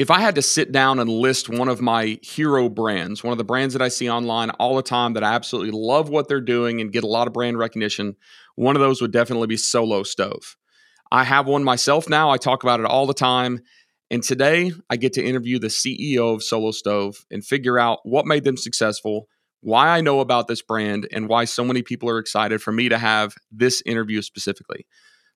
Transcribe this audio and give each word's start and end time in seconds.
if 0.00 0.10
I 0.10 0.20
had 0.20 0.36
to 0.36 0.42
sit 0.42 0.72
down 0.72 0.98
and 0.98 1.10
list 1.10 1.50
one 1.50 1.68
of 1.68 1.82
my 1.82 2.18
hero 2.22 2.70
brands, 2.70 3.22
one 3.22 3.32
of 3.32 3.38
the 3.38 3.44
brands 3.44 3.74
that 3.74 3.82
I 3.82 3.88
see 3.88 4.08
online 4.08 4.48
all 4.52 4.74
the 4.74 4.82
time 4.82 5.12
that 5.12 5.22
I 5.22 5.34
absolutely 5.34 5.72
love 5.72 6.08
what 6.08 6.26
they're 6.26 6.40
doing 6.40 6.80
and 6.80 6.90
get 6.90 7.04
a 7.04 7.06
lot 7.06 7.26
of 7.26 7.34
brand 7.34 7.58
recognition, 7.58 8.16
one 8.56 8.76
of 8.76 8.80
those 8.80 9.02
would 9.02 9.10
definitely 9.10 9.48
be 9.48 9.58
Solo 9.58 10.02
Stove. 10.02 10.56
I 11.12 11.24
have 11.24 11.46
one 11.46 11.64
myself 11.64 12.08
now. 12.08 12.30
I 12.30 12.38
talk 12.38 12.62
about 12.62 12.80
it 12.80 12.86
all 12.86 13.06
the 13.06 13.12
time. 13.12 13.60
And 14.10 14.22
today 14.22 14.72
I 14.88 14.96
get 14.96 15.12
to 15.12 15.22
interview 15.22 15.58
the 15.58 15.66
CEO 15.66 16.34
of 16.34 16.42
Solo 16.42 16.70
Stove 16.70 17.26
and 17.30 17.44
figure 17.44 17.78
out 17.78 17.98
what 18.04 18.24
made 18.24 18.44
them 18.44 18.56
successful, 18.56 19.28
why 19.60 19.88
I 19.88 20.00
know 20.00 20.20
about 20.20 20.48
this 20.48 20.62
brand, 20.62 21.08
and 21.12 21.28
why 21.28 21.44
so 21.44 21.62
many 21.62 21.82
people 21.82 22.08
are 22.08 22.18
excited 22.18 22.62
for 22.62 22.72
me 22.72 22.88
to 22.88 22.96
have 22.96 23.34
this 23.52 23.82
interview 23.84 24.22
specifically. 24.22 24.86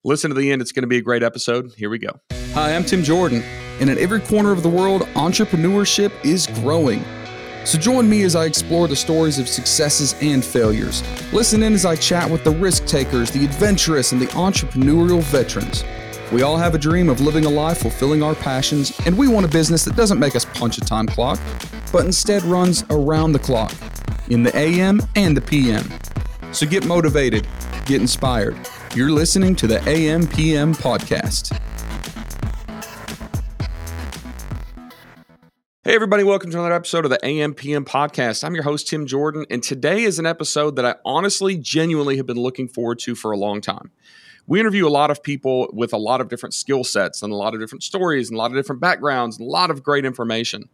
Listen 0.07 0.29
to 0.29 0.35
the 0.35 0.53
end. 0.53 0.61
It's 0.61 0.71
going 0.71 0.83
to 0.83 0.87
be 0.87 0.99
a 0.99 1.03
great 1.03 1.23
episode. 1.23 1.73
Here 1.79 1.89
we 1.89 1.99
go. 1.99 2.21
Hi, 2.53 2.77
I'm 2.77 2.85
Tim 2.85 3.03
Jordan, 3.03 3.43
and 3.81 3.89
in 3.89 3.97
every 3.97 4.21
corner 4.21 4.53
of 4.53 4.63
the 4.63 4.69
world, 4.69 5.03
entrepreneurship 5.15 6.13
is 6.23 6.47
growing. 6.47 7.03
So 7.65 7.79
join 7.79 8.07
me 8.07 8.23
as 8.25 8.37
I 8.37 8.45
explore 8.45 8.87
the 8.87 8.97
stories 8.97 9.39
of 9.39 9.49
successes 9.49 10.15
and 10.21 10.45
failures. 10.45 11.03
Listen 11.33 11.63
in 11.63 11.73
as 11.73 11.87
I 11.87 11.97
chat 11.97 12.31
with 12.31 12.45
the 12.45 12.51
risk 12.51 12.85
takers, 12.85 13.31
the 13.31 13.47
adventurous, 13.47 14.13
and 14.13 14.21
the 14.21 14.27
entrepreneurial 14.27 15.23
veterans. 15.23 15.83
We 16.31 16.43
all 16.43 16.59
have 16.59 16.75
a 16.75 16.79
dream 16.79 17.09
of 17.09 17.23
living 17.23 17.47
a 17.47 17.51
life 17.51 17.79
fulfilling 17.79 18.23
our 18.23 18.35
passions, 18.35 18.93
and 19.07 19.17
we 19.17 19.27
want 19.27 19.47
a 19.47 19.49
business 19.49 19.87
that 19.87 19.97
doesn't 19.97 20.19
make 20.19 20.37
us 20.37 20.45
punch 20.45 20.77
a 20.77 20.83
time 20.83 21.07
clock, 21.07 21.41
but 21.93 22.05
instead 22.05 22.43
runs 22.43 22.85
around 22.91 23.33
the 23.33 23.39
clock 23.39 23.73
in 24.29 24.43
the 24.43 24.55
AM 24.55 25.01
and 25.17 25.35
the 25.35 25.41
PM. 25.41 25.89
So 26.53 26.67
get 26.67 26.87
motivated, 26.87 27.49
get 27.85 28.01
inspired 28.01 28.57
you're 28.95 29.11
listening 29.11 29.57
to 29.57 29.67
the 29.67 29.79
AMPM 29.79 30.77
podcast. 30.77 31.51
Hey, 35.83 35.97
everybody, 35.97 36.23
welcome 36.23 36.53
to 36.53 36.59
another 36.59 36.75
episode 36.75 37.05
of 37.05 37.11
the 37.11 37.19
AMPM 37.19 37.87
podcast. 37.87 38.45
I'm 38.45 38.55
your 38.55 38.63
host, 38.63 38.87
Tim 38.87 39.05
Jordan, 39.07 39.47
and 39.51 39.65
today 39.65 40.05
is 40.05 40.21
an 40.21 40.27
episode 40.27 40.77
that 40.77 40.87
I 40.87 40.95
honestly, 41.05 41.57
genuinely 41.57 42.17
have 42.19 42.27
been 42.27 42.37
looking 42.37 42.69
forward 42.69 43.01
to 43.01 43.17
for 43.17 43.33
a 43.33 43.37
long 43.37 43.61
time. 43.61 43.91
We 44.47 44.61
interview 44.61 44.87
a 44.87 44.91
lot 44.91 45.11
of 45.11 45.21
people 45.21 45.69
with 45.73 45.93
a 45.93 45.99
lot 45.99 46.21
of 46.21 46.29
different 46.29 46.55
skill 46.55 46.85
sets 46.85 47.21
and 47.21 47.33
a 47.33 47.37
lot 47.37 47.53
of 47.53 47.59
different 47.59 47.83
stories 47.83 48.31
and 48.31 48.37
a 48.37 48.39
lot 48.39 48.53
of 48.53 48.57
different 48.57 48.81
backgrounds 48.81 49.39
and 49.39 49.49
a 49.49 49.51
lot 49.51 49.73
of 49.73 49.83
great 49.83 50.05
information. 50.05 50.69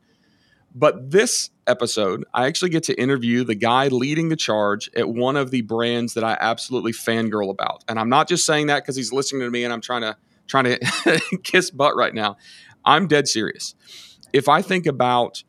But 0.74 1.10
this 1.10 1.50
episode, 1.66 2.24
I 2.32 2.46
actually 2.46 2.70
get 2.70 2.84
to 2.84 3.00
interview 3.00 3.44
the 3.44 3.54
guy 3.54 3.88
leading 3.88 4.28
the 4.28 4.36
charge 4.36 4.90
at 4.96 5.08
one 5.08 5.36
of 5.36 5.50
the 5.50 5.62
brands 5.62 6.14
that 6.14 6.24
I 6.24 6.36
absolutely 6.40 6.92
fangirl 6.92 7.50
about. 7.50 7.84
And 7.88 7.98
I'm 7.98 8.08
not 8.08 8.28
just 8.28 8.46
saying 8.46 8.68
that 8.68 8.82
because 8.82 8.96
he's 8.96 9.12
listening 9.12 9.42
to 9.42 9.50
me 9.50 9.64
and 9.64 9.72
I'm 9.72 9.80
trying 9.80 10.02
to 10.02 10.16
trying 10.46 10.64
to 10.64 11.20
kiss 11.42 11.70
butt 11.70 11.96
right 11.96 12.14
now. 12.14 12.36
I'm 12.84 13.06
dead 13.06 13.28
serious. 13.28 13.74
If 14.32 14.48
I 14.48 14.62
think 14.62 14.86
about 14.86 15.42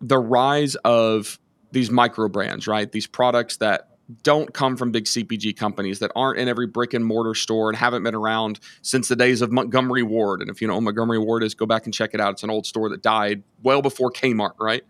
the 0.00 0.18
rise 0.18 0.74
of 0.76 1.38
these 1.72 1.90
micro 1.90 2.28
brands, 2.28 2.66
right? 2.66 2.90
These 2.90 3.06
products 3.06 3.58
that 3.58 3.97
don't 4.22 4.52
come 4.54 4.76
from 4.76 4.90
big 4.90 5.04
CPG 5.04 5.56
companies 5.56 5.98
that 5.98 6.10
aren't 6.16 6.38
in 6.38 6.48
every 6.48 6.66
brick 6.66 6.94
and 6.94 7.04
mortar 7.04 7.34
store 7.34 7.68
and 7.68 7.76
haven't 7.76 8.02
been 8.02 8.14
around 8.14 8.58
since 8.80 9.08
the 9.08 9.16
days 9.16 9.42
of 9.42 9.52
Montgomery 9.52 10.02
Ward. 10.02 10.40
And 10.40 10.50
if 10.50 10.62
you 10.62 10.68
know 10.68 10.80
Montgomery 10.80 11.18
Ward 11.18 11.42
is, 11.42 11.54
go 11.54 11.66
back 11.66 11.84
and 11.84 11.92
check 11.92 12.14
it 12.14 12.20
out. 12.20 12.32
It's 12.32 12.42
an 12.42 12.50
old 12.50 12.66
store 12.66 12.88
that 12.90 13.02
died 13.02 13.42
well 13.62 13.82
before 13.82 14.10
Kmart, 14.10 14.54
right? 14.58 14.82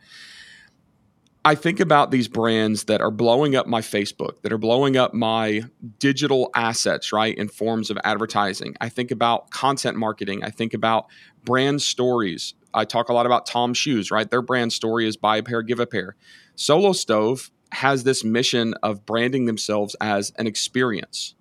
I 1.45 1.55
think 1.55 1.81
about 1.81 2.11
these 2.11 2.29
brands 2.29 2.85
that 2.85 3.01
are 3.01 3.11
blowing 3.11 3.57
up 3.57 3.67
my 3.67 3.81
Facebook, 3.81 4.43
that 4.43 4.53
are 4.53 4.59
blowing 4.59 4.97
up 4.97 5.15
my 5.15 5.63
digital 5.99 6.51
assets, 6.55 7.13
right, 7.13 7.37
in 7.37 7.49
forms 7.49 7.91
of 7.91 7.99
advertising. 8.05 8.77
I 8.81 8.89
think 8.89 9.11
about 9.11 9.51
content 9.51 9.97
marketing. 9.97 10.45
I 10.45 10.51
think 10.51 10.75
about 10.75 11.07
brand 11.45 11.81
stories. 11.81 12.55
I 12.75 12.85
talk 12.85 13.09
a 13.09 13.15
lot 13.15 13.25
about 13.25 13.47
Tom 13.47 13.73
Shoes, 13.73 14.11
right? 14.11 14.29
Their 14.29 14.43
brand 14.43 14.73
story 14.73 15.07
is 15.07 15.17
buy 15.17 15.39
a 15.39 15.43
pair, 15.43 15.63
give 15.63 15.81
a 15.81 15.87
pair. 15.87 16.17
Solo 16.55 16.93
Stove 16.93 17.51
has 17.73 18.05
this 18.05 18.25
mission 18.25 18.75
of 18.83 19.05
branding 19.05 19.47
themselves 19.47 19.97
as 20.01 20.33
an 20.39 20.47
experience. 20.47 21.34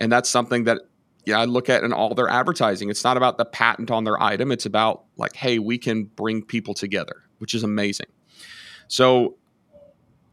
And 0.00 0.10
that's 0.10 0.28
something 0.28 0.64
that 0.64 0.82
yeah, 1.24 1.38
I 1.38 1.44
look 1.44 1.70
at 1.70 1.84
in 1.84 1.92
all 1.92 2.14
their 2.14 2.28
advertising. 2.28 2.90
It's 2.90 3.04
not 3.04 3.16
about 3.16 3.38
the 3.38 3.44
patent 3.44 3.90
on 3.90 4.04
their 4.04 4.20
item. 4.20 4.50
It's 4.50 4.66
about 4.66 5.04
like, 5.16 5.36
hey, 5.36 5.58
we 5.58 5.78
can 5.78 6.04
bring 6.04 6.42
people 6.42 6.74
together, 6.74 7.22
which 7.38 7.54
is 7.54 7.62
amazing. 7.62 8.08
So 8.88 9.36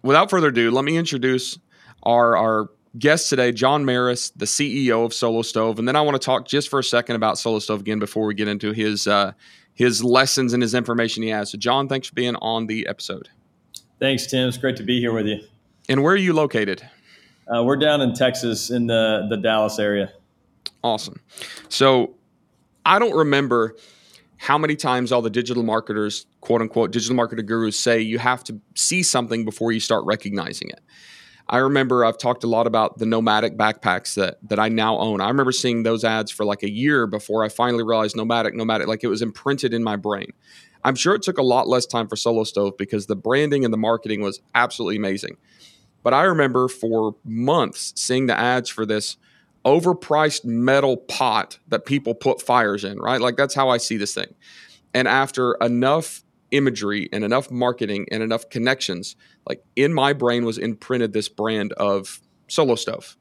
without 0.01 0.29
further 0.29 0.47
ado, 0.47 0.71
let 0.71 0.85
me 0.85 0.97
introduce 0.97 1.59
our 2.03 2.35
our 2.35 2.69
guest 2.97 3.29
today, 3.29 3.51
John 3.51 3.85
Merris, 3.85 4.31
the 4.35 4.45
CEO 4.45 5.05
of 5.05 5.13
Solo 5.13 5.43
Stove. 5.43 5.77
And 5.77 5.87
then 5.87 5.95
I 5.95 6.01
want 6.01 6.19
to 6.19 6.25
talk 6.25 6.47
just 6.47 6.69
for 6.69 6.79
a 6.79 6.83
second 6.83 7.15
about 7.15 7.37
Solo 7.37 7.59
Stove 7.59 7.81
again 7.81 7.99
before 7.99 8.25
we 8.25 8.33
get 8.33 8.47
into 8.47 8.71
his 8.71 9.05
uh, 9.05 9.33
his 9.73 10.03
lessons 10.03 10.53
and 10.53 10.63
his 10.63 10.73
information 10.73 11.21
he 11.21 11.29
has. 11.29 11.51
So 11.51 11.57
John, 11.57 11.87
thanks 11.87 12.07
for 12.07 12.15
being 12.15 12.35
on 12.37 12.65
the 12.65 12.87
episode. 12.87 13.29
Thanks, 13.99 14.25
Tim. 14.27 14.47
It's 14.47 14.57
great 14.57 14.77
to 14.77 14.83
be 14.83 14.99
here 14.99 15.11
with 15.11 15.25
you. 15.25 15.41
And 15.89 16.03
where 16.03 16.13
are 16.13 16.17
you 16.17 16.33
located? 16.33 16.87
Uh, 17.53 17.63
we're 17.63 17.77
down 17.77 18.01
in 18.01 18.13
Texas 18.13 18.69
in 18.69 18.87
the, 18.87 19.27
the 19.29 19.37
Dallas 19.37 19.79
area. 19.79 20.13
Awesome. 20.83 21.19
So 21.67 22.15
I 22.85 22.99
don't 22.99 23.15
remember 23.15 23.75
how 24.37 24.57
many 24.57 24.75
times 24.75 25.11
all 25.11 25.21
the 25.21 25.29
digital 25.29 25.63
marketers, 25.63 26.25
quote 26.39 26.61
unquote, 26.61 26.91
digital 26.91 27.17
marketer 27.17 27.45
gurus 27.45 27.77
say 27.77 27.99
you 27.99 28.19
have 28.19 28.43
to 28.45 28.61
see 28.75 29.03
something 29.03 29.43
before 29.43 29.71
you 29.71 29.81
start 29.81 30.05
recognizing 30.05 30.69
it. 30.69 30.79
I 31.49 31.57
remember 31.57 32.05
I've 32.05 32.17
talked 32.19 32.43
a 32.43 32.47
lot 32.47 32.67
about 32.67 32.99
the 32.99 33.05
Nomatic 33.05 33.57
backpacks 33.57 34.13
that 34.13 34.37
that 34.47 34.59
I 34.59 34.69
now 34.69 34.99
own. 34.99 35.19
I 35.19 35.27
remember 35.27 35.51
seeing 35.51 35.83
those 35.83 36.03
ads 36.03 36.31
for 36.31 36.45
like 36.45 36.61
a 36.61 36.69
year 36.69 37.07
before 37.07 37.43
I 37.43 37.49
finally 37.49 37.83
realized 37.83 38.15
Nomatic, 38.15 38.53
Nomatic, 38.53 38.87
like 38.87 39.03
it 39.03 39.07
was 39.07 39.23
imprinted 39.23 39.73
in 39.73 39.83
my 39.83 39.95
brain. 39.95 40.31
I'm 40.83 40.95
sure 40.95 41.13
it 41.13 41.21
took 41.21 41.37
a 41.37 41.43
lot 41.43 41.67
less 41.67 41.85
time 41.85 42.07
for 42.07 42.15
Solo 42.15 42.43
Stove 42.43 42.77
because 42.77 43.07
the 43.07 43.15
branding 43.15 43.65
and 43.65 43.73
the 43.73 43.77
marketing 43.77 44.21
was 44.21 44.41
absolutely 44.55 44.97
amazing. 44.97 45.37
But 46.03 46.13
I 46.13 46.23
remember 46.23 46.67
for 46.67 47.15
months 47.25 47.93
seeing 47.95 48.27
the 48.27 48.39
ads 48.39 48.69
for 48.69 48.85
this 48.85 49.17
overpriced 49.65 50.45
metal 50.45 50.95
pot 50.95 51.59
that 51.67 51.85
people 51.85 52.15
put 52.15 52.41
fires 52.41 52.83
in, 52.83 52.97
right? 52.97 53.19
Like 53.19 53.35
that's 53.35 53.53
how 53.53 53.69
I 53.69 53.77
see 53.77 53.97
this 53.97 54.13
thing. 54.13 54.33
And 54.93 55.07
after 55.07 55.53
enough 55.61 56.23
imagery 56.51 57.09
and 57.11 57.23
enough 57.23 57.51
marketing 57.51 58.07
and 58.11 58.23
enough 58.23 58.49
connections, 58.49 59.15
like 59.47 59.63
in 59.75 59.93
my 59.93 60.13
brain 60.13 60.45
was 60.45 60.57
imprinted 60.57 61.13
this 61.13 61.29
brand 61.29 61.73
of 61.73 62.21
Solo 62.47 62.75
Stove. 62.75 63.17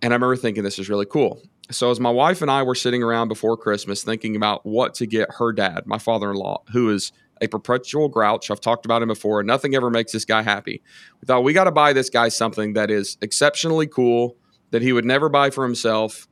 And 0.00 0.12
I 0.12 0.16
remember 0.16 0.36
thinking 0.36 0.62
this 0.62 0.78
is 0.78 0.88
really 0.88 1.06
cool. 1.06 1.42
So 1.70 1.90
as 1.90 2.00
my 2.00 2.10
wife 2.10 2.40
and 2.40 2.50
I 2.50 2.62
were 2.62 2.74
sitting 2.74 3.02
around 3.02 3.28
before 3.28 3.56
Christmas 3.56 4.02
thinking 4.02 4.36
about 4.36 4.64
what 4.64 4.94
to 4.94 5.06
get 5.06 5.28
her 5.38 5.52
dad, 5.52 5.82
my 5.86 5.98
father-in-law, 5.98 6.62
who 6.72 6.90
is 6.90 7.12
a 7.40 7.48
perpetual 7.48 8.08
grouch. 8.08 8.50
I've 8.50 8.60
talked 8.60 8.84
about 8.84 9.02
him 9.02 9.08
before. 9.08 9.42
Nothing 9.42 9.74
ever 9.74 9.90
makes 9.90 10.12
this 10.12 10.24
guy 10.24 10.42
happy. 10.42 10.82
We 11.20 11.26
thought 11.26 11.44
we 11.44 11.52
got 11.52 11.64
to 11.64 11.72
buy 11.72 11.92
this 11.92 12.10
guy 12.10 12.28
something 12.28 12.72
that 12.74 12.90
is 12.90 13.16
exceptionally 13.20 13.86
cool 13.86 14.36
that 14.70 14.82
he 14.82 14.92
would 14.92 15.04
never 15.04 15.28
buy 15.28 15.50
for 15.50 15.64
himself. 15.64 16.28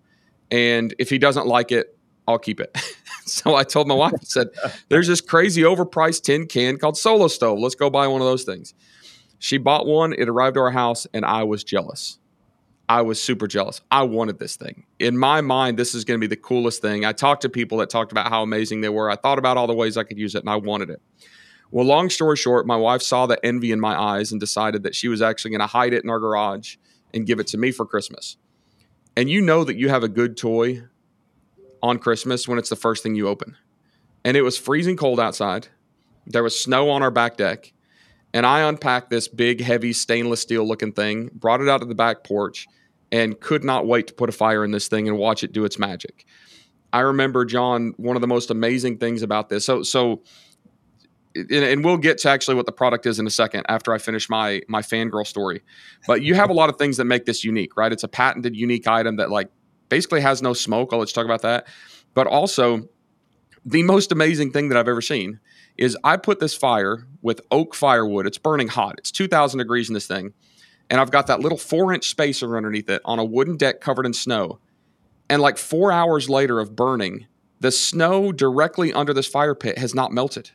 And 0.51 0.95
if 0.99 1.11
he 1.11 1.19
doesn't 1.19 1.47
like 1.47 1.73
it, 1.73 1.97
I'll 2.29 2.39
keep 2.39 2.61
it. 2.61 2.77
so 3.27 3.55
I 3.55 3.65
told 3.65 3.89
my 3.89 3.95
wife, 3.95 4.15
I 4.15 4.25
said, 4.25 4.49
there's 4.89 5.07
this 5.07 5.21
crazy 5.21 5.63
overpriced 5.63 6.23
tin 6.23 6.47
can 6.47 6.79
called 6.79 6.97
Solo 6.97 7.29
Stove. 7.29 7.59
Let's 7.59 7.75
go 7.75 7.91
buy 7.91 8.07
one 8.09 8.21
of 8.21 8.27
those 8.27 8.45
things. 8.45 8.75
She 9.39 9.59
bought 9.59 9.87
one. 9.87 10.13
It 10.13 10.29
arrived 10.29 10.55
to 10.55 10.61
our 10.61 10.71
house, 10.71 11.07
and 11.13 11.25
I 11.25 11.45
was 11.45 11.63
jealous. 11.63 12.19
I 12.89 13.03
was 13.03 13.21
super 13.21 13.47
jealous. 13.47 13.81
I 13.91 14.03
wanted 14.05 14.39
this 14.39 14.57
thing. 14.57 14.85
In 14.99 15.19
my 15.19 15.41
mind, 15.41 15.79
this 15.79 15.95
is 15.95 16.05
going 16.05 16.21
to 16.21 16.25
be 16.25 16.29
the 16.29 16.41
coolest 16.41 16.81
thing. 16.81 17.05
I 17.05 17.13
talked 17.13 17.43
to 17.43 17.49
people 17.49 17.79
that 17.79 17.91
talked 17.91 18.13
about 18.13 18.29
how 18.29 18.43
amazing 18.43 18.81
they 18.81 18.89
were. 18.89 19.11
I 19.11 19.17
thought 19.17 19.39
about 19.39 19.57
all 19.57 19.67
the 19.67 19.75
ways 19.75 19.97
I 19.97 20.05
could 20.05 20.19
use 20.19 20.35
it 20.35 20.43
and 20.43 20.51
I 20.51 20.57
wanted 20.57 20.91
it. 20.91 21.03
Well, 21.73 21.85
long 21.85 22.11
story 22.11 22.37
short, 22.37 22.67
my 22.67 22.77
wife 22.77 23.03
saw 23.03 23.27
the 23.27 23.45
envy 23.45 23.73
in 23.73 23.81
my 23.81 24.01
eyes 24.01 24.31
and 24.31 24.41
decided 24.41 24.85
that 24.85 24.95
she 24.95 25.09
was 25.09 25.21
actually 25.21 25.51
going 25.51 25.61
to 25.61 25.67
hide 25.67 25.93
it 25.93 26.05
in 26.05 26.11
our 26.11 26.21
garage 26.21 26.77
and 27.13 27.27
give 27.27 27.41
it 27.41 27.49
to 27.49 27.59
me 27.59 27.73
for 27.73 27.85
Christmas. 27.85 28.37
And 29.17 29.29
you 29.29 29.41
know 29.41 29.65
that 29.65 29.77
you 29.77 29.89
have 29.89 30.05
a 30.05 30.09
good 30.09 30.37
toy 30.37 30.85
on 31.83 31.99
Christmas 31.99 32.47
when 32.47 32.59
it's 32.59 32.69
the 32.69 32.77
first 32.77 33.03
thing 33.03 33.15
you 33.15 33.27
open. 33.27 33.57
And 34.25 34.37
it 34.37 34.43
was 34.43 34.59
freezing 34.59 34.97
cold 34.97 35.19
outside. 35.19 35.69
There 36.27 36.43
was 36.43 36.59
snow 36.59 36.91
on 36.91 37.03
our 37.03 37.11
back 37.11 37.37
deck. 37.37 37.73
And 38.37 38.45
I 38.45 38.69
unpacked 38.69 39.09
this 39.09 39.29
big, 39.29 39.63
heavy 39.63 39.95
stainless 39.95 40.43
steel 40.43 40.69
looking 40.69 40.93
thing, 40.93 41.31
brought 41.33 41.63
it 41.63 41.71
out 41.71 41.81
to 41.81 41.87
the 41.87 41.95
back 41.95 42.23
porch, 42.23 42.67
and 43.11 43.41
could 43.41 43.65
not 43.65 43.87
wait 43.87 44.09
to 44.09 44.13
put 44.13 44.29
a 44.29 44.33
fire 44.33 44.63
in 44.63 44.73
this 44.73 44.89
thing 44.89 45.09
and 45.09 45.17
watch 45.17 45.43
it 45.43 45.53
do 45.55 45.65
its 45.65 45.79
magic. 45.79 46.27
I 46.93 47.01
remember 47.01 47.47
John. 47.47 47.95
One 47.97 48.15
of 48.15 48.21
the 48.21 48.27
most 48.27 48.51
amazing 48.51 48.99
things 48.99 49.23
about 49.23 49.49
this. 49.49 49.65
So, 49.65 49.83
so, 49.83 50.23
and 51.35 51.83
we'll 51.83 51.97
get 51.97 52.19
to 52.19 52.29
actually 52.29 52.57
what 52.57 52.67
the 52.67 52.73
product 52.73 53.07
is 53.07 53.19
in 53.19 53.27
a 53.27 53.31
second 53.31 53.65
after 53.71 53.95
I 53.95 53.97
finish 53.97 54.29
my 54.29 54.61
my 54.69 54.83
fangirl 54.83 55.27
story. 55.27 55.63
But 56.07 56.21
you 56.21 56.35
have 56.35 56.51
a 56.51 56.55
lot 56.55 56.69
of 56.69 56.77
things 56.77 56.99
that 56.99 57.07
make 57.07 57.25
this 57.25 57.43
unique, 57.43 57.75
right? 57.75 57.91
It's 57.91 58.05
a 58.05 58.09
patented, 58.09 58.55
unique 58.55 58.87
item 58.87 59.17
that 59.17 59.31
like 59.31 59.49
basically 59.89 60.21
has 60.21 60.43
no 60.43 60.53
smoke. 60.53 60.91
I'll 60.93 60.99
let 60.99 61.09
you 61.09 61.15
talk 61.15 61.25
about 61.25 61.41
that. 61.41 61.67
But 62.13 62.27
also, 62.27 62.87
the 63.65 63.83
most 63.83 64.13
amazing 64.13 64.51
thing 64.51 64.69
that 64.69 64.77
I've 64.77 64.89
ever 64.89 65.01
seen 65.01 65.41
is 65.79 65.97
I 66.05 66.17
put 66.17 66.41
this 66.41 66.55
fire 66.55 67.07
with 67.23 67.41
oak 67.51 67.75
firewood. 67.75 68.27
It's 68.27 68.39
burning 68.39 68.69
hot. 68.69 68.97
It's 68.99 69.11
2,000 69.11 69.59
degrees 69.59 69.89
in 69.89 69.95
this 69.95 70.07
thing. 70.07 70.33
And 70.89 71.01
I've 71.01 71.11
got 71.11 71.27
that 71.27 71.41
little 71.41 71.59
four 71.59 71.93
inch 71.93 72.09
spacer 72.09 72.57
underneath 72.57 72.89
it 72.89 73.03
on 73.05 73.19
a 73.19 73.25
wooden 73.25 73.57
deck 73.57 73.81
covered 73.81 74.07
in 74.07 74.13
snow. 74.13 74.59
And 75.29 75.43
like 75.43 75.59
four 75.59 75.91
hours 75.91 76.31
later 76.31 76.61
of 76.61 76.77
burning, 76.77 77.27
the 77.61 77.73
snow 77.73 78.33
directly 78.33 78.93
under 78.93 79.13
this 79.13 79.27
fire 79.27 79.55
pit 79.55 79.79
has 79.79 79.95
not 79.95 80.13
melted. 80.13 80.51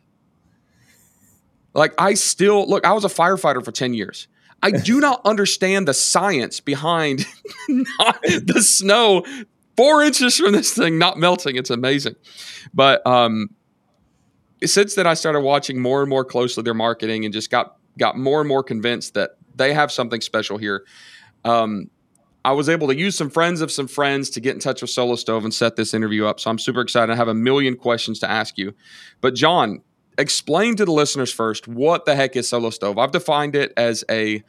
Like 1.74 1.94
I 1.98 2.14
still 2.14 2.68
look, 2.68 2.86
I 2.86 2.94
was 2.94 3.06
a 3.06 3.10
firefighter 3.10 3.64
for 3.64 3.72
10 3.72 3.94
years. 3.94 4.28
I 4.64 4.72
do 4.72 5.00
not 5.00 5.22
understand 5.26 5.88
the 5.88 5.94
science 5.94 6.60
behind 6.60 7.26
the 7.68 8.64
snow 8.66 9.26
four 9.76 10.04
inches 10.04 10.38
from 10.38 10.52
this 10.52 10.74
thing 10.74 10.98
not 10.98 11.18
melting. 11.18 11.56
It's 11.56 11.70
amazing. 11.70 12.16
But 12.74 13.06
um, 13.06 13.50
since 14.66 14.96
then, 14.96 15.08
I 15.08 15.14
started 15.14 15.42
watching 15.42 15.80
more 15.80 16.02
and 16.02 16.10
more 16.10 16.26
closely 16.26 16.64
their 16.64 16.74
marketing 16.74 17.26
and 17.26 17.34
just 17.34 17.50
got 17.50 17.78
got 17.98 18.18
more 18.18 18.40
and 18.40 18.48
more 18.48 18.64
convinced 18.64 19.14
that 19.16 19.32
they 19.56 19.74
have 19.74 19.92
something 19.92 20.22
special 20.22 20.58
here. 20.58 20.86
Um, 21.44 21.90
I 22.44 22.54
was 22.54 22.70
able 22.70 22.88
to 22.88 22.96
use 22.96 23.16
some 23.16 23.30
friends 23.30 23.62
of 23.62 23.72
some 23.72 23.88
friends 23.88 24.30
to 24.32 24.40
get 24.40 24.54
in 24.54 24.60
touch 24.60 24.82
with 24.82 24.90
Solo 24.90 25.16
Stove 25.16 25.44
and 25.44 25.54
set 25.54 25.76
this 25.76 25.94
interview 25.94 26.26
up. 26.26 26.40
So 26.40 26.50
I'm 26.50 26.58
super 26.58 26.82
excited. 26.82 27.12
I 27.12 27.16
have 27.16 27.28
a 27.28 27.36
million 27.36 27.76
questions 27.76 28.20
to 28.20 28.30
ask 28.30 28.58
you. 28.58 28.74
But 29.20 29.36
John, 29.36 29.82
explain 30.18 30.76
to 30.78 30.86
the 30.86 30.92
listeners 30.92 31.32
first 31.32 31.68
what 31.68 32.06
the 32.06 32.16
heck 32.16 32.36
is 32.36 32.50
Solo 32.50 32.72
Stove. 32.72 32.98
I've 32.98 33.12
defined 33.12 33.56
it 33.56 33.74
as 33.78 34.04
a 34.10 34.44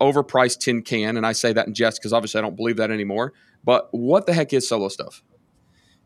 overpriced 0.00 0.60
tin 0.60 0.82
can, 0.82 1.16
and 1.16 1.26
I 1.26 1.32
say 1.32 1.52
that 1.52 1.66
in 1.66 1.74
jest 1.74 2.00
because 2.00 2.12
obviously 2.12 2.38
I 2.38 2.42
don't 2.42 2.56
believe 2.56 2.76
that 2.76 2.90
anymore. 2.90 3.32
But 3.62 3.88
what 3.92 4.26
the 4.26 4.32
heck 4.32 4.52
is 4.52 4.66
Solo 4.68 4.88
Stove? 4.88 5.22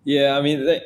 Yeah, 0.04 0.36
I 0.36 0.42
mean, 0.42 0.64
they, 0.64 0.80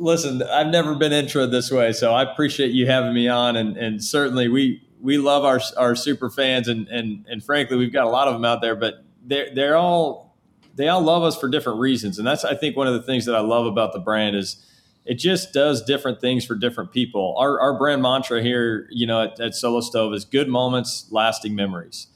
listen, 0.00 0.42
I've 0.42 0.68
never 0.68 0.94
been 0.94 1.12
intro 1.12 1.46
this 1.46 1.70
way, 1.70 1.92
so 1.92 2.12
I 2.12 2.22
appreciate 2.22 2.72
you 2.72 2.86
having 2.86 3.12
me 3.14 3.28
on, 3.28 3.56
and 3.56 3.76
and 3.76 4.02
certainly 4.02 4.48
we 4.48 4.82
we 5.00 5.18
love 5.18 5.44
our 5.44 5.60
our 5.76 5.94
super 5.94 6.30
fans, 6.30 6.66
and 6.66 6.88
and 6.88 7.26
and 7.28 7.44
frankly, 7.44 7.76
we've 7.76 7.92
got 7.92 8.06
a 8.06 8.10
lot 8.10 8.26
of 8.26 8.34
them 8.34 8.44
out 8.44 8.60
there, 8.60 8.74
but 8.74 9.04
they're 9.24 9.54
they're 9.54 9.76
all 9.76 10.36
they 10.74 10.88
all 10.88 11.02
love 11.02 11.22
us 11.22 11.38
for 11.38 11.48
different 11.48 11.78
reasons, 11.78 12.18
and 12.18 12.26
that's 12.26 12.44
I 12.44 12.54
think 12.54 12.76
one 12.76 12.86
of 12.86 12.94
the 12.94 13.02
things 13.02 13.26
that 13.26 13.36
I 13.36 13.40
love 13.40 13.66
about 13.66 13.92
the 13.92 14.00
brand 14.00 14.34
is 14.34 14.66
it 15.04 15.14
just 15.14 15.52
does 15.52 15.82
different 15.82 16.20
things 16.20 16.44
for 16.44 16.54
different 16.54 16.92
people. 16.92 17.34
Our, 17.38 17.58
our 17.58 17.76
brand 17.76 18.02
mantra 18.02 18.42
here, 18.42 18.86
you 18.90 19.06
know, 19.06 19.22
at, 19.22 19.40
at, 19.40 19.54
Solo 19.54 19.80
Stove 19.80 20.12
is 20.12 20.26
good 20.26 20.46
moments, 20.46 21.06
lasting 21.10 21.54
memories. 21.54 22.08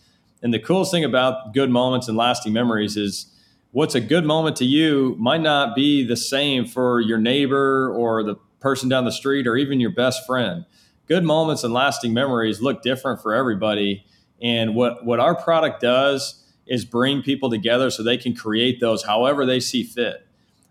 And 0.43 0.53
the 0.53 0.59
coolest 0.59 0.93
thing 0.93 1.03
about 1.03 1.55
good 1.55 1.71
moments 1.71 2.09
and 2.09 2.17
lasting 2.17 2.53
memories 2.53 2.99
is 2.99 3.34
what's 3.75 3.97
a 3.97 4.01
good 4.01 4.25
moment 4.25 4.55
to 4.55 4.65
you 4.65 5.17
might 5.19 5.41
not 5.41 5.75
be 5.75 6.07
the 6.07 6.17
same 6.17 6.65
for 6.65 7.01
your 7.01 7.19
neighbor 7.19 7.93
or 7.93 8.23
the 8.23 8.37
person 8.61 8.89
down 8.89 9.05
the 9.05 9.11
street 9.11 9.49
or 9.49 9.57
even 9.57 9.81
your 9.81 9.91
best 9.91 10.25
friend. 10.25 10.65
Good 11.09 11.25
moments 11.25 11.65
and 11.65 11.75
lasting 11.75 12.15
memories 12.15 12.63
look 12.63 12.83
different 12.83 13.21
for 13.21 13.35
everybody. 13.35 14.07
And 14.41 14.77
what, 14.77 15.05
what 15.05 15.19
our 15.19 15.35
product 15.35 15.81
does 15.81 16.41
is 16.69 16.85
bring 16.85 17.21
people 17.21 17.51
together 17.51 17.91
so 17.91 18.05
they 18.05 18.17
can 18.17 18.37
create 18.37 18.79
those 18.79 19.03
however 19.03 19.45
they 19.45 19.59
see 19.59 19.83
fit. 19.83 20.25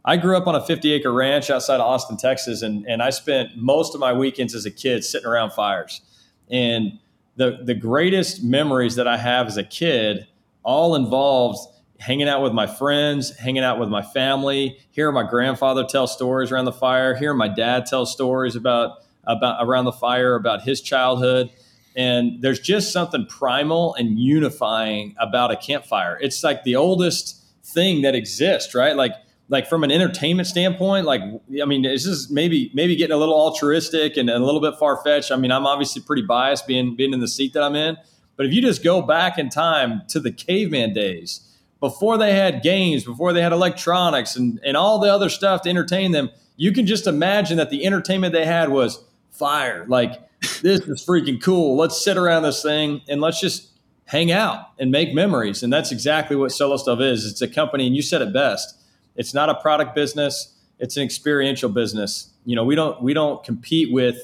I 0.05 0.15
grew 0.15 0.37
up 0.37 0.47
on 0.47 0.55
a 0.55 0.65
50 0.65 0.93
acre 0.93 1.11
ranch 1.11 1.49
outside 1.49 1.75
of 1.75 1.81
Austin, 1.81 2.15
Texas, 2.15 2.61
and, 2.61 2.85
and 2.87 3.03
I 3.03 3.09
spent 3.09 3.57
most 3.57 3.93
of 3.93 3.99
my 3.99 4.13
weekends 4.13 4.55
as 4.55 4.65
a 4.65 4.71
kid 4.71 5.03
sitting 5.03 5.27
around 5.27 5.51
fires. 5.51 5.99
And 6.49 6.99
the, 7.35 7.59
the 7.63 7.75
greatest 7.75 8.45
memories 8.45 8.95
that 8.95 9.09
I 9.09 9.17
have 9.17 9.47
as 9.47 9.57
a 9.57 9.63
kid 9.63 10.25
all 10.63 10.95
involved 10.95 11.72
hanging 12.03 12.27
out 12.27 12.41
with 12.41 12.51
my 12.51 12.67
friends, 12.67 13.35
hanging 13.37 13.63
out 13.63 13.79
with 13.79 13.87
my 13.87 14.01
family, 14.01 14.77
hearing 14.91 15.13
my 15.15 15.23
grandfather 15.23 15.85
tell 15.85 16.05
stories 16.05 16.51
around 16.51 16.65
the 16.65 16.73
fire, 16.73 17.15
hearing 17.15 17.37
my 17.37 17.47
dad 17.47 17.85
tell 17.85 18.05
stories 18.05 18.57
about, 18.57 18.97
about 19.23 19.65
around 19.65 19.85
the 19.85 19.93
fire, 19.93 20.35
about 20.35 20.63
his 20.63 20.81
childhood. 20.81 21.49
And 21.95 22.41
there's 22.41 22.59
just 22.59 22.91
something 22.91 23.25
primal 23.27 23.95
and 23.95 24.19
unifying 24.19 25.15
about 25.17 25.51
a 25.51 25.55
campfire. 25.55 26.17
It's 26.19 26.43
like 26.43 26.63
the 26.63 26.75
oldest 26.75 27.41
thing 27.63 28.01
that 28.01 28.15
exists, 28.15 28.75
right? 28.75 28.95
Like 28.95 29.13
like 29.49 29.67
from 29.67 29.83
an 29.83 29.91
entertainment 29.91 30.47
standpoint, 30.47 31.05
like 31.05 31.21
I 31.21 31.65
mean, 31.65 31.83
this 31.83 32.05
is 32.05 32.29
maybe 32.29 32.71
maybe 32.73 32.95
getting 32.95 33.13
a 33.13 33.17
little 33.17 33.35
altruistic 33.35 34.17
and 34.17 34.29
a 34.29 34.39
little 34.39 34.61
bit 34.61 34.75
far 34.79 35.01
fetched. 35.03 35.31
I 35.31 35.35
mean, 35.35 35.51
I'm 35.51 35.65
obviously 35.65 36.01
pretty 36.01 36.23
biased 36.23 36.67
being 36.67 36.95
being 36.95 37.13
in 37.13 37.19
the 37.19 37.27
seat 37.27 37.53
that 37.53 37.63
I'm 37.63 37.75
in, 37.75 37.97
but 38.35 38.45
if 38.45 38.53
you 38.53 38.61
just 38.61 38.83
go 38.83 39.01
back 39.01 39.37
in 39.37 39.49
time 39.49 40.01
to 40.09 40.19
the 40.19 40.31
caveman 40.31 40.93
days, 40.93 41.41
before 41.83 42.17
they 42.17 42.31
had 42.31 42.63
games, 42.63 43.03
before 43.03 43.33
they 43.33 43.41
had 43.41 43.51
electronics 43.51 44.37
and, 44.37 44.57
and 44.63 44.77
all 44.77 44.99
the 44.99 45.13
other 45.13 45.27
stuff 45.27 45.63
to 45.63 45.69
entertain 45.69 46.13
them, 46.13 46.29
you 46.55 46.71
can 46.71 46.85
just 46.85 47.07
imagine 47.07 47.57
that 47.57 47.71
the 47.71 47.85
entertainment 47.85 48.31
they 48.31 48.45
had 48.45 48.69
was 48.69 49.03
fire. 49.31 49.85
Like 49.89 50.13
this 50.61 50.79
is 50.79 51.05
freaking 51.05 51.43
cool. 51.43 51.75
Let's 51.75 52.01
sit 52.01 52.15
around 52.15 52.43
this 52.43 52.63
thing 52.63 53.01
and 53.09 53.19
let's 53.19 53.41
just 53.41 53.67
hang 54.05 54.31
out 54.31 54.67
and 54.79 54.91
make 54.91 55.13
memories. 55.13 55.61
And 55.61 55.73
that's 55.73 55.91
exactly 55.91 56.37
what 56.37 56.53
Solo 56.53 56.77
Stove 56.77 57.01
is. 57.01 57.25
It's 57.25 57.41
a 57.41 57.49
company, 57.49 57.85
and 57.85 57.93
you 57.93 58.01
said 58.01 58.21
it 58.21 58.31
best 58.31 58.79
it's 59.17 59.33
not 59.33 59.49
a 59.49 59.55
product 59.55 59.93
business. 59.93 60.55
It's 60.79 60.95
an 60.95 61.03
experiential 61.03 61.69
business. 61.69 62.29
You 62.45 62.55
know, 62.55 62.63
we 62.63 62.75
don't 62.75 63.01
we 63.01 63.13
don't 63.13 63.43
compete 63.43 63.91
with 63.91 64.17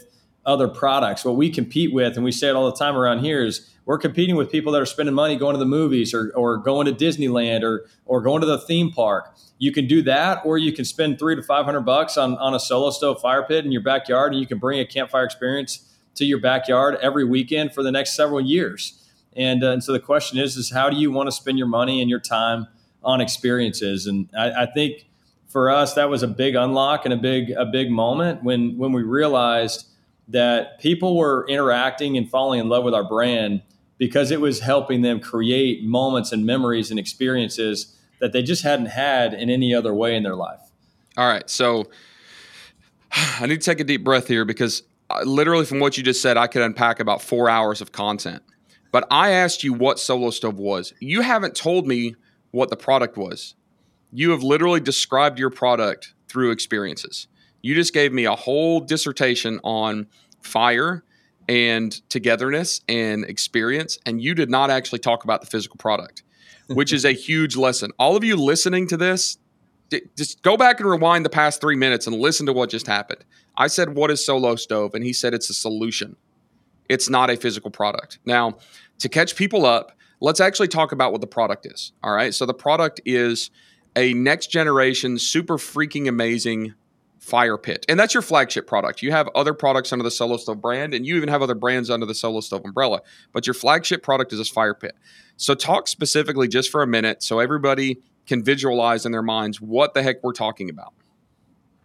other 0.46 0.70
products. 0.70 1.26
What 1.26 1.36
we 1.36 1.50
compete 1.50 1.94
with, 1.94 2.16
and 2.16 2.24
we 2.24 2.32
say 2.32 2.48
it 2.48 2.56
all 2.56 2.72
the 2.72 2.78
time 2.78 2.96
around 2.96 3.20
here, 3.20 3.46
is 3.46 3.70
we're 3.90 3.98
competing 3.98 4.36
with 4.36 4.52
people 4.52 4.72
that 4.72 4.80
are 4.80 4.86
spending 4.86 5.16
money 5.16 5.36
going 5.36 5.56
to 5.56 5.58
the 5.58 5.66
movies 5.66 6.14
or, 6.14 6.32
or 6.36 6.58
going 6.58 6.86
to 6.86 6.94
Disneyland 6.94 7.64
or 7.64 7.88
or 8.06 8.22
going 8.22 8.40
to 8.40 8.46
the 8.46 8.60
theme 8.60 8.92
park. 8.92 9.36
You 9.58 9.72
can 9.72 9.88
do 9.88 10.04
that, 10.04 10.46
or 10.46 10.60
you 10.60 10.72
can 10.72 10.86
spend 10.86 11.18
three 11.18 11.36
to 11.36 11.42
five 11.42 11.66
hundred 11.66 11.82
bucks 11.82 12.16
on, 12.16 12.38
on 12.38 12.54
a 12.54 12.60
solo 12.60 12.92
stove 12.92 13.20
fire 13.20 13.42
pit 13.42 13.66
in 13.66 13.72
your 13.72 13.82
backyard, 13.82 14.32
and 14.32 14.40
you 14.40 14.46
can 14.46 14.60
bring 14.60 14.80
a 14.80 14.86
campfire 14.86 15.24
experience 15.24 15.92
to 16.14 16.24
your 16.24 16.40
backyard 16.40 17.00
every 17.02 17.26
weekend 17.26 17.74
for 17.74 17.82
the 17.82 17.92
next 17.92 18.16
several 18.16 18.40
years. 18.40 19.10
And, 19.36 19.64
uh, 19.64 19.72
and 19.72 19.84
so 19.84 19.92
the 19.92 20.00
question 20.00 20.38
is, 20.38 20.56
is 20.56 20.70
how 20.70 20.92
do 20.92 20.96
you 20.96 21.12
want 21.12 21.26
to 21.26 21.32
spend 21.32 21.58
your 21.58 21.68
money 21.68 22.00
and 22.00 22.12
your 22.12 22.20
time 22.20 22.68
on 23.04 23.22
experiences. 23.22 24.06
And 24.06 24.30
I, 24.38 24.64
I, 24.64 24.66
think 24.68 25.08
for 25.48 25.72
us, 25.72 25.96
that 25.96 26.12
was 26.12 26.22
a 26.22 26.28
big 26.28 26.54
unlock 26.54 27.06
and 27.06 27.14
a 27.14 27.18
big 27.18 27.50
a 27.52 27.66
big 27.66 27.90
moment 27.90 28.44
when 28.44 28.78
when 28.78 28.92
we 28.92 29.02
realized 29.02 29.88
that 30.28 30.80
people 30.80 31.18
were 31.18 31.48
interacting 31.50 32.18
and 32.18 32.30
falling 32.30 32.60
in 32.60 32.70
love 32.70 32.84
with 32.84 32.94
our 32.94 33.04
brand 33.04 33.64
because 34.00 34.32
it 34.32 34.42
was 34.42 34.62
helping 34.62 35.04
them 35.04 35.20
create 35.20 35.84
moments 35.84 36.32
and 36.32 36.46
memories 36.46 36.90
and 36.90 37.00
experiences 37.00 37.96
that 38.20 38.34
they 38.34 38.42
just 38.42 38.64
hadn't 38.64 38.88
had 38.88 39.34
in 39.34 39.50
any 39.50 39.76
other 39.76 39.94
way 39.94 40.16
in 40.16 40.24
their 40.24 40.36
life. 40.36 40.62
All 41.18 41.28
right, 41.28 41.48
so 41.48 41.90
I 43.12 43.46
need 43.46 43.62
to 43.62 43.66
take 43.66 43.80
a 43.80 43.84
deep 43.84 44.04
breath 44.04 44.28
here 44.28 44.46
because 44.46 44.82
uh, 45.10 45.22
literally 45.24 45.66
from 45.66 45.80
what 45.80 45.98
you 45.98 46.04
just 46.04 46.22
said, 46.22 46.38
I 46.38 46.48
could 46.48 46.62
unpack 46.62 47.00
about 47.00 47.22
four 47.22 47.50
hours 47.50 47.82
of 47.82 47.92
content. 47.92 48.42
But 48.92 49.06
I 49.12 49.32
asked 49.32 49.64
you 49.64 49.74
what 49.74 50.00
Solo 50.00 50.32
Stove 50.32 50.58
was. 50.58 50.94
You 51.00 51.22
haven't 51.22 51.56
told 51.56 51.86
me 51.86 52.16
what 52.52 52.70
the 52.70 52.76
product 52.76 53.18
was. 53.18 53.54
You 54.12 54.32
have 54.32 54.42
literally 54.42 54.80
described 54.80 55.38
your 55.38 55.52
product 55.52 56.16
through 56.28 56.52
experiences. 56.52 57.28
You 57.62 57.76
just 57.76 57.94
gave 57.94 58.12
me 58.14 58.26
a 58.26 58.36
whole 58.36 58.80
dissertation 58.80 59.60
on 59.64 60.08
fire 60.42 61.04
and 61.50 62.08
togetherness 62.10 62.80
and 62.88 63.26
experience, 63.26 63.98
and 64.06 64.22
you 64.22 64.36
did 64.36 64.52
not 64.52 64.70
actually 64.70 65.00
talk 65.00 65.24
about 65.24 65.42
the 65.42 65.48
physical 65.48 65.78
product, 65.78 66.22
which 66.68 66.94
is 66.94 67.04
a 67.04 67.12
huge 67.28 67.58
lesson. 67.58 67.92
All 67.98 68.16
of 68.16 68.24
you 68.24 68.36
listening 68.36 68.88
to 68.88 68.98
this, 68.98 69.40
just 70.16 70.44
go 70.44 70.56
back 70.56 70.80
and 70.80 70.88
rewind 70.88 71.26
the 71.26 71.30
past 71.30 71.60
three 71.60 71.76
minutes 71.76 72.06
and 72.06 72.16
listen 72.16 72.46
to 72.46 72.54
what 72.54 72.70
just 72.70 72.86
happened. 72.86 73.26
I 73.58 73.66
said, 73.66 73.96
What 73.96 74.12
is 74.12 74.24
Solo 74.24 74.56
Stove? 74.56 74.94
And 74.94 75.04
he 75.04 75.12
said, 75.12 75.34
It's 75.34 75.50
a 75.50 75.56
solution. 75.56 76.16
It's 76.88 77.10
not 77.10 77.32
a 77.32 77.36
physical 77.36 77.72
product. 77.72 78.20
Now, 78.26 78.58
to 79.00 79.10
catch 79.10 79.36
people 79.36 79.66
up, 79.66 79.92
let's 80.22 80.40
actually 80.40 80.68
talk 80.68 80.92
about 80.92 81.12
what 81.12 81.22
the 81.22 81.28
product 81.28 81.66
is. 81.66 81.94
All 82.04 82.14
right. 82.14 82.34
So 82.34 82.46
the 82.46 82.54
product 82.54 83.02
is 83.06 83.50
a 83.96 84.14
next 84.14 84.48
generation, 84.48 85.18
super 85.18 85.58
freaking 85.58 86.08
amazing 86.08 86.76
fire 87.20 87.58
pit. 87.58 87.86
And 87.88 88.00
that's 88.00 88.14
your 88.14 88.24
flagship 88.24 88.66
product. 88.66 89.02
You 89.02 89.12
have 89.12 89.30
other 89.36 89.54
products 89.54 89.94
under 89.94 90.04
the 90.04 90.12
Solo 90.12 90.38
Stove 90.38 90.62
brand, 90.62 90.94
and 90.94 91.06
you 91.06 91.16
even 91.16 91.30
have 91.30 91.42
other 91.42 91.56
brands 91.56 91.90
under 91.90 92.06
the 92.06 92.16
Solo 92.16 92.40
Stove 92.40 92.64
umbrella. 92.66 93.02
But 93.32 93.46
your 93.46 93.54
flagship 93.54 94.02
product 94.02 94.34
is 94.34 94.40
this 94.40 94.50
fire 94.50 94.74
pit. 94.74 94.96
So 95.38 95.54
talk 95.54 95.88
specifically 95.88 96.48
just 96.48 96.72
for 96.72 96.82
a 96.82 96.88
minute 96.88 97.22
so 97.22 97.40
everybody 97.40 98.00
can 98.26 98.44
visualize 98.44 99.06
in 99.06 99.12
their 99.12 99.24
minds 99.24 99.62
what 99.62 99.94
the 99.94 100.04
heck 100.04 100.24
we're 100.24 100.34
talking 100.34 100.70
about. 100.70 100.94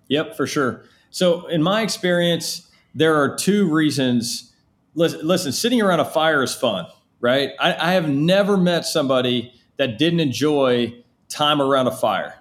Yep, 0.08 0.36
for 0.36 0.46
sure. 0.46 0.84
So 1.10 1.46
in 1.46 1.62
my 1.62 1.82
experience, 1.82 2.70
there 2.94 3.16
are 3.16 3.36
two 3.36 3.70
reasons. 3.72 4.52
Listen, 4.94 5.26
listen 5.26 5.52
sitting 5.52 5.80
around 5.80 6.00
a 6.00 6.04
fire 6.04 6.42
is 6.42 6.54
fun 6.54 6.86
right? 7.24 7.52
I, 7.58 7.90
I 7.90 7.92
have 7.92 8.06
never 8.06 8.58
met 8.58 8.84
somebody 8.84 9.54
that 9.78 9.96
didn't 9.96 10.20
enjoy 10.20 10.94
time 11.30 11.62
around 11.62 11.86
a 11.86 11.90
fire. 11.90 12.34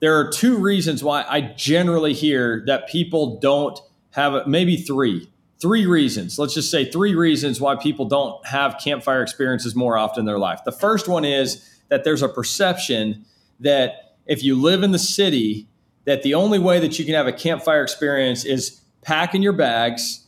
There 0.00 0.18
are 0.18 0.30
two 0.30 0.58
reasons 0.58 1.02
why 1.02 1.24
I 1.28 1.40
generally 1.40 2.12
hear 2.12 2.62
that 2.66 2.88
people 2.88 3.38
don't 3.38 3.78
have 4.10 4.46
maybe 4.46 4.76
three. 4.76 5.30
Three 5.60 5.86
reasons. 5.86 6.38
Let's 6.38 6.54
just 6.54 6.70
say 6.70 6.84
three 6.84 7.14
reasons 7.14 7.60
why 7.60 7.76
people 7.76 8.04
don't 8.04 8.44
have 8.46 8.76
campfire 8.82 9.22
experiences 9.22 9.74
more 9.74 9.96
often 9.96 10.20
in 10.20 10.26
their 10.26 10.38
life. 10.38 10.60
The 10.64 10.72
first 10.72 11.08
one 11.08 11.24
is 11.24 11.64
that 11.88 12.04
there's 12.04 12.22
a 12.22 12.28
perception 12.28 13.24
that 13.60 14.16
if 14.26 14.42
you 14.42 14.60
live 14.60 14.82
in 14.82 14.90
the 14.90 14.98
city, 14.98 15.68
that 16.04 16.22
the 16.22 16.34
only 16.34 16.58
way 16.58 16.80
that 16.80 16.98
you 16.98 17.04
can 17.04 17.14
have 17.14 17.26
a 17.26 17.32
campfire 17.32 17.82
experience 17.82 18.44
is 18.44 18.80
packing 19.02 19.42
your 19.42 19.52
bags, 19.52 20.26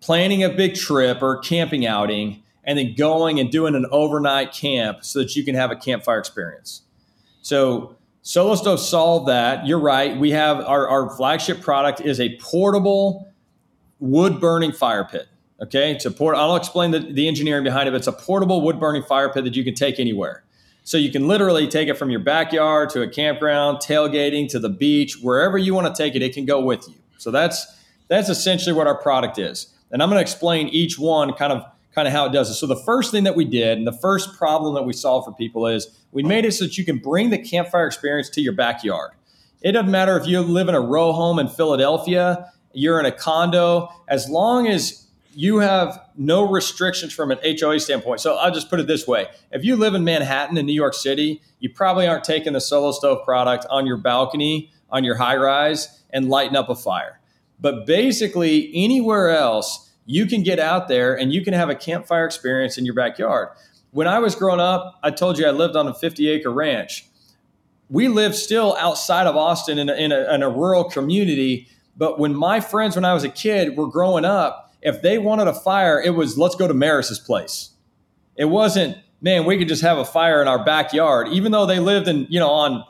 planning 0.00 0.42
a 0.42 0.48
big 0.48 0.74
trip 0.74 1.22
or 1.22 1.38
camping 1.38 1.86
outing, 1.86 2.42
and 2.64 2.78
then 2.78 2.94
going 2.94 3.40
and 3.40 3.50
doing 3.50 3.74
an 3.74 3.86
overnight 3.90 4.52
camp 4.52 5.04
so 5.04 5.18
that 5.18 5.34
you 5.36 5.44
can 5.44 5.54
have 5.54 5.70
a 5.70 5.76
campfire 5.76 6.18
experience. 6.18 6.82
So 7.42 7.96
Solo 8.22 8.54
Stove 8.54 8.80
solved 8.80 9.28
that. 9.28 9.66
You're 9.66 9.80
right. 9.80 10.18
We 10.18 10.32
have 10.32 10.60
our, 10.60 10.88
our 10.88 11.10
flagship 11.16 11.60
product 11.60 12.00
is 12.00 12.20
a 12.20 12.36
portable 12.36 13.32
wood 13.98 14.40
burning 14.40 14.72
fire 14.72 15.04
pit. 15.04 15.26
Okay, 15.62 15.92
it's 15.92 16.06
a 16.06 16.10
port. 16.10 16.36
I'll 16.36 16.56
explain 16.56 16.90
the, 16.90 17.00
the 17.00 17.28
engineering 17.28 17.64
behind 17.64 17.88
it. 17.88 17.92
But 17.92 17.98
it's 17.98 18.06
a 18.06 18.12
portable 18.12 18.62
wood 18.62 18.80
burning 18.80 19.02
fire 19.02 19.32
pit 19.32 19.44
that 19.44 19.56
you 19.56 19.64
can 19.64 19.74
take 19.74 19.98
anywhere. 19.98 20.42
So 20.84 20.96
you 20.96 21.12
can 21.12 21.28
literally 21.28 21.68
take 21.68 21.88
it 21.88 21.98
from 21.98 22.10
your 22.10 22.20
backyard 22.20 22.90
to 22.90 23.02
a 23.02 23.08
campground, 23.08 23.78
tailgating 23.78 24.48
to 24.50 24.58
the 24.58 24.70
beach, 24.70 25.18
wherever 25.20 25.58
you 25.58 25.74
want 25.74 25.94
to 25.94 26.02
take 26.02 26.14
it, 26.14 26.22
it 26.22 26.32
can 26.32 26.46
go 26.46 26.60
with 26.60 26.88
you. 26.88 26.94
So 27.18 27.30
that's 27.30 27.66
that's 28.08 28.28
essentially 28.28 28.74
what 28.74 28.86
our 28.86 28.96
product 28.96 29.38
is. 29.38 29.74
And 29.90 30.02
I'm 30.02 30.08
going 30.08 30.18
to 30.18 30.22
explain 30.22 30.68
each 30.68 30.98
one 30.98 31.32
kind 31.34 31.52
of 31.52 31.64
kind 31.94 32.06
of 32.06 32.12
how 32.12 32.26
it 32.26 32.32
does 32.32 32.50
it. 32.50 32.54
So 32.54 32.66
the 32.66 32.76
first 32.76 33.10
thing 33.10 33.24
that 33.24 33.36
we 33.36 33.44
did 33.44 33.78
and 33.78 33.86
the 33.86 33.92
first 33.92 34.36
problem 34.36 34.74
that 34.74 34.82
we 34.82 34.92
solve 34.92 35.24
for 35.24 35.32
people 35.32 35.66
is 35.66 35.88
we 36.12 36.22
made 36.22 36.44
it 36.44 36.52
so 36.52 36.64
that 36.64 36.78
you 36.78 36.84
can 36.84 36.98
bring 36.98 37.30
the 37.30 37.38
campfire 37.38 37.86
experience 37.86 38.28
to 38.30 38.40
your 38.40 38.52
backyard. 38.52 39.12
It 39.62 39.72
doesn't 39.72 39.90
matter 39.90 40.16
if 40.16 40.26
you 40.26 40.40
live 40.40 40.68
in 40.68 40.74
a 40.74 40.80
row 40.80 41.12
home 41.12 41.38
in 41.38 41.48
Philadelphia, 41.48 42.50
you're 42.72 42.98
in 43.00 43.06
a 43.06 43.12
condo, 43.12 43.88
as 44.08 44.28
long 44.28 44.66
as 44.66 45.06
you 45.34 45.58
have 45.58 46.00
no 46.16 46.48
restrictions 46.48 47.12
from 47.12 47.30
an 47.30 47.38
HOA 47.44 47.78
standpoint. 47.80 48.20
So 48.20 48.36
I'll 48.36 48.52
just 48.52 48.70
put 48.70 48.80
it 48.80 48.86
this 48.86 49.06
way. 49.06 49.26
If 49.52 49.64
you 49.64 49.76
live 49.76 49.94
in 49.94 50.02
Manhattan 50.02 50.56
in 50.56 50.66
New 50.66 50.72
York 50.72 50.94
City, 50.94 51.40
you 51.60 51.70
probably 51.70 52.06
aren't 52.06 52.24
taking 52.24 52.52
the 52.52 52.60
solo 52.60 52.92
stove 52.92 53.24
product 53.24 53.66
on 53.70 53.86
your 53.86 53.96
balcony, 53.96 54.72
on 54.90 55.04
your 55.04 55.16
high 55.16 55.36
rise, 55.36 56.02
and 56.10 56.28
lighting 56.28 56.56
up 56.56 56.68
a 56.68 56.74
fire. 56.74 57.20
But 57.60 57.86
basically, 57.86 58.70
anywhere 58.74 59.30
else, 59.30 59.89
you 60.10 60.26
can 60.26 60.42
get 60.42 60.58
out 60.58 60.88
there 60.88 61.16
and 61.16 61.32
you 61.32 61.44
can 61.44 61.54
have 61.54 61.70
a 61.70 61.74
campfire 61.74 62.26
experience 62.26 62.76
in 62.76 62.84
your 62.84 62.94
backyard. 62.94 63.50
When 63.92 64.08
I 64.08 64.18
was 64.18 64.34
growing 64.34 64.58
up, 64.58 64.98
I 65.04 65.12
told 65.12 65.38
you 65.38 65.46
I 65.46 65.52
lived 65.52 65.76
on 65.76 65.86
a 65.86 65.94
50 65.94 66.28
acre 66.28 66.50
ranch. 66.50 67.06
We 67.88 68.08
lived 68.08 68.34
still 68.34 68.76
outside 68.80 69.28
of 69.28 69.36
Austin 69.36 69.78
in 69.78 69.88
a, 69.88 69.94
in 69.94 70.10
a, 70.10 70.34
in 70.34 70.42
a 70.42 70.50
rural 70.50 70.82
community. 70.82 71.68
But 71.96 72.18
when 72.18 72.34
my 72.34 72.58
friends, 72.58 72.96
when 72.96 73.04
I 73.04 73.14
was 73.14 73.22
a 73.22 73.28
kid, 73.28 73.76
were 73.76 73.86
growing 73.86 74.24
up, 74.24 74.74
if 74.82 75.00
they 75.00 75.16
wanted 75.16 75.46
a 75.46 75.54
fire, 75.54 76.02
it 76.02 76.10
was 76.10 76.36
let's 76.36 76.56
go 76.56 76.66
to 76.66 76.74
Merris's 76.74 77.20
place. 77.20 77.70
It 78.34 78.46
wasn't, 78.46 78.96
man, 79.20 79.44
we 79.44 79.58
could 79.58 79.68
just 79.68 79.82
have 79.82 79.98
a 79.98 80.04
fire 80.04 80.42
in 80.42 80.48
our 80.48 80.64
backyard, 80.64 81.28
even 81.28 81.52
though 81.52 81.66
they 81.66 81.78
lived 81.78 82.08
in, 82.08 82.26
you 82.30 82.40
know, 82.40 82.50
on 82.50 82.84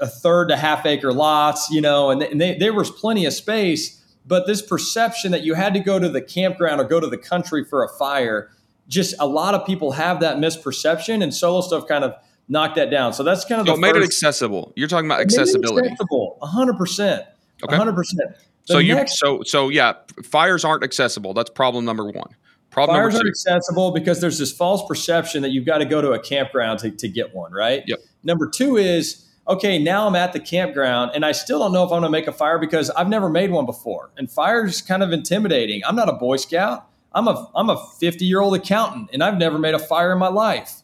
a 0.00 0.08
third 0.08 0.48
to 0.48 0.56
half 0.56 0.86
acre 0.86 1.12
lots, 1.12 1.70
you 1.70 1.80
know, 1.80 2.10
and, 2.10 2.20
and 2.20 2.40
they, 2.40 2.56
there 2.56 2.72
was 2.72 2.90
plenty 2.90 3.26
of 3.26 3.32
space. 3.32 4.01
But 4.26 4.46
this 4.46 4.62
perception 4.62 5.32
that 5.32 5.42
you 5.42 5.54
had 5.54 5.74
to 5.74 5.80
go 5.80 5.98
to 5.98 6.08
the 6.08 6.20
campground 6.22 6.80
or 6.80 6.84
go 6.84 7.00
to 7.00 7.08
the 7.08 7.18
country 7.18 7.64
for 7.64 7.82
a 7.84 7.88
fire, 7.88 8.50
just 8.88 9.14
a 9.18 9.26
lot 9.26 9.54
of 9.54 9.66
people 9.66 9.92
have 9.92 10.20
that 10.20 10.36
misperception, 10.36 11.22
and 11.22 11.34
solo 11.34 11.60
stove 11.60 11.88
kind 11.88 12.04
of 12.04 12.14
knocked 12.48 12.76
that 12.76 12.90
down. 12.90 13.12
So 13.12 13.22
that's 13.22 13.44
kind 13.44 13.60
of 13.60 13.66
so 13.66 13.74
the 13.74 13.80
made 13.80 13.94
first, 13.94 14.02
it 14.02 14.04
accessible. 14.04 14.72
You're 14.76 14.88
talking 14.88 15.06
about 15.06 15.20
accessibility. 15.20 15.88
accessible, 15.88 16.38
hundred 16.42 16.76
percent, 16.76 17.24
Okay. 17.64 17.76
hundred 17.76 17.94
percent. 17.94 18.30
So 18.64 18.78
you 18.78 19.04
so 19.08 19.42
so 19.44 19.68
yeah, 19.70 19.94
fires 20.22 20.64
aren't 20.64 20.84
accessible. 20.84 21.34
That's 21.34 21.50
problem 21.50 21.84
number 21.84 22.04
one. 22.04 22.36
Problem 22.70 22.96
Fires 22.96 23.14
number 23.14 23.22
are 23.22 23.24
two. 23.24 23.28
accessible 23.30 23.90
because 23.90 24.20
there's 24.20 24.38
this 24.38 24.52
false 24.52 24.82
perception 24.88 25.42
that 25.42 25.50
you've 25.50 25.66
got 25.66 25.78
to 25.78 25.84
go 25.84 26.00
to 26.00 26.12
a 26.12 26.18
campground 26.18 26.78
to, 26.80 26.90
to 26.90 27.08
get 27.08 27.34
one, 27.34 27.52
right? 27.52 27.82
Yep. 27.86 27.98
Number 28.24 28.48
two 28.48 28.76
is, 28.78 29.28
okay, 29.46 29.78
now 29.78 30.06
I'm 30.06 30.14
at 30.14 30.32
the 30.32 30.40
campground 30.40 31.12
and 31.14 31.24
I 31.24 31.32
still 31.32 31.58
don't 31.58 31.72
know 31.72 31.84
if 31.84 31.88
I'm 31.88 32.00
going 32.00 32.02
to 32.04 32.10
make 32.10 32.26
a 32.26 32.32
fire 32.32 32.58
because 32.58 32.90
I've 32.90 33.08
never 33.08 33.28
made 33.28 33.50
one 33.50 33.66
before. 33.66 34.10
And 34.16 34.30
fire 34.30 34.66
is 34.66 34.82
kind 34.82 35.02
of 35.02 35.12
intimidating. 35.12 35.82
I'm 35.84 35.96
not 35.96 36.08
a 36.08 36.14
Boy 36.14 36.36
Scout. 36.36 36.88
I'm 37.12 37.28
a, 37.28 37.50
I'm 37.54 37.68
a 37.68 37.84
50 37.98 38.24
year 38.24 38.40
old 38.40 38.54
accountant 38.54 39.10
and 39.12 39.22
I've 39.22 39.38
never 39.38 39.58
made 39.58 39.74
a 39.74 39.78
fire 39.78 40.12
in 40.12 40.18
my 40.18 40.28
life. 40.28 40.82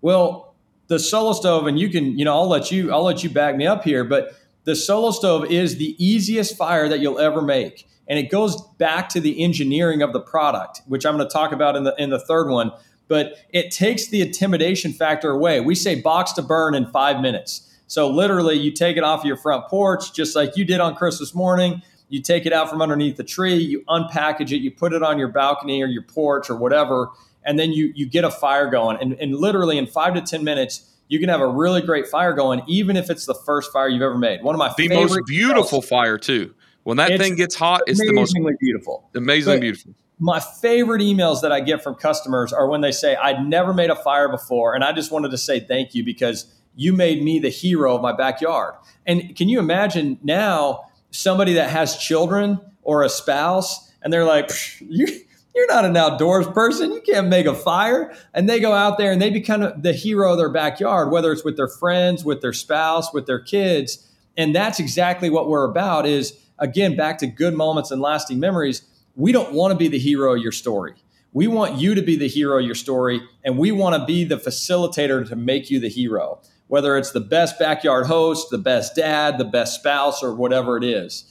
Well, 0.00 0.54
the 0.88 0.98
solo 0.98 1.32
stove, 1.32 1.66
and 1.66 1.78
you 1.78 1.88
can, 1.88 2.18
you 2.18 2.24
know, 2.24 2.34
I'll 2.34 2.48
let 2.48 2.70
you, 2.72 2.92
I'll 2.92 3.04
let 3.04 3.22
you 3.22 3.30
back 3.30 3.56
me 3.56 3.66
up 3.66 3.84
here, 3.84 4.02
but 4.02 4.34
the 4.64 4.74
solo 4.74 5.12
stove 5.12 5.44
is 5.46 5.76
the 5.76 5.94
easiest 6.04 6.56
fire 6.56 6.88
that 6.88 7.00
you'll 7.00 7.20
ever 7.20 7.40
make. 7.40 7.86
And 8.08 8.18
it 8.18 8.28
goes 8.28 8.60
back 8.78 9.08
to 9.10 9.20
the 9.20 9.42
engineering 9.42 10.02
of 10.02 10.12
the 10.12 10.20
product, 10.20 10.82
which 10.86 11.06
I'm 11.06 11.16
going 11.16 11.26
to 11.26 11.32
talk 11.32 11.52
about 11.52 11.76
in 11.76 11.84
the 11.84 11.94
in 11.96 12.10
the 12.10 12.18
third 12.18 12.48
one. 12.48 12.72
But 13.06 13.34
it 13.50 13.70
takes 13.70 14.08
the 14.08 14.20
intimidation 14.20 14.92
factor 14.92 15.30
away. 15.30 15.60
We 15.60 15.76
say 15.76 16.00
box 16.00 16.32
to 16.32 16.42
burn 16.42 16.74
in 16.74 16.86
five 16.86 17.20
minutes. 17.20 17.69
So 17.90 18.08
literally, 18.08 18.56
you 18.56 18.70
take 18.70 18.96
it 18.96 19.02
off 19.02 19.24
your 19.24 19.36
front 19.36 19.66
porch, 19.66 20.12
just 20.12 20.36
like 20.36 20.56
you 20.56 20.64
did 20.64 20.78
on 20.78 20.94
Christmas 20.94 21.34
morning. 21.34 21.82
You 22.08 22.22
take 22.22 22.46
it 22.46 22.52
out 22.52 22.70
from 22.70 22.80
underneath 22.80 23.16
the 23.16 23.24
tree, 23.24 23.56
you 23.56 23.82
unpackage 23.88 24.52
it, 24.52 24.58
you 24.58 24.70
put 24.70 24.92
it 24.92 25.02
on 25.02 25.18
your 25.18 25.26
balcony 25.26 25.82
or 25.82 25.86
your 25.88 26.02
porch 26.04 26.48
or 26.50 26.54
whatever, 26.54 27.10
and 27.44 27.58
then 27.58 27.72
you 27.72 27.92
you 27.96 28.06
get 28.06 28.22
a 28.22 28.30
fire 28.30 28.70
going. 28.70 28.96
And, 29.00 29.14
and 29.14 29.34
literally 29.34 29.76
in 29.76 29.88
five 29.88 30.14
to 30.14 30.20
ten 30.20 30.44
minutes, 30.44 30.88
you 31.08 31.18
can 31.18 31.28
have 31.28 31.40
a 31.40 31.48
really 31.48 31.80
great 31.80 32.06
fire 32.06 32.32
going, 32.32 32.62
even 32.68 32.96
if 32.96 33.10
it's 33.10 33.26
the 33.26 33.34
first 33.34 33.72
fire 33.72 33.88
you've 33.88 34.02
ever 34.02 34.16
made. 34.16 34.44
One 34.44 34.54
of 34.54 34.60
my 34.60 34.68
The 34.68 34.86
favorite 34.88 35.08
most 35.10 35.26
beautiful 35.26 35.82
fire 35.82 36.16
too. 36.16 36.54
When 36.84 36.96
that 36.98 37.10
It's 37.10 37.20
thing 37.20 37.34
gets 37.34 37.56
hot, 37.56 37.82
it's 37.88 37.98
the 37.98 38.12
most 38.12 38.36
amazingly 38.36 38.54
beautiful. 38.60 39.10
amazingly 39.16 39.56
But- 39.56 39.62
beautiful. 39.62 39.94
My 40.20 40.38
favorite 40.38 41.02
emails 41.02 41.40
that 41.40 41.50
I 41.50 41.58
get 41.60 41.82
from 41.82 41.96
customers 41.96 42.52
are 42.52 42.68
when 42.68 42.82
they 42.82 42.92
say, 42.92 43.16
I'd 43.16 43.44
never 43.48 43.72
made 43.74 43.90
a 43.90 43.96
fire 43.96 44.28
before, 44.28 44.74
and 44.76 44.84
I 44.84 44.92
just 44.92 45.10
wanted 45.10 45.32
to 45.32 45.38
say 45.38 45.58
thank 45.58 45.94
you 45.94 46.04
because 46.04 46.44
you 46.74 46.92
made 46.92 47.22
me 47.22 47.38
the 47.38 47.48
hero 47.48 47.94
of 47.94 48.02
my 48.02 48.12
backyard. 48.12 48.74
And 49.06 49.34
can 49.36 49.48
you 49.48 49.58
imagine 49.58 50.18
now 50.22 50.84
somebody 51.10 51.54
that 51.54 51.70
has 51.70 51.96
children 51.96 52.60
or 52.82 53.02
a 53.02 53.08
spouse, 53.08 53.92
and 54.02 54.12
they're 54.12 54.24
like, 54.24 54.48
"Psh, 54.48 54.86
you, 54.88 55.06
you're 55.54 55.66
not 55.66 55.84
an 55.84 55.96
outdoors 55.96 56.46
person. 56.48 56.92
You 56.92 57.00
can't 57.00 57.28
make 57.28 57.46
a 57.46 57.54
fire. 57.54 58.14
And 58.32 58.48
they 58.48 58.60
go 58.60 58.72
out 58.72 58.98
there 58.98 59.12
and 59.12 59.20
they 59.20 59.30
become 59.30 59.72
the 59.80 59.92
hero 59.92 60.32
of 60.32 60.38
their 60.38 60.48
backyard, 60.48 61.10
whether 61.10 61.32
it's 61.32 61.44
with 61.44 61.56
their 61.56 61.68
friends, 61.68 62.24
with 62.24 62.40
their 62.40 62.52
spouse, 62.52 63.12
with 63.12 63.26
their 63.26 63.40
kids. 63.40 64.06
And 64.36 64.54
that's 64.54 64.78
exactly 64.78 65.28
what 65.28 65.48
we're 65.48 65.64
about 65.64 66.06
is, 66.06 66.38
again, 66.58 66.96
back 66.96 67.18
to 67.18 67.26
good 67.26 67.54
moments 67.54 67.90
and 67.90 68.00
lasting 68.00 68.38
memories 68.38 68.82
we 69.16 69.32
don't 69.32 69.52
want 69.52 69.72
to 69.72 69.76
be 69.76 69.88
the 69.88 69.98
hero 69.98 70.34
of 70.34 70.42
your 70.42 70.52
story. 70.52 70.94
We 71.32 71.46
want 71.46 71.76
you 71.76 71.94
to 71.94 72.02
be 72.02 72.16
the 72.16 72.28
hero 72.28 72.58
of 72.58 72.64
your 72.64 72.74
story, 72.74 73.20
and 73.44 73.58
we 73.58 73.70
want 73.70 74.00
to 74.00 74.04
be 74.04 74.24
the 74.24 74.36
facilitator 74.36 75.28
to 75.28 75.36
make 75.36 75.70
you 75.70 75.78
the 75.78 75.88
hero, 75.88 76.40
whether 76.70 76.96
it's 76.96 77.10
the 77.10 77.20
best 77.20 77.58
backyard 77.58 78.06
host, 78.06 78.48
the 78.52 78.58
best 78.58 78.94
dad, 78.94 79.38
the 79.38 79.44
best 79.44 79.74
spouse, 79.74 80.22
or 80.22 80.32
whatever 80.32 80.76
it 80.76 80.84
is. 80.84 81.24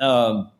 Um, 0.00 0.50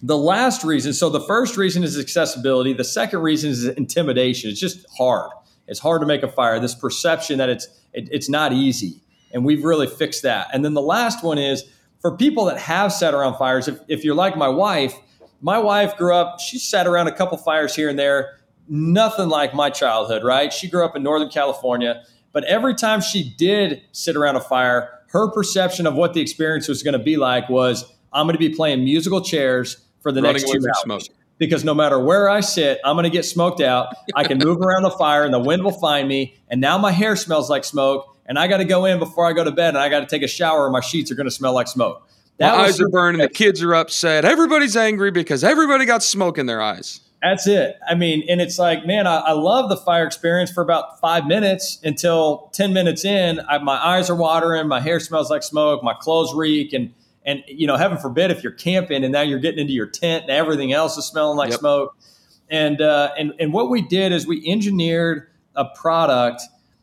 the 0.00 0.16
last 0.16 0.62
reason 0.62 0.92
so 0.92 1.10
the 1.10 1.20
first 1.20 1.56
reason 1.56 1.82
is 1.82 1.98
accessibility, 1.98 2.72
the 2.72 2.84
second 2.84 3.18
reason 3.18 3.50
is 3.50 3.64
intimidation. 3.64 4.48
It's 4.48 4.60
just 4.60 4.86
hard. 4.96 5.28
It's 5.66 5.80
hard 5.80 6.02
to 6.02 6.06
make 6.06 6.22
a 6.22 6.28
fire. 6.28 6.60
This 6.60 6.76
perception 6.76 7.38
that 7.38 7.48
it's 7.48 7.66
it, 7.92 8.08
it's 8.12 8.28
not 8.28 8.52
easy, 8.52 9.00
and 9.32 9.44
we've 9.44 9.64
really 9.64 9.88
fixed 9.88 10.22
that. 10.22 10.46
And 10.52 10.64
then 10.64 10.74
the 10.74 10.82
last 10.82 11.24
one 11.24 11.38
is 11.38 11.64
for 12.00 12.16
people 12.16 12.44
that 12.44 12.58
have 12.58 12.92
sat 12.92 13.12
around 13.12 13.38
fires. 13.38 13.66
If, 13.66 13.80
if 13.88 14.04
you're 14.04 14.14
like 14.14 14.36
my 14.36 14.48
wife, 14.48 14.94
my 15.40 15.58
wife 15.58 15.96
grew 15.96 16.14
up, 16.14 16.38
she 16.38 16.60
sat 16.60 16.86
around 16.86 17.08
a 17.08 17.12
couple 17.12 17.36
fires 17.38 17.74
here 17.74 17.88
and 17.88 17.98
there, 17.98 18.38
nothing 18.68 19.28
like 19.28 19.52
my 19.52 19.68
childhood, 19.68 20.22
right? 20.22 20.52
She 20.52 20.70
grew 20.70 20.84
up 20.84 20.94
in 20.94 21.02
Northern 21.02 21.28
California, 21.28 22.04
but 22.34 22.44
every 22.44 22.74
time 22.74 23.00
she 23.00 23.34
did 23.38 23.80
sit 23.92 24.16
around 24.16 24.36
a 24.36 24.40
fire, 24.40 24.90
her 25.12 25.30
perception 25.30 25.86
of 25.86 25.94
what 25.94 26.12
the 26.12 26.20
experience 26.20 26.68
was 26.68 26.82
going 26.82 26.98
to 26.98 27.02
be 27.02 27.16
like 27.16 27.48
was 27.48 27.90
I'm 28.12 28.26
going 28.26 28.34
to 28.34 28.38
be 28.38 28.50
playing 28.50 28.84
musical 28.84 29.22
chairs 29.22 29.78
for 30.02 30.12
the 30.12 30.20
Running 30.20 30.42
next 30.42 30.52
two 30.52 30.58
hours. 30.58 30.80
smoke. 30.82 31.02
Because 31.38 31.64
no 31.64 31.74
matter 31.74 31.98
where 31.98 32.28
I 32.28 32.40
sit, 32.40 32.80
I'm 32.84 32.94
going 32.96 33.04
to 33.04 33.10
get 33.10 33.24
smoked 33.24 33.60
out. 33.60 33.94
I 34.14 34.24
can 34.24 34.38
move 34.38 34.60
around 34.60 34.82
the 34.82 34.90
fire 34.90 35.24
and 35.24 35.32
the 35.32 35.40
wind 35.40 35.64
will 35.64 35.72
find 35.72 36.06
me. 36.06 36.36
And 36.48 36.60
now 36.60 36.76
my 36.78 36.92
hair 36.92 37.16
smells 37.16 37.48
like 37.48 37.64
smoke. 37.64 38.16
And 38.26 38.38
I 38.38 38.46
got 38.46 38.58
to 38.58 38.64
go 38.64 38.84
in 38.84 38.98
before 38.98 39.26
I 39.26 39.32
go 39.32 39.44
to 39.44 39.50
bed 39.50 39.70
and 39.70 39.78
I 39.78 39.88
got 39.88 40.00
to 40.00 40.06
take 40.06 40.22
a 40.22 40.28
shower 40.28 40.64
or 40.64 40.70
my 40.70 40.80
sheets 40.80 41.10
are 41.10 41.14
going 41.14 41.26
to 41.26 41.34
smell 41.34 41.52
like 41.52 41.68
smoke. 41.68 42.08
My 42.40 42.50
eyes 42.50 42.80
are 42.80 42.88
burning. 42.88 43.20
The 43.20 43.28
kids 43.28 43.62
are 43.62 43.74
upset. 43.74 44.24
Everybody's 44.24 44.76
angry 44.76 45.10
because 45.10 45.44
everybody 45.44 45.84
got 45.84 46.02
smoke 46.02 46.38
in 46.38 46.46
their 46.46 46.60
eyes. 46.60 47.00
That's 47.24 47.46
it. 47.46 47.78
I 47.88 47.94
mean, 47.94 48.22
and 48.28 48.40
it's 48.42 48.58
like, 48.58 48.84
man, 48.84 49.06
I, 49.06 49.16
I 49.16 49.32
love 49.32 49.70
the 49.70 49.78
fire 49.78 50.06
experience 50.06 50.52
for 50.52 50.62
about 50.62 51.00
five 51.00 51.26
minutes 51.26 51.78
until 51.82 52.50
10 52.52 52.74
minutes 52.74 53.02
in, 53.04 53.40
I, 53.48 53.58
my 53.58 53.76
eyes 53.82 54.10
are 54.10 54.14
watering, 54.14 54.68
my 54.68 54.80
hair 54.80 55.00
smells 55.00 55.30
like 55.30 55.42
smoke, 55.42 55.82
my 55.82 55.94
clothes 55.94 56.34
reek. 56.34 56.74
And, 56.74 56.92
and, 57.24 57.42
you 57.48 57.66
know, 57.66 57.76
heaven 57.76 57.96
forbid 57.96 58.30
if 58.30 58.42
you're 58.42 58.52
camping 58.52 59.04
and 59.04 59.12
now 59.12 59.22
you're 59.22 59.38
getting 59.38 59.60
into 59.60 59.72
your 59.72 59.86
tent 59.86 60.24
and 60.24 60.32
everything 60.32 60.74
else 60.74 60.98
is 60.98 61.06
smelling 61.06 61.38
like 61.38 61.50
Yep. 61.50 61.60
smoke. 61.60 61.96
And, 62.50 62.82
uh, 62.82 63.12
and, 63.16 63.32
and 63.40 63.54
what 63.54 63.70
we 63.70 63.80
did 63.80 64.12
is 64.12 64.26
we 64.26 64.46
engineered 64.46 65.26
a 65.56 65.64
product 65.64 66.42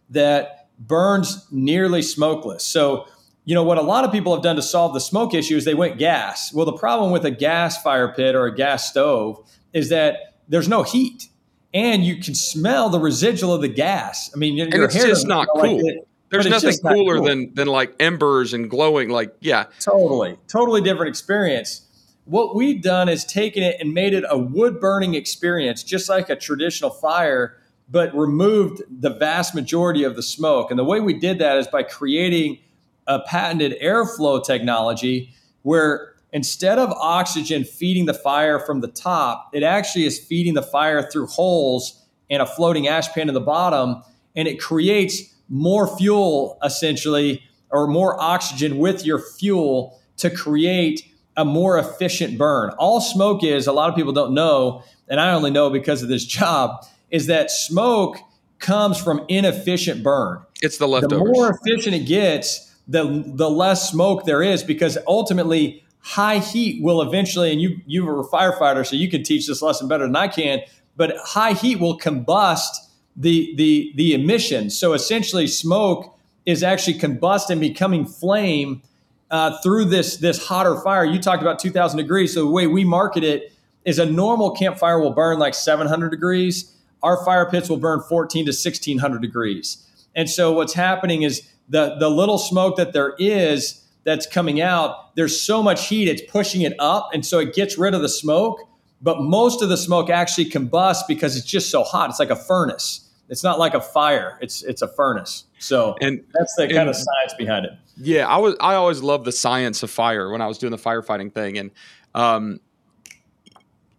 that 0.09 0.69
burns 0.79 1.45
nearly 1.51 2.01
smokeless. 2.01 2.63
So, 2.65 3.05
you 3.45 3.53
know, 3.53 3.63
what 3.63 3.77
a 3.77 3.83
lot 3.83 4.05
of 4.05 4.11
people 4.11 4.33
have 4.33 4.41
done 4.41 4.55
to 4.55 4.63
solve 4.63 4.95
the 4.95 4.99
smoke 5.01 5.35
issue 5.35 5.55
is 5.55 5.65
they 5.65 5.75
went 5.75 5.99
gas. 5.99 6.51
Well, 6.51 6.65
the 6.65 6.73
problem 6.73 7.11
with 7.11 7.25
a 7.25 7.31
gas 7.31 7.79
fire 7.81 8.11
pit 8.11 8.33
or 8.33 8.47
a 8.47 8.55
gas 8.55 8.89
stove 8.89 9.47
is 9.71 9.89
that 9.89 10.30
there's 10.51 10.67
no 10.67 10.83
heat 10.83 11.29
and 11.73 12.03
you 12.05 12.17
can 12.17 12.35
smell 12.35 12.89
the 12.89 12.99
residual 12.99 13.53
of 13.53 13.61
the 13.61 13.69
gas. 13.69 14.29
I 14.35 14.37
mean, 14.37 14.55
your, 14.55 14.65
And 14.65 14.73
your 14.75 14.85
it's 14.85 14.93
hair 14.95 15.07
just 15.07 15.25
not 15.25 15.47
smell 15.53 15.63
like 15.63 15.79
cool. 15.79 15.89
it, 15.89 16.07
There's 16.29 16.45
nothing 16.47 16.69
just 16.69 16.83
not 16.83 16.93
cooler 16.93 17.15
cool. 17.15 17.25
than 17.25 17.53
than 17.53 17.67
like 17.67 17.95
embers 17.99 18.53
and 18.53 18.69
glowing. 18.69 19.09
Like, 19.09 19.33
yeah, 19.39 19.65
Totally, 19.79 20.37
totally 20.47 20.81
different 20.81 21.09
experience. 21.09 21.87
What 22.25 22.53
we've 22.55 22.81
done 22.81 23.09
is 23.09 23.23
taken 23.25 23.63
it 23.63 23.77
and 23.79 23.93
made 23.93 24.13
it 24.13 24.25
a 24.29 24.37
wood 24.37 24.79
burning 24.79 25.15
experience, 25.15 25.83
just 25.83 26.09
like 26.09 26.29
a 26.29 26.35
traditional 26.35 26.91
fire, 26.91 27.57
but 27.89 28.13
removed 28.15 28.81
the 28.89 29.09
vast 29.09 29.55
majority 29.55 30.03
of 30.03 30.15
the 30.15 30.21
smoke. 30.21 30.69
And 30.69 30.77
the 30.77 30.83
way 30.83 30.99
we 30.99 31.13
did 31.13 31.39
that 31.39 31.57
is 31.57 31.67
by 31.67 31.83
creating 31.83 32.59
a 33.07 33.19
patented 33.21 33.75
airflow 33.81 34.43
technology 34.43 35.33
where 35.63 36.10
instead 36.33 36.79
of 36.79 36.91
oxygen 36.91 37.63
feeding 37.63 38.05
the 38.05 38.13
fire 38.13 38.59
from 38.59 38.81
the 38.81 38.87
top, 38.87 39.49
it 39.53 39.63
actually 39.63 40.05
is 40.05 40.19
feeding 40.19 40.53
the 40.53 40.61
fire 40.61 41.01
through 41.01 41.27
holes 41.27 42.05
and 42.29 42.41
a 42.41 42.45
floating 42.45 42.87
ash 42.87 43.09
pan 43.13 43.27
in 43.27 43.33
the 43.33 43.41
bottom, 43.41 44.01
and 44.35 44.47
it 44.47 44.59
creates 44.59 45.21
more 45.49 45.85
fuel 45.97 46.57
essentially 46.63 47.43
or 47.69 47.87
more 47.87 48.19
oxygen 48.21 48.77
with 48.77 49.05
your 49.05 49.19
fuel 49.19 49.99
to 50.17 50.29
create 50.29 51.07
a 51.37 51.45
more 51.45 51.77
efficient 51.77 52.37
burn. 52.37 52.71
All 52.77 53.01
smoke 53.01 53.43
is, 53.43 53.67
a 53.67 53.71
lot 53.71 53.89
of 53.89 53.95
people 53.95 54.13
don't 54.13 54.33
know, 54.33 54.83
and 55.07 55.19
I 55.19 55.33
only 55.33 55.51
know 55.51 55.69
because 55.69 56.03
of 56.03 56.09
this 56.09 56.25
job, 56.39 56.85
is 57.09 57.27
that 57.27 57.51
smoke 57.51 58.17
comes 58.59 59.01
from 59.01 59.25
inefficient 59.27 60.03
burn. 60.03 60.41
It's 60.61 60.77
the 60.77 60.87
leftovers. 60.87 61.19
The 61.19 61.25
more 61.25 61.49
efficient 61.49 61.95
it 61.95 62.05
gets, 62.05 62.73
the 62.87 63.23
the 63.25 63.49
less 63.49 63.89
smoke 63.89 64.25
there 64.25 64.41
is 64.41 64.63
because 64.63 64.97
ultimately 65.07 65.83
high 66.01 66.39
heat 66.39 66.83
will 66.83 67.01
eventually, 67.01 67.51
and 67.51 67.61
you 67.61 67.79
you 67.85 68.05
were 68.05 68.21
a 68.21 68.27
firefighter, 68.27 68.85
so 68.85 68.95
you 68.95 69.09
can 69.09 69.23
teach 69.23 69.47
this 69.47 69.61
lesson 69.61 69.87
better 69.87 70.05
than 70.05 70.15
I 70.15 70.27
can. 70.27 70.61
But 70.97 71.15
high 71.17 71.53
heat 71.53 71.79
will 71.79 71.97
combust 71.97 72.69
the 73.15 73.53
the 73.55 73.93
the 73.95 74.13
emissions. 74.13 74.77
So 74.77 74.93
essentially, 74.93 75.47
smoke 75.47 76.17
is 76.45 76.63
actually 76.63 76.97
combusting, 76.99 77.59
becoming 77.59 78.05
flame 78.05 78.81
uh, 79.29 79.57
through 79.61 79.85
this 79.85 80.17
this 80.17 80.45
hotter 80.47 80.79
fire. 80.81 81.05
You 81.05 81.19
talked 81.19 81.41
about 81.41 81.59
2,000 81.59 81.97
degrees. 81.97 82.33
So 82.33 82.45
the 82.45 82.51
way 82.51 82.67
we 82.67 82.83
market 82.83 83.23
it 83.23 83.53
is 83.85 83.99
a 83.99 84.05
normal 84.05 84.51
campfire 84.51 84.99
will 84.99 85.13
burn 85.13 85.39
like 85.39 85.53
700 85.53 86.09
degrees. 86.09 86.75
Our 87.01 87.23
fire 87.23 87.49
pits 87.49 87.69
will 87.69 87.77
burn 87.77 88.01
14 88.01 88.45
to 88.45 88.49
1600 88.49 89.21
degrees. 89.21 89.87
And 90.15 90.29
so 90.29 90.51
what's 90.51 90.73
happening 90.73 91.23
is 91.23 91.47
the 91.69 91.95
the 91.95 92.09
little 92.09 92.37
smoke 92.37 92.75
that 92.77 92.93
there 92.93 93.15
is 93.17 93.80
that's 94.03 94.25
coming 94.25 94.61
out, 94.61 95.15
there's 95.15 95.39
so 95.39 95.61
much 95.61 95.87
heat, 95.87 96.07
it's 96.07 96.21
pushing 96.31 96.61
it 96.61 96.73
up, 96.79 97.09
and 97.13 97.25
so 97.25 97.39
it 97.39 97.53
gets 97.53 97.77
rid 97.77 97.93
of 97.93 98.01
the 98.01 98.09
smoke. 98.09 98.67
But 99.01 99.21
most 99.21 99.61
of 99.61 99.69
the 99.69 99.77
smoke 99.77 100.09
actually 100.09 100.45
combusts 100.45 101.03
because 101.07 101.35
it's 101.35 101.45
just 101.45 101.71
so 101.71 101.83
hot. 101.83 102.09
It's 102.09 102.19
like 102.19 102.29
a 102.29 102.35
furnace. 102.35 103.09
It's 103.29 103.43
not 103.43 103.57
like 103.57 103.73
a 103.73 103.81
fire. 103.81 104.37
It's 104.41 104.61
it's 104.61 104.81
a 104.81 104.87
furnace. 104.87 105.45
So 105.57 105.95
and 106.01 106.23
that's 106.33 106.53
the 106.55 106.67
kind 106.67 106.89
of 106.89 106.95
science 106.95 107.33
behind 107.37 107.65
it. 107.65 107.71
Yeah, 107.97 108.27
I 108.27 108.37
was 108.37 108.55
I 108.59 108.75
always 108.75 109.01
loved 109.01 109.25
the 109.25 109.31
science 109.31 109.83
of 109.83 109.89
fire 109.89 110.29
when 110.29 110.41
I 110.41 110.47
was 110.47 110.57
doing 110.57 110.71
the 110.71 110.77
firefighting 110.77 111.33
thing, 111.33 111.57
and 111.57 111.71
um, 112.13 112.59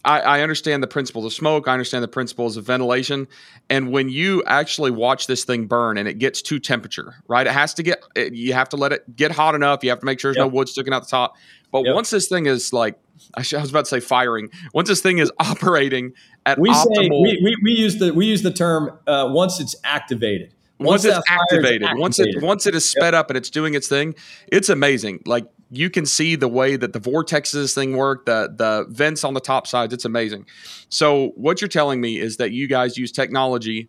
I, 0.04 0.20
I, 0.20 0.40
understand 0.40 0.82
the 0.82 0.88
principles 0.88 1.24
of 1.24 1.32
smoke. 1.32 1.68
I 1.68 1.72
understand 1.72 2.02
the 2.02 2.08
principles 2.08 2.56
of 2.56 2.64
ventilation. 2.64 3.28
And 3.70 3.92
when 3.92 4.08
you 4.08 4.42
actually 4.46 4.90
watch 4.90 5.26
this 5.26 5.44
thing 5.44 5.66
burn 5.66 5.96
and 5.96 6.08
it 6.08 6.18
gets 6.18 6.42
to 6.42 6.58
temperature, 6.58 7.14
right? 7.28 7.46
It 7.46 7.52
has 7.52 7.72
to 7.74 7.82
get, 7.82 8.02
it, 8.16 8.34
you 8.34 8.52
have 8.52 8.68
to 8.70 8.76
let 8.76 8.92
it 8.92 9.16
get 9.16 9.30
hot 9.30 9.54
enough. 9.54 9.84
You 9.84 9.90
have 9.90 10.00
to 10.00 10.06
make 10.06 10.18
sure 10.18 10.30
there's 10.30 10.42
yep. 10.42 10.50
no 10.50 10.56
wood 10.56 10.68
sticking 10.68 10.92
out 10.92 11.04
the 11.04 11.10
top. 11.10 11.36
But 11.70 11.84
yep. 11.84 11.94
once 11.94 12.10
this 12.10 12.28
thing 12.28 12.46
is 12.46 12.72
like, 12.72 12.98
I 13.34 13.40
was 13.40 13.70
about 13.70 13.84
to 13.84 13.90
say 13.90 14.00
firing. 14.00 14.50
Once 14.74 14.88
this 14.88 15.00
thing 15.00 15.18
is 15.18 15.30
operating 15.38 16.12
at 16.46 16.58
we 16.58 16.70
optimal, 16.70 16.96
say 16.96 17.08
we, 17.08 17.40
we, 17.42 17.56
we 17.62 17.72
use 17.72 17.98
the 17.98 18.12
we 18.12 18.26
use 18.26 18.42
the 18.42 18.50
term 18.50 18.98
uh, 19.06 19.28
once 19.30 19.60
it's 19.60 19.76
activated. 19.84 20.52
Once, 20.78 20.88
once 20.88 21.04
it's 21.04 21.30
activated, 21.30 21.82
activated, 21.84 22.00
once 22.00 22.18
it 22.18 22.42
once 22.42 22.66
it 22.66 22.74
is 22.74 22.84
sped 22.84 23.14
yep. 23.14 23.20
up 23.20 23.30
and 23.30 23.36
it's 23.36 23.50
doing 23.50 23.74
its 23.74 23.86
thing, 23.86 24.14
it's 24.48 24.68
amazing. 24.68 25.22
Like 25.24 25.46
you 25.72 25.88
can 25.88 26.04
see 26.04 26.36
the 26.36 26.48
way 26.48 26.76
that 26.76 26.92
the 26.92 27.00
vortexes 27.00 27.74
thing 27.74 27.96
work, 27.96 28.26
the 28.26 28.52
the 28.54 28.86
vents 28.90 29.24
on 29.24 29.32
the 29.32 29.40
top 29.40 29.66
sides. 29.66 29.94
It's 29.94 30.04
amazing. 30.04 30.46
So 30.90 31.28
what 31.34 31.60
you're 31.60 31.68
telling 31.68 32.00
me 32.00 32.20
is 32.20 32.36
that 32.36 32.52
you 32.52 32.68
guys 32.68 32.98
use 32.98 33.10
technology 33.10 33.88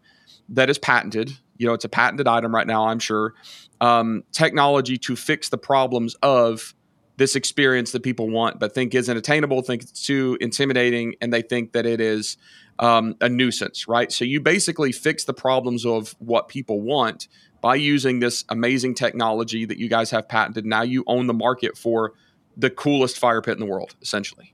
that 0.50 0.70
is 0.70 0.78
patented. 0.78 1.38
You 1.58 1.68
know, 1.68 1.74
it's 1.74 1.86
a 1.86 1.90
patented 1.90 2.28
item 2.28 2.56
right 2.56 2.66
now. 2.66 2.88
I'm 2.88 3.00
sure 3.00 3.34
um, 3.82 4.24
technology 4.32 4.98
to 5.00 5.16
fix 5.16 5.50
the 5.50 5.58
problems 5.58 6.16
of 6.24 6.74
this 7.18 7.36
experience 7.36 7.92
that 7.92 8.02
people 8.02 8.30
want, 8.30 8.60
but 8.60 8.74
think 8.74 8.96
isn't 8.96 9.18
attainable, 9.18 9.62
think 9.62 9.84
it's 9.84 10.06
too 10.06 10.38
intimidating, 10.42 11.16
and 11.22 11.32
they 11.32 11.42
think 11.42 11.74
that 11.74 11.86
it 11.86 12.02
is 12.02 12.38
um, 12.80 13.16
a 13.22 13.30
nuisance, 13.30 13.88
right? 13.88 14.12
So 14.12 14.26
you 14.26 14.40
basically 14.40 14.92
fix 14.92 15.26
the 15.26 15.34
problems 15.34 15.86
of 15.86 16.16
what 16.20 16.48
people 16.48 16.82
want 16.82 17.28
by 17.64 17.76
using 17.76 18.20
this 18.20 18.44
amazing 18.50 18.94
technology 18.94 19.64
that 19.64 19.78
you 19.78 19.88
guys 19.88 20.12
have 20.12 20.28
patented. 20.28 20.66
Now 20.66 20.82
you 20.82 21.06
own 21.08 21.28
the 21.28 21.34
market 21.34 21.78
for 21.78 22.14
the 22.58 22.70
coolest 22.70 23.18
fire 23.18 23.42
pit 23.42 23.54
in 23.54 23.62
the 23.62 23.66
world, 23.66 23.96
essentially. 24.02 24.54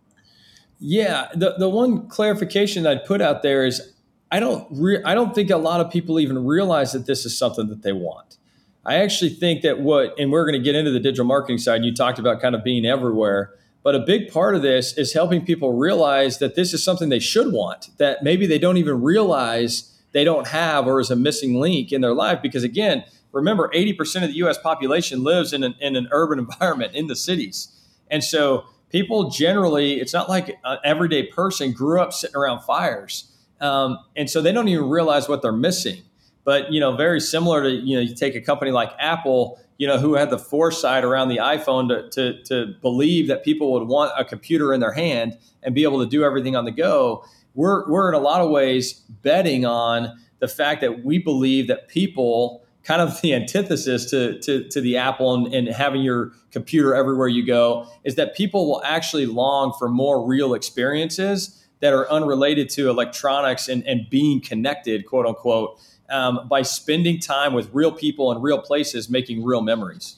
Yeah, 0.79 1.27
the 1.33 1.55
the 1.57 1.67
one 1.67 2.07
clarification 2.07 2.87
I'd 2.87 3.03
put 3.03 3.19
out 3.19 3.41
there 3.41 3.65
is 3.65 3.93
I 4.31 4.39
don't 4.39 4.67
re- 4.71 5.01
I 5.03 5.15
don't 5.15 5.33
think 5.33 5.49
a 5.49 5.57
lot 5.57 5.81
of 5.81 5.91
people 5.91 6.19
even 6.19 6.45
realize 6.45 6.93
that 6.93 7.07
this 7.07 7.25
is 7.25 7.37
something 7.37 7.67
that 7.67 7.81
they 7.81 7.91
want. 7.91 8.37
I 8.85 8.95
actually 8.95 9.31
think 9.31 9.63
that 9.63 9.81
what, 9.81 10.17
and 10.17 10.31
we're 10.31 10.45
going 10.45 10.57
to 10.57 10.63
get 10.63 10.75
into 10.75 10.91
the 10.91 10.99
digital 10.99 11.25
marketing 11.25 11.57
side. 11.57 11.83
You 11.83 11.93
talked 11.93 12.19
about 12.19 12.39
kind 12.39 12.55
of 12.55 12.63
being 12.63 12.85
everywhere, 12.85 13.53
but 13.83 13.93
a 13.95 13.99
big 13.99 14.31
part 14.31 14.55
of 14.55 14.61
this 14.61 14.97
is 14.97 15.13
helping 15.13 15.45
people 15.45 15.73
realize 15.73 16.37
that 16.37 16.55
this 16.55 16.73
is 16.73 16.83
something 16.83 17.09
they 17.09 17.19
should 17.19 17.51
want, 17.51 17.89
that 17.97 18.23
maybe 18.23 18.45
they 18.45 18.59
don't 18.59 18.77
even 18.77 19.01
realize 19.01 19.98
they 20.11 20.23
don't 20.23 20.47
have 20.47 20.87
or 20.87 20.99
is 20.99 21.11
a 21.11 21.15
missing 21.15 21.55
link 21.55 21.91
in 21.91 22.01
their 22.01 22.13
life. 22.13 22.41
Because 22.41 22.63
again, 22.63 23.03
remember, 23.31 23.69
80% 23.73 24.23
of 24.23 24.29
the 24.29 24.35
US 24.37 24.57
population 24.57 25.23
lives 25.23 25.53
in 25.53 25.63
an, 25.63 25.75
in 25.79 25.95
an 25.95 26.07
urban 26.11 26.39
environment 26.49 26.93
in 26.93 27.07
the 27.07 27.15
cities. 27.15 27.75
And 28.09 28.23
so 28.23 28.65
people 28.89 29.29
generally, 29.29 29.99
it's 29.99 30.13
not 30.13 30.29
like 30.29 30.57
an 30.63 30.77
everyday 30.83 31.27
person 31.27 31.71
grew 31.71 32.01
up 32.01 32.13
sitting 32.13 32.35
around 32.35 32.61
fires. 32.61 33.31
Um, 33.61 33.99
and 34.15 34.29
so 34.29 34.41
they 34.41 34.51
don't 34.51 34.67
even 34.67 34.89
realize 34.89 35.27
what 35.27 35.41
they're 35.41 35.51
missing. 35.51 36.03
But 36.45 36.71
you 36.71 36.79
know, 36.79 36.95
very 36.95 37.19
similar 37.19 37.63
to 37.63 37.69
you 37.69 37.95
know, 37.95 38.01
you 38.01 38.15
take 38.15 38.35
a 38.35 38.41
company 38.41 38.71
like 38.71 38.91
Apple, 38.97 39.59
you 39.77 39.87
know, 39.87 39.97
who 39.97 40.15
had 40.15 40.29
the 40.29 40.39
foresight 40.39 41.03
around 41.03 41.29
the 41.29 41.37
iPhone 41.37 41.87
to, 41.89 42.09
to, 42.09 42.43
to 42.43 42.73
believe 42.81 43.27
that 43.27 43.43
people 43.43 43.71
would 43.73 43.87
want 43.87 44.11
a 44.17 44.25
computer 44.25 44.73
in 44.73 44.79
their 44.79 44.93
hand 44.93 45.37
and 45.61 45.75
be 45.75 45.83
able 45.83 45.99
to 45.99 46.05
do 46.05 46.23
everything 46.23 46.55
on 46.55 46.65
the 46.65 46.71
go. 46.71 47.23
We're 47.55 47.89
we're 47.89 48.09
in 48.09 48.15
a 48.15 48.19
lot 48.19 48.41
of 48.41 48.49
ways 48.49 48.93
betting 48.93 49.65
on 49.65 50.19
the 50.39 50.47
fact 50.47 50.81
that 50.81 51.03
we 51.03 51.17
believe 51.17 51.67
that 51.67 51.87
people 51.87 52.63
kind 52.83 53.01
of 53.01 53.21
the 53.21 53.33
antithesis 53.33 54.09
to, 54.09 54.39
to, 54.39 54.67
to 54.69 54.81
the 54.81 54.97
Apple 54.97 55.33
and, 55.33 55.53
and, 55.53 55.67
having 55.67 56.01
your 56.01 56.31
computer 56.51 56.95
everywhere 56.95 57.27
you 57.27 57.45
go 57.45 57.87
is 58.03 58.15
that 58.15 58.35
people 58.35 58.67
will 58.67 58.81
actually 58.83 59.25
long 59.25 59.73
for 59.77 59.87
more 59.87 60.25
real 60.25 60.53
experiences 60.53 61.63
that 61.81 61.93
are 61.93 62.09
unrelated 62.11 62.69
to 62.69 62.89
electronics 62.89 63.69
and, 63.69 63.85
and 63.87 64.09
being 64.09 64.41
connected, 64.41 65.05
quote 65.05 65.25
unquote, 65.25 65.79
um, 66.09 66.47
by 66.49 66.61
spending 66.61 67.19
time 67.19 67.53
with 67.53 67.69
real 67.71 67.91
people 67.91 68.31
in 68.31 68.41
real 68.41 68.59
places, 68.59 69.09
making 69.09 69.43
real 69.43 69.61
memories. 69.61 70.17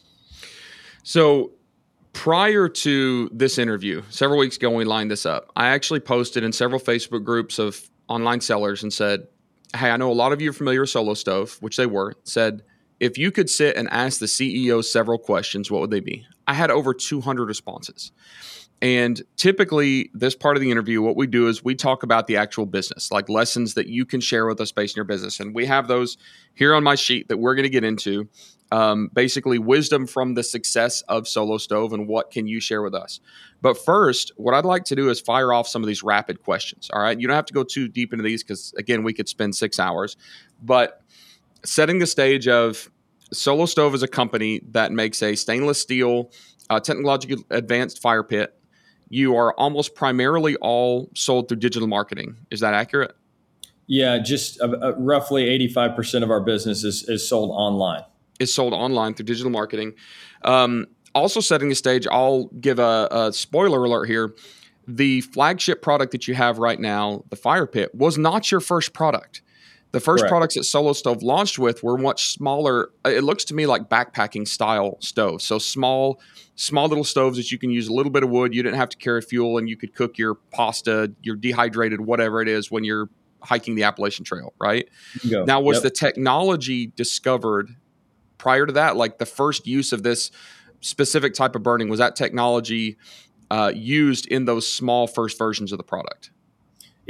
So, 1.04 1.52
prior 2.14 2.68
to 2.70 3.30
this 3.34 3.58
interview, 3.58 4.04
several 4.10 4.40
weeks 4.40 4.58
ago, 4.58 4.70
when 4.70 4.80
we 4.80 4.86
lined 4.86 5.12
this 5.12 5.26
up, 5.26 5.52
I 5.56 5.70
actually 5.70 6.02
posted 6.02 6.44
in 6.44 6.52
several 6.52 6.80
Facebook 6.80 7.24
groups 7.24 7.60
of 7.60 7.90
online 8.08 8.42
sellers 8.42 8.84
and 8.84 8.92
said, 8.92 9.28
Hey, 9.76 9.90
I 9.90 9.98
know 9.98 10.12
a 10.12 10.14
lot 10.14 10.34
of 10.34 10.42
you 10.42 10.50
are 10.50 10.54
familiar 10.54 10.82
with 10.82 10.90
Solo 10.90 11.14
Stove, 11.14 11.58
which 11.62 11.78
they 11.78 11.86
were, 11.86 12.16
said, 12.24 12.64
if 13.02 13.18
you 13.18 13.32
could 13.32 13.50
sit 13.50 13.76
and 13.78 13.90
ask 13.90 14.20
the 14.20 14.28
CEO 14.28 14.84
several 14.84 15.18
questions, 15.18 15.72
what 15.72 15.82
would 15.82 15.90
they 15.90 16.02
be? 16.02 16.26
I 16.46 16.54
had 16.54 16.70
over 16.70 16.94
200 16.94 17.46
responses. 17.46 18.12
And 18.82 19.22
typically, 19.38 20.10
this 20.14 20.34
part 20.34 20.58
of 20.58 20.62
the 20.62 20.72
interview, 20.72 21.04
what 21.04 21.16
we 21.16 21.28
do 21.28 21.48
is 21.48 21.64
we 21.64 21.76
talk 21.76 22.02
about 22.02 22.26
the 22.26 22.38
actual 22.38 22.66
business, 22.66 23.12
like 23.12 23.30
lessons 23.30 23.76
that 23.76 23.88
you 23.88 24.06
can 24.06 24.20
share 24.20 24.48
with 24.48 24.60
us 24.60 24.72
based 24.72 24.96
on 24.96 25.02
your 25.02 25.06
business. 25.06 25.40
And 25.40 25.54
we 25.54 25.68
have 25.68 25.88
those 25.88 26.18
here 26.56 26.74
on 26.74 26.84
my 26.84 26.96
sheet 26.96 27.28
that 27.28 27.38
we're 27.38 27.54
going 27.54 27.64
to 27.64 27.70
get 27.70 27.84
into. 27.84 28.28
Um, 28.72 29.10
basically, 29.14 29.60
wisdom 29.60 30.08
from 30.08 30.34
the 30.34 30.44
success 30.44 31.02
of 31.04 31.28
Solo 31.28 31.58
Stove 31.58 31.94
and 31.94 32.08
what 32.08 32.32
can 32.32 32.48
you 32.48 32.60
share 32.60 32.82
with 32.82 32.96
us. 32.96 33.20
But 33.62 33.78
first, 33.78 34.32
what 34.38 34.56
I'd 34.56 34.66
like 34.66 34.86
to 34.86 34.96
do 34.96 35.10
is 35.10 35.20
fire 35.20 35.54
off 35.54 35.68
some 35.68 35.84
of 35.84 35.88
these 35.88 36.02
rapid 36.02 36.42
questions. 36.42 36.90
All 36.92 37.02
right. 37.02 37.20
You 37.20 37.28
don't 37.28 37.36
have 37.36 37.46
to 37.48 37.54
go 37.54 37.64
too 37.64 37.88
deep 37.88 38.14
into 38.14 38.24
these 38.24 38.44
because, 38.44 38.74
again, 38.78 39.04
we 39.04 39.14
could 39.14 39.30
spend 39.30 39.56
six 39.56 39.78
hours. 39.78 40.16
But 40.64 41.02
setting 41.64 42.00
the 42.00 42.08
stage 42.08 42.48
of 42.48 42.90
Solo 43.34 43.66
Stove 43.66 43.94
is 43.94 44.04
a 44.04 44.08
company 44.08 44.62
that 44.72 44.92
makes 44.92 45.22
a 45.22 45.36
stainless 45.36 45.80
steel, 45.80 46.32
uh, 46.70 46.80
technologically 46.80 47.44
advanced 47.52 48.02
fire 48.02 48.24
pit 48.24 48.58
you 49.12 49.36
are 49.36 49.54
almost 49.60 49.94
primarily 49.94 50.56
all 50.58 51.10
sold 51.14 51.50
through 51.50 51.58
digital 51.58 51.88
marketing. 51.88 52.38
Is 52.50 52.62
that 52.62 52.74
accurate? 52.74 53.14
Yeah, 53.86 54.20
just 54.20 54.62
uh, 54.62 54.68
uh, 54.68 54.94
roughly 54.98 55.46
85% 55.68 56.24
of 56.24 56.32
our 56.32 56.40
business 56.40 56.86
is, 56.86 57.04
is 57.10 57.28
sold 57.28 57.52
online. 57.52 58.04
Is 58.40 58.54
sold 58.54 58.74
online 58.74 59.14
through 59.14 59.26
digital 59.26 59.52
marketing. 59.52 59.96
Um, 60.44 60.88
also, 61.14 61.42
setting 61.42 61.68
the 61.68 61.76
stage, 61.76 62.08
I'll 62.10 62.46
give 62.62 62.80
a, 62.80 63.10
a 63.12 63.34
spoiler 63.34 63.84
alert 63.84 64.06
here. 64.06 64.34
The 64.88 65.20
flagship 65.22 65.82
product 65.82 66.14
that 66.14 66.30
you 66.30 66.34
have 66.36 66.58
right 66.58 66.80
now, 66.80 67.26
the 67.30 67.36
Fire 67.36 67.68
Pit, 67.68 67.94
was 67.94 68.18
not 68.18 68.50
your 68.50 68.62
first 68.62 68.94
product. 68.94 69.42
The 69.92 70.00
first 70.00 70.22
Correct. 70.22 70.32
products 70.32 70.56
that 70.56 70.64
Solo 70.64 70.94
Stove 70.94 71.22
launched 71.22 71.60
with 71.60 71.84
were 71.84 71.98
much 71.98 72.32
smaller. 72.32 72.92
Uh, 73.06 73.10
it 73.10 73.24
looks 73.24 73.44
to 73.46 73.54
me 73.54 73.66
like 73.66 73.90
backpacking 73.90 74.48
style 74.48 74.98
stoves. 75.02 75.44
So 75.46 75.60
small, 75.60 76.22
small 76.56 76.88
little 76.88 77.04
stoves 77.04 77.38
that 77.38 77.52
you 77.52 77.58
can 77.58 77.72
use 77.72 77.88
a 77.88 77.94
little 77.94 78.12
bit 78.12 78.24
of 78.24 78.30
wood. 78.30 78.56
You 78.56 78.64
didn't 78.64 78.78
have 78.78 78.90
to 78.90 78.98
carry 78.98 79.22
fuel, 79.22 79.58
and 79.58 79.68
you 79.68 79.76
could 79.76 79.94
cook 79.94 80.18
your 80.18 80.36
pasta, 80.36 81.12
your 81.22 81.36
dehydrated 81.36 82.02
whatever 82.02 82.42
it 82.42 82.48
is 82.48 82.72
when 82.72 82.84
you're 82.86 83.10
hiking 83.42 83.76
the 83.76 83.84
Appalachian 83.84 84.24
Trail. 84.24 84.54
Right 84.60 84.88
now, 85.46 85.60
was 85.60 85.78
yep. 85.78 85.84
the 85.84 85.90
technology 85.90 86.88
discovered 86.88 87.76
prior 88.38 88.66
to 88.66 88.74
that? 88.74 88.96
Like 88.96 89.18
the 89.18 89.26
first 89.26 89.68
use 89.68 89.92
of 89.92 90.04
this 90.04 90.32
specific 90.80 91.34
type 91.34 91.56
of 91.56 91.64
burning 91.64 91.90
was 91.90 92.00
that 92.00 92.16
technology 92.16 92.98
uh, 93.50 93.72
used 93.76 94.26
in 94.28 94.46
those 94.46 94.68
small 94.68 95.06
first 95.06 95.38
versions 95.38 95.74
of 95.74 95.78
the 95.78 95.84
product? 95.84 96.32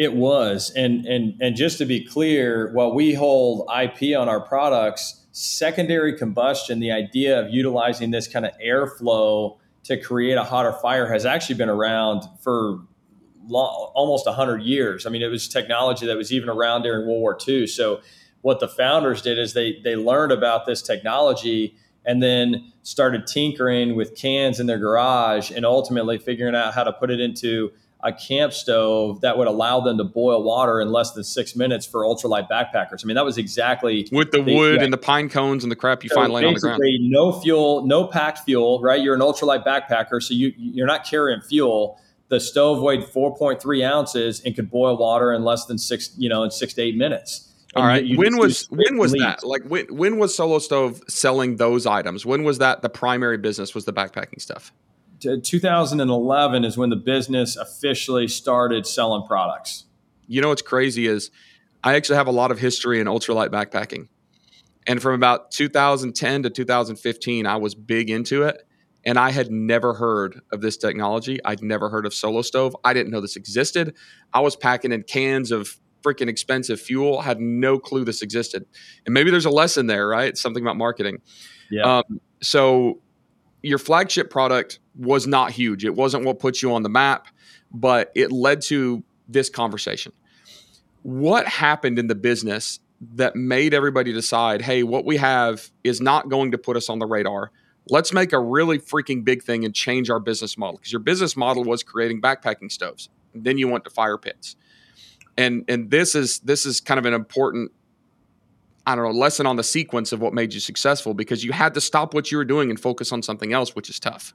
It 0.02 0.16
was, 0.16 0.72
and 0.76 1.06
and 1.06 1.40
and 1.40 1.56
just 1.56 1.78
to 1.78 1.86
be 1.86 2.04
clear, 2.04 2.72
while 2.74 2.92
we 2.92 3.14
hold 3.14 3.70
IP 3.70 4.18
on 4.18 4.28
our 4.28 4.40
products, 4.40 5.28
secondary 5.32 6.18
combustion, 6.18 6.80
the 6.80 6.92
idea 6.92 7.40
of 7.40 7.54
utilizing 7.54 8.10
this 8.10 8.28
kind 8.28 8.44
of 8.44 8.52
airflow 8.60 9.60
to 9.84 10.02
create 10.02 10.40
a 10.40 10.44
hotter 10.44 10.72
fire, 10.72 11.06
has 11.06 11.24
actually 11.24 11.54
been 11.54 11.70
around 11.70 12.24
for 12.40 12.80
long, 13.46 13.92
almost 13.94 14.28
hundred 14.28 14.64
years. 14.64 15.06
I 15.06 15.12
mean, 15.12 15.22
it 15.22 15.28
was 15.28 15.48
technology 15.48 16.08
that 16.08 16.18
was 16.18 16.34
even 16.34 16.50
around 16.50 16.82
during 16.82 17.06
World 17.06 17.22
War 17.22 17.38
II. 17.48 17.68
So, 17.68 18.02
what 18.42 18.60
the 18.60 18.68
founders 18.68 19.22
did 19.22 19.38
is 19.38 19.54
they 19.54 19.82
they 19.84 19.96
learned 19.96 20.32
about 20.32 20.66
this 20.66 20.82
technology 20.82 21.76
and 22.08 22.24
then 22.24 22.74
started 22.82 23.28
tinkering 23.28 23.96
with 23.96 24.16
cans 24.16 24.60
in 24.60 24.66
their 24.66 24.80
garage 24.80 25.52
and 25.52 25.64
ultimately 25.64 26.18
figuring 26.18 26.56
out 26.56 26.74
how 26.74 26.84
to 26.84 26.92
put 26.92 27.12
it 27.12 27.20
into 27.20 27.72
a 28.04 28.12
camp 28.12 28.52
stove 28.54 29.22
that 29.22 29.38
would 29.38 29.48
allow 29.48 29.80
them 29.80 29.98
to 29.98 30.04
boil 30.04 30.44
water 30.44 30.82
in 30.82 30.92
less 30.92 31.12
than 31.12 31.24
six 31.24 31.56
minutes 31.56 31.86
for 31.86 32.02
ultralight 32.02 32.50
backpackers. 32.50 33.04
I 33.04 33.08
mean, 33.08 33.16
that 33.16 33.26
was 33.26 33.38
exactly 33.38 34.08
with 34.12 34.32
the, 34.32 34.42
the 34.42 34.56
wood 34.56 34.78
yeah. 34.78 34.84
and 34.84 34.92
the 34.92 34.98
pine 34.98 35.30
cones 35.30 35.64
and 35.64 35.72
the 35.72 35.76
crap 35.76 36.04
you 36.04 36.10
so 36.10 36.16
find 36.16 36.34
laying 36.34 36.48
on 36.48 36.54
the 36.56 36.60
ground. 36.60 36.82
No 37.02 37.32
fuel, 37.32 37.86
no 37.86 38.08
packed 38.08 38.40
fuel, 38.40 38.82
right? 38.82 39.02
You're 39.02 39.16
an 39.16 39.22
ultralight 39.22 39.64
backpacker, 39.66 40.22
so 40.22 40.34
you 40.34 40.54
you're 40.58 40.88
not 40.88 41.06
carrying 41.06 41.42
fuel. 41.42 42.00
The 42.30 42.40
stove 42.40 42.82
weighed 42.82 43.02
4.3 43.02 43.86
ounces 43.86 44.42
and 44.42 44.56
could 44.56 44.72
boil 44.72 44.98
water 44.98 45.34
in 45.34 45.44
less 45.44 45.66
than 45.66 45.78
six, 45.78 46.12
you 46.18 46.30
know, 46.30 46.44
in 46.44 46.52
six 46.52 46.74
to 46.76 46.82
eight 46.82 46.96
minutes. 46.96 47.50
All 47.76 47.86
right. 47.86 48.06
when 48.18 48.38
was 48.38 48.68
when 48.70 48.98
was 48.98 49.14
that? 49.14 49.44
Like 49.44 49.64
when 49.64 49.86
when 49.96 50.18
was 50.18 50.36
Solo 50.36 50.60
Stove 50.60 51.02
selling 51.08 51.58
those 51.58 51.86
items? 51.86 52.26
When 52.26 52.44
was 52.44 52.58
that 52.58 52.82
the 52.82 52.90
primary 52.90 53.38
business? 53.38 53.76
Was 53.76 53.86
the 53.86 53.94
backpacking 53.94 54.42
stuff? 54.42 54.74
2011 55.22 56.66
is 56.66 56.78
when 56.78 56.90
the 56.90 56.96
business 56.96 57.56
officially 57.56 58.28
started 58.28 58.88
selling 58.88 59.26
products. 59.26 59.86
You 60.28 60.42
know 60.42 60.50
what's 60.50 60.62
crazy 60.62 61.08
is 61.08 61.32
I 61.84 61.96
actually 61.96 62.18
have 62.18 62.28
a 62.28 62.32
lot 62.32 62.52
of 62.52 62.60
history 62.60 63.00
in 63.00 63.08
ultralight 63.08 63.50
backpacking. 63.50 64.08
And 64.88 65.02
from 65.02 65.14
about 65.14 65.52
2010 65.52 66.44
to 66.44 66.50
2015, 66.50 67.46
I 67.46 67.56
was 67.58 67.76
big 67.76 68.10
into 68.10 68.44
it. 68.44 68.64
And 69.04 69.18
I 69.18 69.32
had 69.32 69.52
never 69.52 69.94
heard 69.94 70.42
of 70.52 70.62
this 70.62 70.78
technology. 70.78 71.40
I'd 71.44 71.64
never 71.64 71.90
heard 71.90 72.06
of 72.06 72.14
Solo 72.14 72.44
Stove. 72.44 72.76
I 72.84 72.94
didn't 72.94 73.12
know 73.12 73.22
this 73.22 73.36
existed. 73.36 73.96
I 74.34 74.42
was 74.42 74.56
packing 74.56 74.92
in 74.92 75.04
cans 75.04 75.52
of 75.52 75.76
freaking 76.04 76.28
expensive 76.28 76.80
fuel, 76.80 77.22
had 77.22 77.40
no 77.40 77.80
clue 77.80 78.04
this 78.04 78.22
existed. 78.22 78.66
And 79.06 79.14
maybe 79.14 79.32
there's 79.32 79.46
a 79.46 79.52
lesson 79.52 79.88
there, 79.88 80.08
right? 80.08 80.38
Something 80.38 80.64
about 80.64 80.78
marketing. 80.78 81.22
Yeah. 81.70 81.98
Um, 81.98 82.22
so 82.42 83.02
your 83.62 83.78
flagship 83.78 84.30
product 84.30 84.80
was 84.96 85.28
not 85.28 85.52
huge. 85.52 85.86
It 85.86 85.96
wasn't 85.96 86.26
what 86.26 86.40
put 86.40 86.62
you 86.62 86.74
on 86.74 86.84
the 86.84 86.90
map, 86.90 87.28
but 87.72 88.12
it 88.16 88.32
led 88.32 88.62
to 88.64 89.04
this 89.28 89.50
conversation. 89.50 90.12
What 91.04 91.48
happened 91.48 91.98
in 91.98 92.08
the 92.08 92.16
business 92.16 92.80
that 93.16 93.36
made 93.36 93.74
everybody 93.74 94.14
decide, 94.14 94.62
hey, 94.62 94.84
what 94.84 95.06
we 95.06 95.18
have 95.18 95.72
is 95.84 96.02
not 96.02 96.30
going 96.30 96.52
to 96.52 96.58
put 96.58 96.78
us 96.78 96.90
on 96.90 97.00
the 97.00 97.08
radar. 97.08 97.52
Let's 97.90 98.14
make 98.14 98.32
a 98.32 98.40
really 98.40 98.78
freaking 98.78 99.24
big 99.24 99.42
thing 99.42 99.66
and 99.66 99.74
change 99.74 100.10
our 100.10 100.20
business 100.20 100.58
model. 100.58 100.78
Because 100.78 100.92
your 100.92 101.00
business 101.00 101.36
model 101.36 101.64
was 101.64 101.82
creating 101.82 102.22
backpacking 102.22 102.72
stoves. 102.72 103.10
Then 103.34 103.58
you 103.58 103.68
went 103.68 103.86
to 103.86 103.90
fire 103.90 104.18
pits. 104.18 104.56
And 105.38 105.66
and 105.68 105.90
this 105.90 106.14
is 106.14 106.40
this 106.40 106.66
is 106.66 106.82
kind 106.82 107.00
of 107.00 107.06
an 107.06 107.14
important 107.14 107.72
I 108.86 108.96
don't 108.96 109.06
know, 109.06 109.12
lesson 109.12 109.46
on 109.46 109.58
the 109.58 109.64
sequence 109.64 110.12
of 110.12 110.22
what 110.22 110.34
made 110.34 110.54
you 110.54 110.60
successful 110.60 111.14
because 111.14 111.44
you 111.44 111.52
had 111.52 111.74
to 111.76 111.82
stop 111.82 112.14
what 112.14 112.32
you 112.32 112.38
were 112.38 112.46
doing 112.46 112.70
and 112.70 112.80
focus 112.80 113.12
on 113.12 113.22
something 113.22 113.54
else, 113.54 113.76
which 113.76 113.90
is 113.90 114.00
tough. 114.00 114.34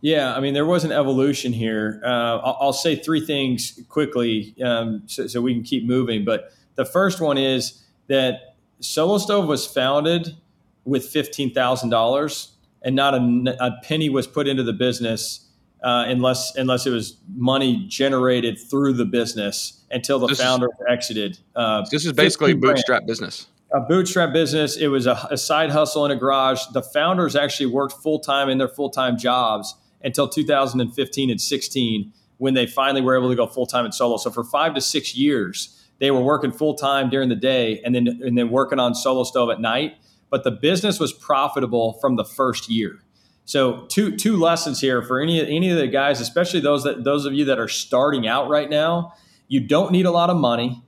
Yeah, 0.00 0.34
I 0.34 0.40
mean, 0.40 0.52
there 0.52 0.66
was 0.66 0.84
an 0.84 0.90
evolution 0.90 1.52
here. 1.52 2.00
Uh, 2.04 2.38
I'll, 2.38 2.58
I'll, 2.60 2.72
say 2.72 2.96
three 2.96 3.24
things 3.24 3.80
quickly 3.88 4.54
um, 4.62 5.02
so, 5.06 5.28
so, 5.28 5.40
we 5.40 5.54
can 5.54 5.62
keep 5.62 5.84
moving. 5.84 6.24
But 6.24 6.52
the 6.74 6.84
first 6.84 7.20
one 7.20 7.38
is 7.38 7.84
that 8.08 8.56
Solo 8.80 9.18
Stove 9.18 9.46
was 9.46 9.64
founded 9.64 10.36
with 10.84 11.12
$15,000 11.12 12.50
and 12.82 12.96
not 12.96 13.14
a, 13.14 13.56
a, 13.60 13.80
penny 13.84 14.08
was 14.08 14.26
put 14.26 14.48
into 14.48 14.64
the 14.64 14.72
business 14.72 15.48
uh, 15.84 16.04
unless 16.06 16.54
unless 16.56 16.86
it 16.86 16.90
was 16.90 17.18
money 17.34 17.86
generated 17.88 18.58
through 18.58 18.92
the 18.92 19.04
business 19.04 19.81
until 19.92 20.18
the 20.18 20.26
this 20.26 20.40
founder 20.40 20.66
is, 20.66 20.86
exited. 20.88 21.38
Uh, 21.54 21.84
this 21.90 22.04
is 22.04 22.12
basically 22.12 22.52
a 22.52 22.56
bootstrap 22.56 23.00
grand. 23.00 23.06
business. 23.06 23.46
A 23.74 23.80
bootstrap 23.80 24.32
business. 24.32 24.76
It 24.76 24.88
was 24.88 25.06
a, 25.06 25.28
a 25.30 25.36
side 25.36 25.70
hustle 25.70 26.04
in 26.04 26.10
a 26.10 26.16
garage. 26.16 26.60
The 26.72 26.82
founders 26.82 27.36
actually 27.36 27.66
worked 27.66 27.94
full 28.02 28.18
time 28.18 28.48
in 28.48 28.58
their 28.58 28.68
full 28.68 28.90
time 28.90 29.16
jobs 29.18 29.74
until 30.02 30.28
2015 30.28 31.30
and 31.30 31.40
16 31.40 32.12
when 32.38 32.54
they 32.54 32.66
finally 32.66 33.00
were 33.00 33.16
able 33.16 33.30
to 33.30 33.36
go 33.36 33.46
full 33.46 33.66
time 33.66 33.86
in 33.86 33.92
solo. 33.92 34.16
So 34.16 34.30
for 34.30 34.42
five 34.42 34.74
to 34.74 34.80
six 34.80 35.14
years, 35.14 35.78
they 36.00 36.10
were 36.10 36.22
working 36.22 36.50
full 36.50 36.74
time 36.74 37.08
during 37.08 37.28
the 37.28 37.36
day 37.36 37.80
and 37.84 37.94
then 37.94 38.08
and 38.24 38.36
then 38.36 38.50
working 38.50 38.80
on 38.80 38.94
solo 38.94 39.24
stove 39.24 39.50
at 39.50 39.60
night. 39.60 39.94
But 40.30 40.44
the 40.44 40.50
business 40.50 40.98
was 40.98 41.12
profitable 41.12 41.98
from 42.00 42.16
the 42.16 42.24
first 42.24 42.68
year. 42.68 43.00
So 43.44 43.86
two 43.86 44.16
two 44.16 44.36
lessons 44.36 44.80
here 44.80 45.02
for 45.02 45.20
any 45.20 45.40
any 45.40 45.70
of 45.70 45.78
the 45.78 45.86
guys, 45.86 46.20
especially 46.20 46.60
those 46.60 46.84
that 46.84 47.04
those 47.04 47.26
of 47.26 47.34
you 47.34 47.44
that 47.46 47.58
are 47.58 47.68
starting 47.68 48.26
out 48.26 48.48
right 48.48 48.68
now. 48.68 49.14
You 49.52 49.60
don't 49.60 49.92
need 49.92 50.06
a 50.06 50.10
lot 50.10 50.30
of 50.30 50.38
money, 50.38 50.82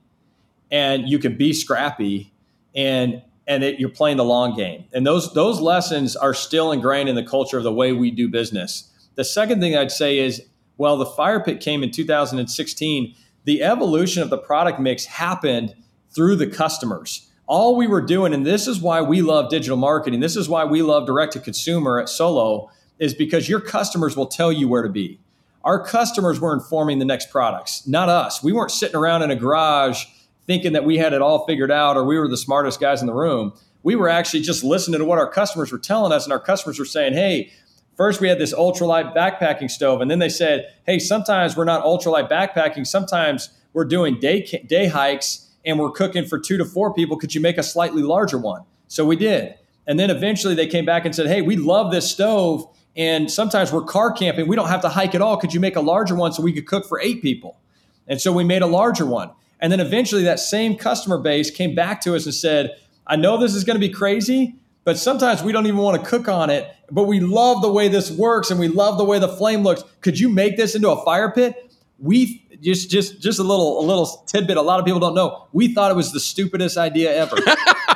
and 0.71 1.07
you 1.07 1.19
can 1.19 1.37
be 1.37 1.53
scrappy, 1.53 2.33
and 2.73 3.21
and 3.45 3.63
it, 3.63 3.79
you're 3.79 3.89
playing 3.89 4.17
the 4.17 4.25
long 4.25 4.55
game. 4.55 4.85
And 4.91 5.05
those 5.05 5.31
those 5.35 5.61
lessons 5.61 6.15
are 6.15 6.33
still 6.33 6.71
ingrained 6.71 7.07
in 7.07 7.13
the 7.13 7.21
culture 7.21 7.59
of 7.59 7.63
the 7.63 7.71
way 7.71 7.91
we 7.91 8.09
do 8.09 8.27
business. 8.27 8.91
The 9.13 9.23
second 9.23 9.59
thing 9.59 9.77
I'd 9.77 9.91
say 9.91 10.17
is, 10.17 10.41
well, 10.77 10.97
the 10.97 11.05
fire 11.05 11.39
pit 11.39 11.59
came 11.59 11.83
in 11.83 11.91
2016. 11.91 13.15
The 13.43 13.61
evolution 13.61 14.23
of 14.23 14.31
the 14.31 14.39
product 14.39 14.79
mix 14.79 15.05
happened 15.05 15.75
through 16.09 16.37
the 16.37 16.47
customers 16.47 17.29
all 17.47 17.75
we 17.75 17.85
were 17.85 18.01
doing, 18.01 18.33
and 18.33 18.43
this 18.43 18.67
is 18.67 18.81
why 18.81 18.99
we 18.99 19.21
love 19.21 19.51
digital 19.51 19.77
marketing, 19.77 20.19
this 20.19 20.35
is 20.35 20.49
why 20.49 20.65
we 20.65 20.81
love 20.81 21.05
direct 21.05 21.33
to 21.33 21.39
consumer 21.39 21.99
at 21.99 22.09
Solo, 22.09 22.71
is 22.97 23.13
because 23.13 23.47
your 23.47 23.59
customers 23.59 24.17
will 24.17 24.25
tell 24.25 24.51
you 24.51 24.67
where 24.67 24.81
to 24.81 24.89
be. 24.89 25.19
Our 25.65 25.83
customers 25.83 26.39
were 26.39 26.53
informing 26.53 26.99
the 26.99 27.05
next 27.05 27.31
products, 27.31 27.85
not 27.87 28.07
us. 28.07 28.41
We 28.41 28.53
weren't 28.53 28.71
sitting 28.71 28.95
around 28.95 29.23
in 29.23 29.31
a 29.31 29.35
garage 29.35 30.05
thinking 30.47 30.73
that 30.73 30.85
we 30.85 30.97
had 30.97 31.11
it 31.11 31.21
all 31.21 31.45
figured 31.45 31.71
out 31.71 31.97
or 31.97 32.05
we 32.05 32.17
were 32.17 32.27
the 32.27 32.37
smartest 32.37 32.79
guys 32.79 33.01
in 33.01 33.07
the 33.07 33.13
room. 33.13 33.51
We 33.81 33.95
were 33.95 34.07
actually 34.07 34.41
just 34.41 34.63
listening 34.63 34.99
to 34.99 35.05
what 35.05 35.17
our 35.17 35.29
customers 35.29 35.71
were 35.71 35.79
telling 35.79 36.11
us, 36.11 36.23
and 36.23 36.31
our 36.31 36.39
customers 36.39 36.79
were 36.79 36.85
saying, 36.85 37.13
hey, 37.13 37.51
First, 37.97 38.19
we 38.19 38.27
had 38.27 38.39
this 38.39 38.53
ultralight 38.53 39.15
backpacking 39.15 39.71
stove, 39.71 40.01
and 40.01 40.11
then 40.11 40.19
they 40.19 40.27
said, 40.27 40.73
"Hey, 40.85 40.99
sometimes 40.99 41.55
we're 41.55 41.63
not 41.63 41.85
ultralight 41.85 42.29
backpacking. 42.29 42.85
Sometimes 42.85 43.49
we're 43.71 43.85
doing 43.85 44.19
day 44.19 44.41
day 44.67 44.87
hikes, 44.87 45.49
and 45.65 45.79
we're 45.79 45.91
cooking 45.91 46.25
for 46.25 46.37
two 46.37 46.57
to 46.57 46.65
four 46.65 46.93
people. 46.93 47.17
Could 47.17 47.33
you 47.33 47.39
make 47.39 47.57
a 47.57 47.63
slightly 47.63 48.03
larger 48.03 48.37
one? 48.37 48.63
So 48.87 49.05
we 49.05 49.15
did. 49.15 49.55
And 49.87 49.99
then 49.99 50.09
eventually 50.09 50.55
they 50.55 50.67
came 50.67 50.85
back 50.85 51.05
and 51.05 51.15
said, 51.15 51.27
Hey, 51.27 51.41
we 51.41 51.55
love 51.55 51.91
this 51.91 52.09
stove. 52.09 52.67
And 52.95 53.29
sometimes 53.29 53.71
we're 53.71 53.83
car 53.83 54.11
camping. 54.11 54.47
We 54.47 54.55
don't 54.55 54.69
have 54.69 54.81
to 54.81 54.89
hike 54.89 55.15
at 55.15 55.21
all. 55.21 55.37
Could 55.37 55.53
you 55.53 55.59
make 55.59 55.75
a 55.75 55.81
larger 55.81 56.15
one 56.15 56.31
so 56.31 56.41
we 56.41 56.53
could 56.53 56.65
cook 56.65 56.87
for 56.87 56.99
eight 56.99 57.21
people? 57.21 57.59
And 58.07 58.21
so 58.21 58.31
we 58.31 58.43
made 58.43 58.61
a 58.61 58.67
larger 58.67 59.05
one. 59.05 59.31
And 59.59 59.71
then 59.71 59.79
eventually 59.79 60.23
that 60.23 60.39
same 60.39 60.77
customer 60.77 61.17
base 61.17 61.49
came 61.49 61.75
back 61.75 62.01
to 62.01 62.15
us 62.15 62.25
and 62.25 62.33
said, 62.33 62.77
I 63.07 63.15
know 63.15 63.37
this 63.37 63.55
is 63.55 63.63
going 63.63 63.75
to 63.75 63.87
be 63.87 63.93
crazy, 63.93 64.55
but 64.83 64.97
sometimes 64.97 65.43
we 65.43 65.51
don't 65.51 65.65
even 65.65 65.79
want 65.79 66.01
to 66.01 66.09
cook 66.09 66.27
on 66.27 66.49
it, 66.49 66.73
but 66.91 67.03
we 67.03 67.19
love 67.19 67.61
the 67.61 67.71
way 67.71 67.87
this 67.87 68.11
works 68.11 68.51
and 68.51 68.59
we 68.59 68.67
love 68.67 68.97
the 68.97 69.05
way 69.05 69.19
the 69.19 69.27
flame 69.27 69.63
looks. 69.63 69.83
Could 70.01 70.19
you 70.19 70.29
make 70.29 70.57
this 70.57 70.75
into 70.75 70.89
a 70.89 71.03
fire 71.03 71.31
pit? 71.31 71.73
We 71.99 72.44
just 72.61 72.89
just 72.89 73.21
just 73.21 73.39
a 73.39 73.43
little 73.43 73.79
a 73.79 73.85
little 73.85 74.05
tidbit. 74.27 74.57
A 74.57 74.61
lot 74.61 74.79
of 74.79 74.85
people 74.85 74.99
don't 74.99 75.15
know. 75.15 75.47
We 75.53 75.73
thought 75.73 75.91
it 75.91 75.95
was 75.95 76.11
the 76.11 76.19
stupidest 76.19 76.77
idea 76.77 77.15
ever. 77.15 77.37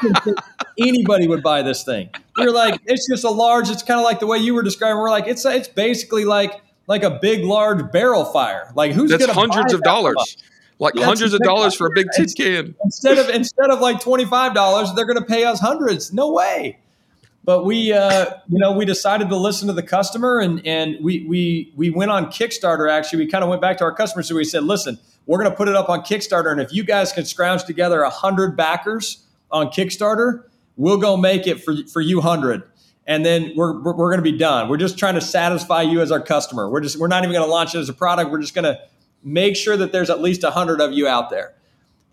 Anybody 0.77 1.27
would 1.27 1.43
buy 1.43 1.61
this 1.61 1.83
thing. 1.83 2.09
We 2.37 2.45
are 2.45 2.51
like, 2.51 2.79
it's 2.85 3.07
just 3.07 3.23
a 3.23 3.29
large. 3.29 3.69
It's 3.69 3.83
kind 3.83 3.99
of 3.99 4.03
like 4.03 4.19
the 4.19 4.27
way 4.27 4.37
you 4.37 4.53
were 4.53 4.63
describing. 4.63 4.97
We're 4.97 5.09
like, 5.09 5.27
it's 5.27 5.45
it's 5.45 5.67
basically 5.67 6.25
like 6.25 6.61
like 6.87 7.03
a 7.03 7.19
big 7.21 7.43
large 7.43 7.91
barrel 7.91 8.25
fire. 8.25 8.71
Like 8.75 8.91
who's 8.93 9.11
that's 9.11 9.25
hundreds 9.27 9.73
of 9.73 9.81
dollars. 9.83 10.37
Like 10.79 10.95
yeah, 10.95 11.05
hundreds 11.05 11.33
of 11.33 11.41
dollars 11.41 11.75
for 11.75 11.87
a 11.87 11.91
big 11.93 12.07
tin 12.15 12.27
can. 12.29 12.75
Instead 12.83 13.17
of 13.17 13.29
instead 13.29 13.69
of 13.69 13.81
like 13.81 13.99
twenty 13.99 14.25
five 14.25 14.53
dollars, 14.53 14.93
they're 14.95 15.05
going 15.05 15.19
to 15.19 15.25
pay 15.25 15.43
us 15.43 15.59
hundreds. 15.59 16.13
No 16.13 16.31
way. 16.31 16.79
But 17.49 17.65
we, 17.65 17.91
uh, 17.91 18.27
you 18.47 18.59
know, 18.59 18.73
we 18.73 18.85
decided 18.85 19.29
to 19.29 19.35
listen 19.35 19.69
to 19.69 19.73
the 19.73 19.81
customer, 19.81 20.39
and 20.39 20.63
and 20.67 21.03
we 21.03 21.25
we 21.27 21.73
we 21.75 21.89
went 21.89 22.11
on 22.11 22.27
Kickstarter. 22.27 22.91
Actually, 22.91 23.25
we 23.25 23.31
kind 23.31 23.43
of 23.43 23.49
went 23.49 23.59
back 23.59 23.79
to 23.79 23.85
our 23.85 23.91
customers, 23.91 24.27
so 24.27 24.35
we 24.35 24.43
said, 24.43 24.65
listen, 24.65 24.99
we're 25.25 25.39
going 25.39 25.49
to 25.49 25.57
put 25.57 25.67
it 25.67 25.75
up 25.75 25.89
on 25.89 26.01
Kickstarter, 26.01 26.51
and 26.51 26.61
if 26.61 26.71
you 26.71 26.83
guys 26.83 27.11
can 27.11 27.25
scrounge 27.25 27.63
together 27.63 28.05
hundred 28.05 28.55
backers 28.55 29.25
on 29.49 29.69
Kickstarter, 29.69 30.43
we'll 30.77 30.99
go 30.99 31.17
make 31.17 31.47
it 31.47 31.63
for 31.63 31.73
for 31.91 32.01
you 32.01 32.21
hundred 32.21 32.61
and 33.07 33.25
then 33.25 33.53
we're, 33.55 33.81
we're, 33.81 33.95
we're 33.95 34.11
going 34.11 34.23
to 34.23 34.31
be 34.31 34.37
done. 34.37 34.69
We're 34.69 34.77
just 34.77 34.99
trying 34.99 35.15
to 35.15 35.21
satisfy 35.21 35.81
you 35.81 36.01
as 36.01 36.11
our 36.11 36.21
customer. 36.21 36.69
We're 36.69 36.81
just 36.81 36.99
we're 36.99 37.07
not 37.07 37.23
even 37.23 37.33
going 37.33 37.47
to 37.47 37.51
launch 37.51 37.73
it 37.73 37.79
as 37.79 37.89
a 37.89 37.93
product. 37.93 38.29
We're 38.29 38.41
just 38.41 38.53
going 38.53 38.65
to 38.65 38.79
make 39.23 39.55
sure 39.55 39.75
that 39.75 39.91
there's 39.91 40.11
at 40.11 40.21
least 40.21 40.43
100 40.43 40.81
of 40.81 40.93
you 40.93 41.07
out 41.07 41.31
there. 41.31 41.55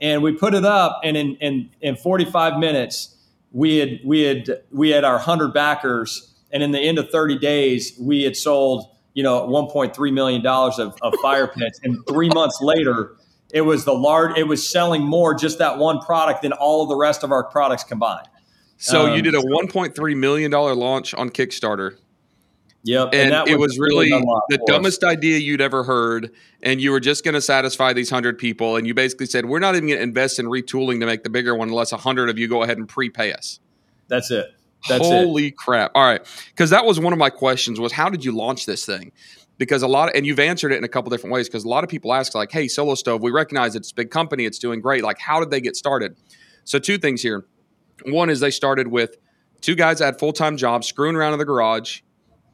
And 0.00 0.22
we 0.22 0.32
put 0.32 0.54
it 0.54 0.64
up 0.64 1.00
and 1.04 1.14
in 1.14 1.36
in, 1.36 1.68
in 1.82 1.96
45 1.96 2.58
minutes 2.58 3.15
we 3.52 3.76
had 3.76 4.00
we 4.04 4.22
had 4.22 4.62
we 4.70 4.90
had 4.90 5.04
our 5.04 5.18
hundred 5.18 5.52
backers, 5.52 6.34
and 6.52 6.62
in 6.62 6.72
the 6.72 6.80
end 6.80 6.98
of 6.98 7.10
30 7.10 7.38
days, 7.38 7.92
we 8.00 8.22
had 8.22 8.36
sold 8.36 8.84
you 9.14 9.22
know 9.22 9.46
1.3 9.46 10.12
million 10.12 10.42
dollars 10.42 10.78
of, 10.78 10.96
of 11.02 11.14
fire 11.22 11.48
pits, 11.48 11.80
and 11.82 11.98
three 12.06 12.28
months 12.28 12.60
later, 12.60 13.16
it 13.52 13.62
was 13.62 13.84
the 13.84 13.94
large. 13.94 14.36
It 14.36 14.48
was 14.48 14.68
selling 14.68 15.02
more 15.02 15.34
just 15.34 15.58
that 15.58 15.78
one 15.78 16.00
product 16.00 16.42
than 16.42 16.52
all 16.52 16.82
of 16.82 16.88
the 16.88 16.96
rest 16.96 17.22
of 17.22 17.32
our 17.32 17.44
products 17.44 17.84
combined. 17.84 18.28
So 18.78 19.06
um, 19.06 19.16
you 19.16 19.22
did 19.22 19.34
a 19.34 19.40
1.3 19.40 20.16
million 20.16 20.50
dollar 20.50 20.74
launch 20.74 21.14
on 21.14 21.30
Kickstarter. 21.30 21.96
Yep, 22.86 23.08
and, 23.14 23.34
and 23.34 23.48
it 23.48 23.58
was 23.58 23.80
really 23.80 24.10
the 24.10 24.62
dumbest 24.64 25.02
idea 25.02 25.38
you'd 25.38 25.60
ever 25.60 25.82
heard. 25.82 26.30
And 26.62 26.80
you 26.80 26.92
were 26.92 27.00
just 27.00 27.24
going 27.24 27.34
to 27.34 27.40
satisfy 27.40 27.92
these 27.92 28.08
hundred 28.08 28.38
people, 28.38 28.76
and 28.76 28.86
you 28.86 28.94
basically 28.94 29.26
said, 29.26 29.46
"We're 29.46 29.58
not 29.58 29.74
even 29.74 29.88
going 29.88 29.98
to 29.98 30.02
invest 30.04 30.38
in 30.38 30.46
retooling 30.46 31.00
to 31.00 31.06
make 31.06 31.24
the 31.24 31.30
bigger 31.30 31.52
one 31.56 31.68
unless 31.68 31.90
hundred 31.90 32.30
of 32.30 32.38
you 32.38 32.46
go 32.46 32.62
ahead 32.62 32.78
and 32.78 32.88
prepay 32.88 33.32
us." 33.32 33.58
That's 34.06 34.30
it. 34.30 34.46
That's 34.88 35.04
Holy 35.04 35.48
it. 35.48 35.56
crap! 35.56 35.90
All 35.96 36.04
right, 36.04 36.24
because 36.50 36.70
that 36.70 36.84
was 36.84 37.00
one 37.00 37.12
of 37.12 37.18
my 37.18 37.28
questions: 37.28 37.80
was 37.80 37.90
how 37.90 38.08
did 38.08 38.24
you 38.24 38.30
launch 38.30 38.66
this 38.66 38.86
thing? 38.86 39.10
Because 39.58 39.82
a 39.82 39.88
lot, 39.88 40.10
of, 40.10 40.14
and 40.14 40.24
you've 40.24 40.38
answered 40.38 40.70
it 40.70 40.76
in 40.76 40.84
a 40.84 40.88
couple 40.88 41.10
different 41.10 41.34
ways. 41.34 41.48
Because 41.48 41.64
a 41.64 41.68
lot 41.68 41.82
of 41.82 41.90
people 41.90 42.14
ask, 42.14 42.36
like, 42.36 42.52
"Hey, 42.52 42.68
Solo 42.68 42.94
Stove, 42.94 43.20
we 43.20 43.32
recognize 43.32 43.74
it's 43.74 43.90
a 43.90 43.94
big 43.96 44.12
company, 44.12 44.44
it's 44.44 44.60
doing 44.60 44.80
great. 44.80 45.02
Like, 45.02 45.18
how 45.18 45.40
did 45.40 45.50
they 45.50 45.60
get 45.60 45.74
started?" 45.74 46.14
So, 46.62 46.78
two 46.78 46.98
things 46.98 47.20
here. 47.20 47.46
One 48.04 48.30
is 48.30 48.38
they 48.38 48.52
started 48.52 48.86
with 48.86 49.16
two 49.60 49.74
guys 49.74 49.98
that 49.98 50.04
had 50.04 50.18
full 50.20 50.32
time 50.32 50.56
jobs, 50.56 50.86
screwing 50.86 51.16
around 51.16 51.32
in 51.32 51.40
the 51.40 51.44
garage 51.44 52.02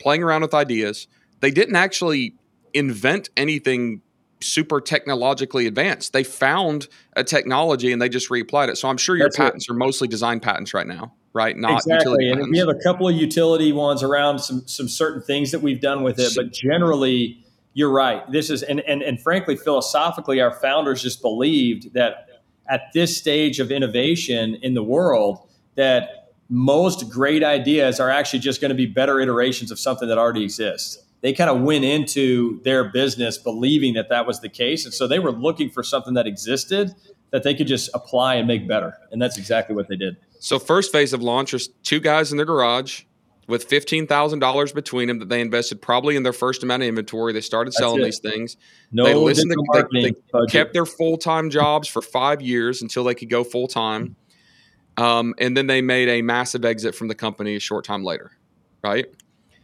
playing 0.02 0.22
around 0.22 0.42
with 0.42 0.54
ideas. 0.54 1.06
They 1.40 1.50
didn't 1.50 1.76
actually 1.76 2.34
invent 2.74 3.30
anything 3.36 4.02
super 4.40 4.80
technologically 4.80 5.66
advanced. 5.66 6.12
They 6.12 6.24
found 6.24 6.88
a 7.14 7.24
technology 7.24 7.92
and 7.92 8.02
they 8.02 8.08
just 8.08 8.28
reapplied 8.28 8.68
it. 8.68 8.76
So 8.76 8.88
I'm 8.88 8.96
sure 8.96 9.16
your 9.16 9.26
That's 9.26 9.36
patents 9.36 9.66
it. 9.68 9.72
are 9.72 9.76
mostly 9.76 10.08
design 10.08 10.40
patents 10.40 10.74
right 10.74 10.86
now, 10.86 11.14
right? 11.32 11.56
Not 11.56 11.74
exactly. 11.74 12.28
and 12.30 12.50
we 12.50 12.58
have 12.58 12.68
a 12.68 12.78
couple 12.82 13.08
of 13.08 13.14
utility 13.14 13.72
ones 13.72 14.02
around 14.02 14.40
some 14.40 14.66
some 14.66 14.88
certain 14.88 15.22
things 15.22 15.50
that 15.52 15.60
we've 15.60 15.80
done 15.80 16.02
with 16.02 16.18
it, 16.18 16.32
but 16.34 16.52
generally 16.52 17.44
you're 17.74 17.92
right. 17.92 18.30
This 18.30 18.50
is 18.50 18.62
and 18.62 18.80
and 18.80 19.02
and 19.02 19.20
frankly 19.20 19.56
philosophically 19.56 20.40
our 20.40 20.52
founders 20.52 21.02
just 21.02 21.22
believed 21.22 21.94
that 21.94 22.26
at 22.68 22.92
this 22.94 23.16
stage 23.16 23.60
of 23.60 23.70
innovation 23.70 24.56
in 24.56 24.74
the 24.74 24.82
world 24.82 25.48
that 25.74 26.21
most 26.52 27.08
great 27.08 27.42
ideas 27.42 27.98
are 27.98 28.10
actually 28.10 28.38
just 28.38 28.60
going 28.60 28.68
to 28.68 28.74
be 28.74 28.84
better 28.84 29.18
iterations 29.20 29.70
of 29.70 29.78
something 29.78 30.06
that 30.06 30.18
already 30.18 30.44
exists. 30.44 31.02
They 31.22 31.32
kind 31.32 31.48
of 31.48 31.62
went 31.62 31.82
into 31.82 32.60
their 32.62 32.84
business 32.84 33.38
believing 33.38 33.94
that 33.94 34.10
that 34.10 34.26
was 34.26 34.40
the 34.40 34.50
case. 34.50 34.84
And 34.84 34.92
so 34.92 35.08
they 35.08 35.18
were 35.18 35.32
looking 35.32 35.70
for 35.70 35.82
something 35.82 36.12
that 36.12 36.26
existed 36.26 36.94
that 37.30 37.42
they 37.42 37.54
could 37.54 37.68
just 37.68 37.88
apply 37.94 38.34
and 38.34 38.46
make 38.46 38.68
better. 38.68 38.92
And 39.10 39.22
that's 39.22 39.38
exactly 39.38 39.74
what 39.74 39.88
they 39.88 39.96
did. 39.96 40.18
So, 40.40 40.58
first 40.58 40.92
phase 40.92 41.14
of 41.14 41.22
launch 41.22 41.54
was 41.54 41.68
two 41.84 42.00
guys 42.00 42.32
in 42.32 42.36
their 42.36 42.44
garage 42.44 43.04
with 43.48 43.66
$15,000 43.66 44.74
between 44.74 45.08
them 45.08 45.20
that 45.20 45.30
they 45.30 45.40
invested 45.40 45.80
probably 45.80 46.16
in 46.16 46.22
their 46.22 46.34
first 46.34 46.62
amount 46.62 46.82
of 46.82 46.88
inventory. 46.88 47.32
They 47.32 47.40
started 47.40 47.72
selling 47.72 48.02
these 48.02 48.18
things. 48.18 48.58
No 48.90 49.04
they 49.04 49.14
listened 49.14 49.52
to, 49.52 49.88
they, 49.90 50.02
they 50.10 50.46
kept 50.50 50.74
their 50.74 50.84
full 50.84 51.16
time 51.16 51.48
jobs 51.48 51.88
for 51.88 52.02
five 52.02 52.42
years 52.42 52.82
until 52.82 53.04
they 53.04 53.14
could 53.14 53.30
go 53.30 53.42
full 53.42 53.68
time. 53.68 54.16
Um, 54.96 55.34
and 55.38 55.56
then 55.56 55.66
they 55.66 55.80
made 55.80 56.08
a 56.08 56.22
massive 56.22 56.64
exit 56.64 56.94
from 56.94 57.08
the 57.08 57.14
company 57.14 57.56
a 57.56 57.60
short 57.60 57.84
time 57.84 58.04
later, 58.04 58.32
right? 58.82 59.06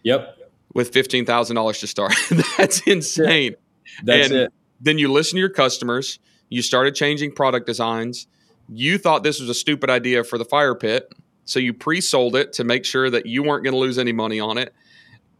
Yep. 0.03 0.37
With 0.75 0.93
fifteen 0.93 1.27
thousand 1.27 1.57
dollars 1.57 1.81
to 1.81 1.87
start. 1.87 2.15
That's 2.57 2.81
insane. 2.83 3.55
That's 4.03 4.31
and 4.31 4.39
it. 4.41 4.53
Then 4.81 4.99
you 4.99 5.11
listen 5.13 5.37
to 5.37 5.41
your 5.41 5.49
customers. 5.49 6.19
You 6.51 6.63
started 6.63 6.95
changing 6.95 7.33
product 7.33 7.67
designs. 7.67 8.27
You 8.69 8.99
thought 8.99 9.23
this 9.23 9.41
was 9.41 9.49
a 9.49 9.55
stupid 9.55 9.91
idea 9.91 10.25
for 10.25 10.39
the 10.39 10.45
fire 10.45 10.75
pit, 10.75 11.13
so 11.45 11.59
you 11.59 11.73
pre-sold 11.73 12.37
it 12.37 12.53
to 12.55 12.65
make 12.65 12.85
sure 12.85 13.11
that 13.11 13.27
you 13.27 13.43
weren't 13.43 13.65
going 13.65 13.73
to 13.73 13.79
lose 13.79 13.99
any 13.99 14.13
money 14.13 14.41
on 14.41 14.59
it. 14.59 14.75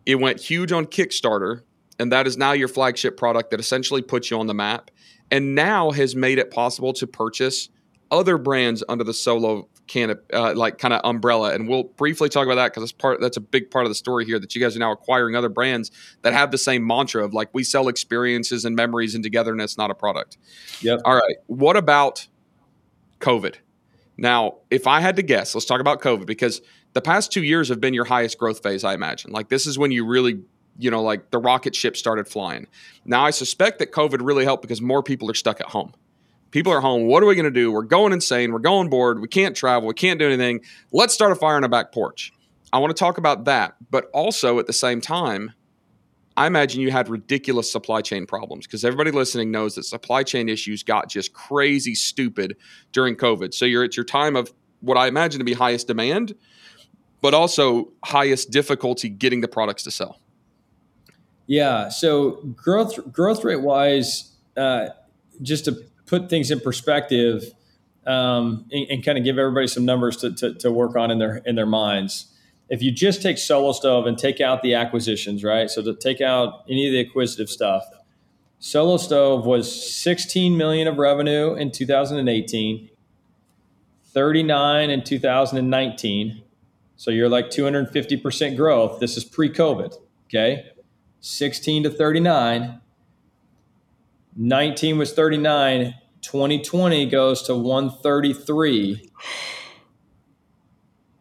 It 0.07 0.17
went 0.17 0.41
huge 0.41 0.73
on 0.73 0.87
Kickstarter, 0.87 1.63
and 1.99 2.11
that 2.11 2.27
is 2.27 2.39
now 2.39 2.53
your 2.53 2.69
flagship 2.69 3.17
product 3.19 3.51
that 3.51 3.61
essentially 3.61 4.01
puts 4.01 4.31
you 4.31 4.41
on 4.41 4.47
the 4.47 4.55
map, 4.55 4.91
and 5.31 5.55
now 5.55 5.91
has 5.91 6.17
made 6.17 6.39
it 6.39 6.51
possible 6.51 6.95
to 6.95 7.07
purchase 7.07 7.69
other 8.11 8.39
brands 8.39 8.83
under 8.89 9.05
the 9.05 9.13
solo 9.13 9.69
can 9.89 10.17
uh, 10.33 10.55
like 10.55 10.79
kind 10.79 10.95
of 10.95 11.01
umbrella. 11.03 11.55
And 11.55 11.69
we'll 11.69 11.85
briefly 11.85 12.29
talk 12.29 12.45
about 12.45 12.57
that 12.57 12.69
because 12.69 12.83
that's 12.83 12.93
part 12.93 13.21
that's 13.21 13.37
a 13.37 13.41
big 13.41 13.71
part 13.71 13.85
of 13.85 13.91
the 13.91 13.95
story 13.95 14.25
here 14.25 14.39
that 14.39 14.55
you 14.55 14.61
guys 14.61 14.77
are 14.77 14.79
now 14.79 14.93
acquiring 14.93 15.35
other 15.35 15.49
brands 15.49 15.91
that 16.23 16.33
have 16.33 16.51
the 16.51 16.59
same 16.59 16.87
mantra 16.87 17.25
of 17.25 17.35
like 17.35 17.49
we 17.53 17.65
sell 17.65 17.89
experiences 17.89 18.65
and 18.65 18.77
memories 18.77 19.15
and 19.15 19.25
togetherness 19.25 19.77
not 19.77 19.91
a 19.91 19.95
product. 19.95 20.37
Yep. 20.83 21.01
All 21.05 21.15
right. 21.15 21.37
What 21.47 21.77
about 21.77 22.29
covid? 23.21 23.57
Now 24.17 24.59
if 24.71 24.87
i 24.87 25.01
had 25.01 25.17
to 25.17 25.23
guess 25.23 25.55
let's 25.55 25.65
talk 25.65 25.81
about 25.81 26.01
covid 26.01 26.27
because 26.27 26.61
the 26.93 27.01
past 27.01 27.33
two 27.33 27.43
years 27.43 27.69
have 27.69 27.81
been 27.81 27.95
your 27.95 28.05
highest 28.05 28.39
growth 28.39 28.63
phase 28.63 28.85
i 28.85 28.95
imagine. 28.95 29.33
Like 29.33 29.49
this 29.49 29.67
is 29.67 29.79
when 29.79 29.91
you 29.91 30.07
really 30.07 30.41
you 30.79 30.91
know 30.91 31.03
like 31.03 31.31
the 31.31 31.39
rocket 31.39 31.75
ship 31.75 31.97
started 31.97 32.29
flying. 32.29 32.67
Now 33.05 33.25
i 33.25 33.31
suspect 33.31 33.79
that 33.79 33.93
covid 33.93 34.19
really 34.21 34.45
helped 34.45 34.63
because 34.63 34.83
more 34.83 35.03
people 35.03 35.31
are 35.31 35.35
stuck 35.35 35.61
at 35.61 35.67
home 35.67 35.95
People 36.51 36.73
are 36.73 36.81
home. 36.81 37.07
What 37.07 37.23
are 37.23 37.27
we 37.27 37.35
going 37.35 37.45
to 37.45 37.51
do? 37.51 37.71
We're 37.71 37.83
going 37.83 38.13
insane. 38.13 38.53
We're 38.53 38.59
going 38.59 38.89
bored. 38.89 39.21
We 39.21 39.29
can't 39.29 39.55
travel. 39.55 39.87
We 39.87 39.95
can't 39.95 40.19
do 40.19 40.27
anything. 40.27 40.61
Let's 40.93 41.13
start 41.13 41.33
a 41.33 41.35
fire 41.35 41.57
on 41.57 41.65
a 41.65 41.69
back 41.69 41.93
porch. 41.93 42.33
I 42.73 42.79
want 42.79 42.95
to 42.95 42.99
talk 42.99 43.19
about 43.19 43.45
that. 43.45 43.77
But 43.91 44.09
also 44.13 44.59
at 44.59 44.67
the 44.67 44.73
same 44.73 45.01
time, 45.01 45.53
I 46.37 46.47
imagine 46.47 46.81
you 46.81 46.93
had 46.93 47.09
ridiculous 47.09 47.71
supply 47.71 48.01
chain 48.01 48.25
problems 48.25 48.67
because 48.67 48.85
everybody 48.85 49.11
listening 49.11 49.51
knows 49.51 49.75
that 49.75 49.83
supply 49.83 50.23
chain 50.23 50.49
issues 50.49 50.83
got 50.83 51.09
just 51.09 51.33
crazy 51.33 51.95
stupid 51.95 52.57
during 52.93 53.17
COVID. 53.17 53.53
So 53.53 53.65
you're 53.65 53.85
at 53.85 53.97
your 53.97 54.05
time 54.05 54.37
of 54.37 54.53
what 54.81 54.97
I 54.97 55.09
imagine 55.09 55.41
to 55.41 55.45
be 55.45 55.55
highest 55.55 55.89
demand, 55.89 56.35
but 57.21 57.35
also 57.35 57.91
highest 58.05 58.51
difficulty 58.51 59.09
getting 59.09 59.41
the 59.41 59.49
products 59.49 59.83
to 59.83 59.91
sell. 59.91 60.21
Yeah. 61.49 61.89
So 61.89 62.43
growth 62.55 63.13
growth 63.13 63.43
rate 63.43 63.63
wise, 63.63 64.37
uh, 64.57 64.91
just 65.43 65.65
to 65.65 65.83
put 66.09 66.29
things 66.31 66.51
in 66.51 66.61
perspective 66.61 67.45
um, 68.07 68.65
and, 68.73 68.87
and, 68.91 69.05
kind 69.05 69.19
of 69.19 69.25
give 69.25 69.39
everybody 69.39 69.67
some 69.67 69.85
numbers 69.85 70.17
to, 70.19 70.33
to, 70.33 70.55
to, 70.55 70.73
work 70.73 70.97
on 70.97 71.11
in 71.11 71.19
their 71.19 71.37
in 71.45 71.57
their 71.57 71.67
minds. 71.67 72.33
If 72.71 72.83
you 72.83 72.91
just 72.91 73.21
take 73.21 73.37
Solo 73.37 73.73
Stove 73.73 74.07
and 74.07 74.17
take 74.17 74.41
out 74.41 74.63
the 74.63 74.75
acquisitions, 74.75 75.45
right? 75.45 75.69
So 75.71 75.83
to 75.83 75.95
take 75.95 76.21
out 76.21 76.65
any 76.69 76.87
of 76.87 76.93
the 76.93 77.01
acquisitive 77.01 77.51
stuff, 77.51 77.85
Solo 78.61 78.97
Stove 78.97 79.45
was 79.47 79.95
16 79.95 80.57
million 80.57 80.89
of 80.89 80.99
revenue 80.99 81.55
in 81.55 81.71
2018, 81.71 82.91
39 84.05 84.91
in 84.91 85.05
2019. 85.05 86.43
So 86.97 87.11
you're 87.11 87.29
like 87.29 87.51
250% 87.51 88.57
growth. 88.57 89.01
This 89.01 89.17
is 89.17 89.25
pre-COVID, 89.25 89.95
okay? 90.27 90.73
16 91.21 91.85
to 91.85 91.91
39 91.91 92.81
19 94.39 94.99
was 94.99 95.13
39. 95.13 95.95
2020 96.21 97.07
goes 97.07 97.43
to 97.43 97.57
133. 97.57 99.11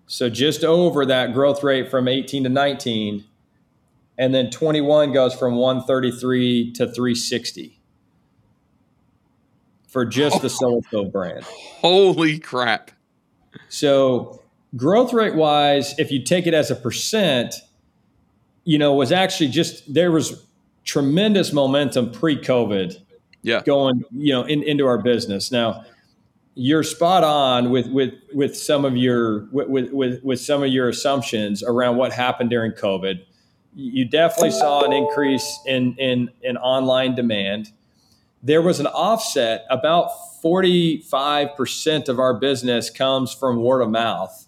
So 0.05 0.29
just 0.29 0.63
over 0.63 1.03
that 1.05 1.33
growth 1.33 1.63
rate 1.63 1.89
from 1.89 2.07
18 2.07 2.43
to 2.43 2.49
19. 2.49 3.25
And 4.19 4.35
then 4.35 4.51
21 4.51 5.13
goes 5.13 5.33
from 5.33 5.55
133 5.55 6.73
to 6.73 6.85
360 6.85 7.79
for 9.87 10.05
just 10.05 10.41
the 10.43 10.49
Solo 10.49 10.81
Stove 10.81 11.11
brand. 11.11 11.43
Holy 11.43 12.37
crap. 12.37 12.91
So 13.67 14.43
growth 14.75 15.11
rate 15.11 15.35
wise, 15.35 15.97
if 15.97 16.11
you 16.11 16.23
take 16.23 16.45
it 16.45 16.53
as 16.53 16.69
a 16.69 16.75
percent, 16.75 17.55
you 18.63 18.77
know, 18.77 18.93
was 18.93 19.11
actually 19.11 19.49
just 19.49 19.91
there 19.91 20.11
was 20.11 20.45
tremendous 20.83 21.51
momentum 21.51 22.11
pre-COVID 22.11 23.01
yeah. 23.41 23.61
going 23.65 24.03
you 24.11 24.33
know 24.33 24.43
in, 24.43 24.63
into 24.63 24.85
our 24.85 25.01
business. 25.01 25.51
Now 25.51 25.83
you're 26.59 26.83
spot 26.83 27.23
on 27.23 27.69
with 27.69 27.87
with 27.87 28.15
with 28.33 28.57
some 28.57 28.83
of 28.83 28.97
your 28.97 29.45
with, 29.51 29.91
with 29.91 30.23
with 30.23 30.39
some 30.39 30.63
of 30.63 30.69
your 30.69 30.89
assumptions 30.89 31.61
around 31.63 31.97
what 31.97 32.11
happened 32.11 32.49
during 32.49 32.71
covid. 32.71 33.23
You 33.75 34.05
definitely 34.05 34.51
saw 34.51 34.83
an 34.83 34.91
increase 34.91 35.59
in 35.67 35.95
in 35.99 36.31
in 36.41 36.57
online 36.57 37.13
demand. 37.13 37.71
There 38.41 38.61
was 38.61 38.79
an 38.79 38.87
offset. 38.87 39.65
About 39.69 40.09
45% 40.43 42.07
of 42.07 42.19
our 42.19 42.33
business 42.35 42.89
comes 42.89 43.33
from 43.33 43.63
word 43.63 43.81
of 43.81 43.89
mouth. 43.89 44.47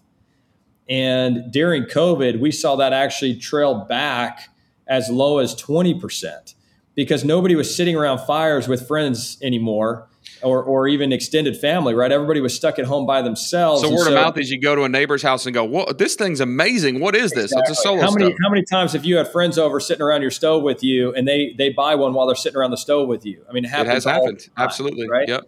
And 0.88 1.52
during 1.52 1.84
covid 1.84 2.40
we 2.40 2.50
saw 2.50 2.74
that 2.76 2.92
actually 2.92 3.36
trail 3.36 3.84
back 3.84 4.48
as 4.88 5.08
low 5.08 5.38
as 5.38 5.54
20% 5.54 6.54
because 6.94 7.24
nobody 7.24 7.54
was 7.54 7.74
sitting 7.74 7.96
around 7.96 8.18
fires 8.26 8.68
with 8.68 8.86
friends 8.86 9.38
anymore 9.42 10.08
or, 10.42 10.62
or 10.62 10.88
even 10.88 11.12
extended 11.12 11.56
family, 11.56 11.94
right? 11.94 12.10
Everybody 12.10 12.40
was 12.40 12.54
stuck 12.54 12.78
at 12.78 12.84
home 12.84 13.06
by 13.06 13.22
themselves. 13.22 13.82
So 13.82 13.90
word 13.90 14.04
so, 14.04 14.08
of 14.08 14.14
mouth 14.14 14.38
is 14.38 14.50
you 14.50 14.60
go 14.60 14.74
to 14.74 14.84
a 14.84 14.88
neighbor's 14.88 15.22
house 15.22 15.46
and 15.46 15.54
go, 15.54 15.64
"What? 15.64 15.98
This 15.98 16.14
thing's 16.14 16.40
amazing. 16.40 17.00
What 17.00 17.14
is 17.14 17.32
this? 17.32 17.52
Exactly. 17.52 17.70
It's 17.70 17.80
a 17.80 17.82
solo." 17.82 18.00
How 18.02 18.10
many 18.10 18.26
stove. 18.26 18.38
how 18.42 18.50
many 18.50 18.64
times 18.64 18.92
have 18.92 19.04
you 19.04 19.16
had 19.16 19.28
friends 19.28 19.58
over 19.58 19.80
sitting 19.80 20.02
around 20.02 20.22
your 20.22 20.30
stove 20.30 20.62
with 20.62 20.82
you, 20.82 21.14
and 21.14 21.26
they 21.26 21.54
they 21.56 21.70
buy 21.70 21.94
one 21.94 22.14
while 22.14 22.26
they're 22.26 22.36
sitting 22.36 22.56
around 22.56 22.70
the 22.70 22.76
stove 22.76 23.08
with 23.08 23.26
you? 23.26 23.44
I 23.48 23.52
mean, 23.52 23.64
it, 23.64 23.68
it 23.68 23.86
has 23.86 24.04
happened. 24.04 24.40
Time, 24.40 24.50
Absolutely, 24.56 25.08
right? 25.08 25.28
Yep. 25.28 25.42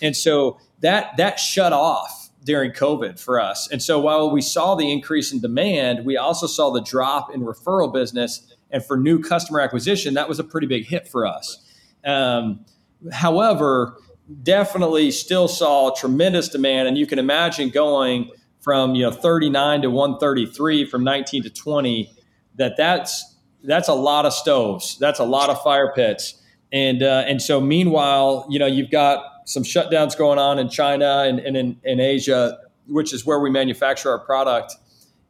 And 0.00 0.16
so 0.16 0.58
that 0.80 1.16
that 1.16 1.38
shut 1.38 1.72
off 1.72 2.30
during 2.44 2.70
COVID 2.70 3.20
for 3.20 3.40
us. 3.40 3.68
And 3.70 3.82
so 3.82 4.00
while 4.00 4.30
we 4.30 4.40
saw 4.40 4.74
the 4.74 4.90
increase 4.90 5.32
in 5.32 5.40
demand, 5.40 6.06
we 6.06 6.16
also 6.16 6.46
saw 6.46 6.70
the 6.70 6.80
drop 6.80 7.34
in 7.34 7.42
referral 7.42 7.92
business. 7.92 8.54
And 8.70 8.84
for 8.84 8.96
new 8.96 9.20
customer 9.20 9.60
acquisition, 9.60 10.14
that 10.14 10.28
was 10.28 10.38
a 10.38 10.44
pretty 10.44 10.66
big 10.66 10.86
hit 10.86 11.08
for 11.08 11.26
us. 11.26 11.64
Um, 12.04 12.64
however, 13.12 13.96
definitely 14.42 15.10
still 15.10 15.48
saw 15.48 15.94
tremendous 15.94 16.48
demand. 16.48 16.88
And 16.88 16.98
you 16.98 17.06
can 17.06 17.18
imagine 17.18 17.70
going 17.70 18.30
from 18.60 18.94
you 18.94 19.02
know 19.02 19.10
39 19.10 19.82
to 19.82 19.90
133 19.90 20.84
from 20.84 21.04
19 21.04 21.44
to 21.44 21.50
20 21.50 22.12
that 22.56 22.76
that's 22.76 23.36
that's 23.64 23.88
a 23.88 23.94
lot 23.94 24.26
of 24.26 24.32
stoves 24.32 24.98
that's 24.98 25.20
a 25.20 25.24
lot 25.24 25.48
of 25.48 25.62
fire 25.62 25.92
pits 25.94 26.42
and 26.72 27.02
uh, 27.02 27.24
and 27.26 27.40
so 27.40 27.60
meanwhile 27.60 28.46
you 28.50 28.58
know 28.58 28.66
you've 28.66 28.90
got 28.90 29.24
some 29.46 29.62
shutdowns 29.62 30.16
going 30.16 30.38
on 30.38 30.58
in 30.58 30.68
china 30.68 31.24
and, 31.26 31.38
and 31.38 31.56
in, 31.56 31.80
in 31.84 32.00
asia 32.00 32.58
which 32.88 33.12
is 33.12 33.24
where 33.24 33.38
we 33.40 33.48
manufacture 33.48 34.10
our 34.10 34.18
product 34.18 34.74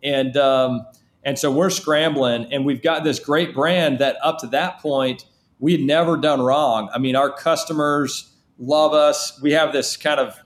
and 0.02 0.36
um, 0.36 0.86
and 1.24 1.38
so 1.38 1.50
we're 1.50 1.70
scrambling 1.70 2.52
and 2.52 2.64
we've 2.64 2.82
got 2.82 3.04
this 3.04 3.18
great 3.18 3.54
brand 3.54 3.98
that 3.98 4.16
up 4.22 4.38
to 4.40 4.46
that 4.48 4.80
point 4.80 5.24
we 5.60 5.72
had 5.72 5.80
never 5.80 6.16
done 6.16 6.40
wrong. 6.40 6.88
I 6.92 6.98
mean 6.98 7.16
our 7.16 7.30
customers 7.30 8.32
love 8.58 8.92
us. 8.92 9.40
We 9.42 9.52
have 9.52 9.72
this 9.72 9.96
kind 9.96 10.20
of 10.20 10.38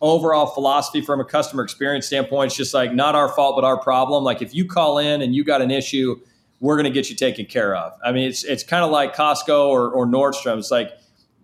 overall 0.00 0.46
philosophy 0.46 1.00
from 1.00 1.20
a 1.20 1.24
customer 1.24 1.62
experience 1.62 2.06
standpoint. 2.06 2.48
It's 2.48 2.56
just 2.56 2.74
like 2.74 2.92
not 2.92 3.14
our 3.14 3.28
fault 3.28 3.56
but 3.56 3.64
our 3.64 3.78
problem. 3.78 4.24
Like 4.24 4.42
if 4.42 4.54
you 4.54 4.66
call 4.66 4.98
in 4.98 5.22
and 5.22 5.34
you 5.34 5.44
got 5.44 5.62
an 5.62 5.70
issue 5.70 6.20
we're 6.58 6.74
going 6.76 6.84
to 6.84 6.90
get 6.90 7.10
you 7.10 7.16
taken 7.16 7.44
care 7.44 7.76
of. 7.76 7.92
I 8.04 8.12
mean 8.12 8.28
it's 8.28 8.44
it's 8.44 8.62
kind 8.62 8.84
of 8.84 8.90
like 8.90 9.14
costco 9.14 9.68
or, 9.68 9.90
or 9.90 10.06
nordstrom. 10.06 10.58
It's 10.58 10.70
like 10.70 10.90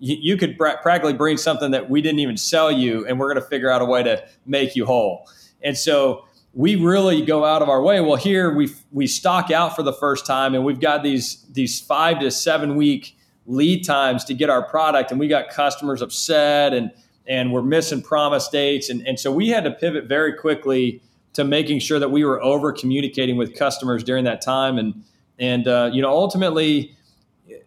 you, 0.01 0.16
you 0.21 0.37
could 0.37 0.59
practically 0.59 1.12
bring 1.12 1.37
something 1.37 1.71
that 1.71 1.88
we 1.88 2.03
didn't 2.03 2.18
even 2.18 2.37
sell 2.37 2.73
you 2.73 3.07
and 3.07 3.21
we're 3.21 3.33
going 3.33 3.42
to 3.42 3.49
figure 3.49 3.71
out 3.71 3.81
a 3.81 3.85
way 3.85 4.03
to 4.03 4.27
make 4.45 4.75
you 4.75 4.85
whole. 4.85 5.29
And 5.62 5.79
so 5.79 6.25
we 6.55 6.77
really 6.77 7.25
go 7.25 7.45
out 7.45 7.62
of 7.62 7.69
our 7.69 7.83
way 7.83 8.01
well 8.01 8.17
here 8.17 8.55
we 8.55 8.69
we 8.91 9.07
stock 9.07 9.51
out 9.51 9.75
for 9.75 9.83
the 9.83 9.93
first 9.93 10.27
time 10.27 10.55
and 10.55 10.65
we've 10.65 10.81
got 10.81 11.03
these 11.03 11.45
these 11.53 11.81
five 11.81 12.21
to 12.21 12.31
seven 12.31 12.77
week 12.77 13.17
lead 13.47 13.85
times 13.85 14.25
to 14.25 14.35
get 14.35 14.51
our 14.51 14.62
product 14.62 15.11
and 15.11 15.19
we 15.19 15.29
got 15.29 15.49
customers 15.49 16.03
upset 16.03 16.73
and 16.73 16.93
and 17.27 17.53
we're 17.53 17.62
missing 17.62 18.03
promise 18.03 18.49
dates. 18.49 18.88
And, 18.88 19.07
and 19.07 19.19
so 19.19 19.31
we 19.31 19.49
had 19.49 19.65
to 19.65 19.71
pivot 19.71 20.07
very 20.07 20.33
quickly 20.33 21.01
to 21.35 21.45
making 21.45 21.79
sure 21.79 21.99
that 21.99 22.11
we 22.11 22.25
were 22.25 22.43
over 22.43 22.73
communicating 22.73 23.37
with 23.37 23.55
customers 23.55 24.05
during 24.05 24.25
that 24.25 24.43
time. 24.43 24.79
And, 24.79 25.05
and 25.38 25.67
uh, 25.67 25.91
you 25.93 26.03
know, 26.03 26.11
ultimately, 26.11 26.97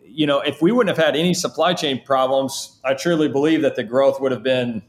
you 0.06 0.28
know, 0.28 0.39
if 0.39 0.62
we 0.62 0.71
wouldn't 0.71 0.95
have 0.95 1.04
had 1.04 1.15
any 1.15 1.34
supply 1.34 1.74
chain 1.74 2.02
problems, 2.04 2.80
I 2.84 2.93
truly 2.93 3.28
believe 3.28 3.62
that 3.63 3.76
the 3.76 3.84
growth 3.84 4.21
would 4.21 4.32
have 4.32 4.43
been, 4.43 4.84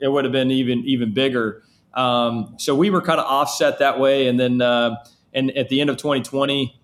it 0.00 0.08
would 0.08 0.24
have 0.24 0.32
been 0.32 0.50
even, 0.50 0.80
even 0.84 1.12
bigger. 1.12 1.62
Um, 1.94 2.54
so 2.58 2.74
we 2.74 2.90
were 2.90 3.00
kind 3.00 3.20
of 3.20 3.26
offset 3.26 3.78
that 3.78 3.98
way. 3.98 4.26
And 4.26 4.38
then, 4.38 4.60
uh, 4.60 4.96
and 5.32 5.50
at 5.56 5.68
the 5.68 5.80
end 5.80 5.90
of 5.90 5.96
2020, 5.96 6.80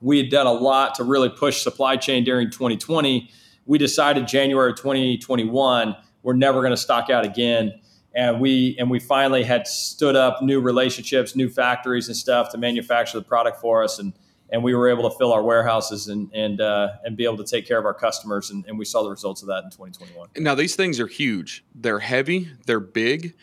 we 0.00 0.18
had 0.18 0.30
done 0.30 0.46
a 0.46 0.52
lot 0.52 0.94
to 0.96 1.04
really 1.04 1.28
push 1.28 1.62
supply 1.62 1.96
chain 1.96 2.24
during 2.24 2.50
2020. 2.50 3.30
We 3.66 3.78
decided 3.78 4.28
January 4.28 4.74
2021 4.74 5.96
we're 6.24 6.32
never 6.32 6.60
going 6.60 6.72
to 6.72 6.76
stock 6.76 7.10
out 7.10 7.24
again. 7.24 7.80
And 8.16 8.40
we 8.40 8.76
and 8.78 8.90
we 8.90 8.98
finally 8.98 9.42
had 9.44 9.66
stood 9.66 10.16
up 10.16 10.40
new 10.40 10.60
relationships, 10.60 11.36
new 11.36 11.48
factories 11.48 12.08
and 12.08 12.16
stuff 12.16 12.50
to 12.52 12.58
manufacture 12.58 13.18
the 13.18 13.24
product 13.24 13.60
for 13.60 13.82
us, 13.82 13.98
and 13.98 14.12
and 14.50 14.62
we 14.62 14.72
were 14.72 14.88
able 14.88 15.10
to 15.10 15.18
fill 15.18 15.32
our 15.32 15.42
warehouses 15.42 16.06
and 16.06 16.30
and 16.32 16.60
uh, 16.60 16.90
and 17.02 17.16
be 17.16 17.24
able 17.24 17.36
to 17.38 17.44
take 17.44 17.66
care 17.66 17.76
of 17.76 17.84
our 17.84 17.94
customers, 17.94 18.50
and, 18.50 18.64
and 18.66 18.78
we 18.78 18.84
saw 18.84 19.02
the 19.02 19.10
results 19.10 19.42
of 19.42 19.48
that 19.48 19.64
in 19.64 19.70
2021. 19.70 20.28
Now 20.36 20.54
these 20.54 20.76
things 20.76 21.00
are 21.00 21.08
huge. 21.08 21.64
They're 21.74 21.98
heavy. 21.98 22.48
They're 22.66 22.78
big, 22.78 23.34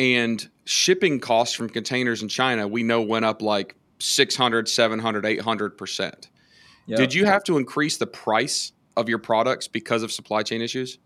and 0.00 0.48
shipping 0.64 1.20
costs 1.20 1.54
from 1.54 1.68
containers 1.68 2.22
in 2.22 2.28
China 2.28 2.66
we 2.66 2.82
know 2.82 3.02
went 3.02 3.24
up 3.24 3.42
like 3.42 3.76
600, 3.98 4.68
700, 4.68 5.26
800 5.26 5.78
percent. 5.78 6.28
Did 6.88 7.14
you 7.14 7.24
have 7.24 7.44
to 7.44 7.56
increase 7.56 7.98
the 7.98 8.06
price 8.06 8.72
of 8.96 9.08
your 9.08 9.18
products 9.18 9.68
because 9.68 10.02
of 10.02 10.10
supply 10.10 10.42
chain 10.42 10.60
issues? 10.60 10.98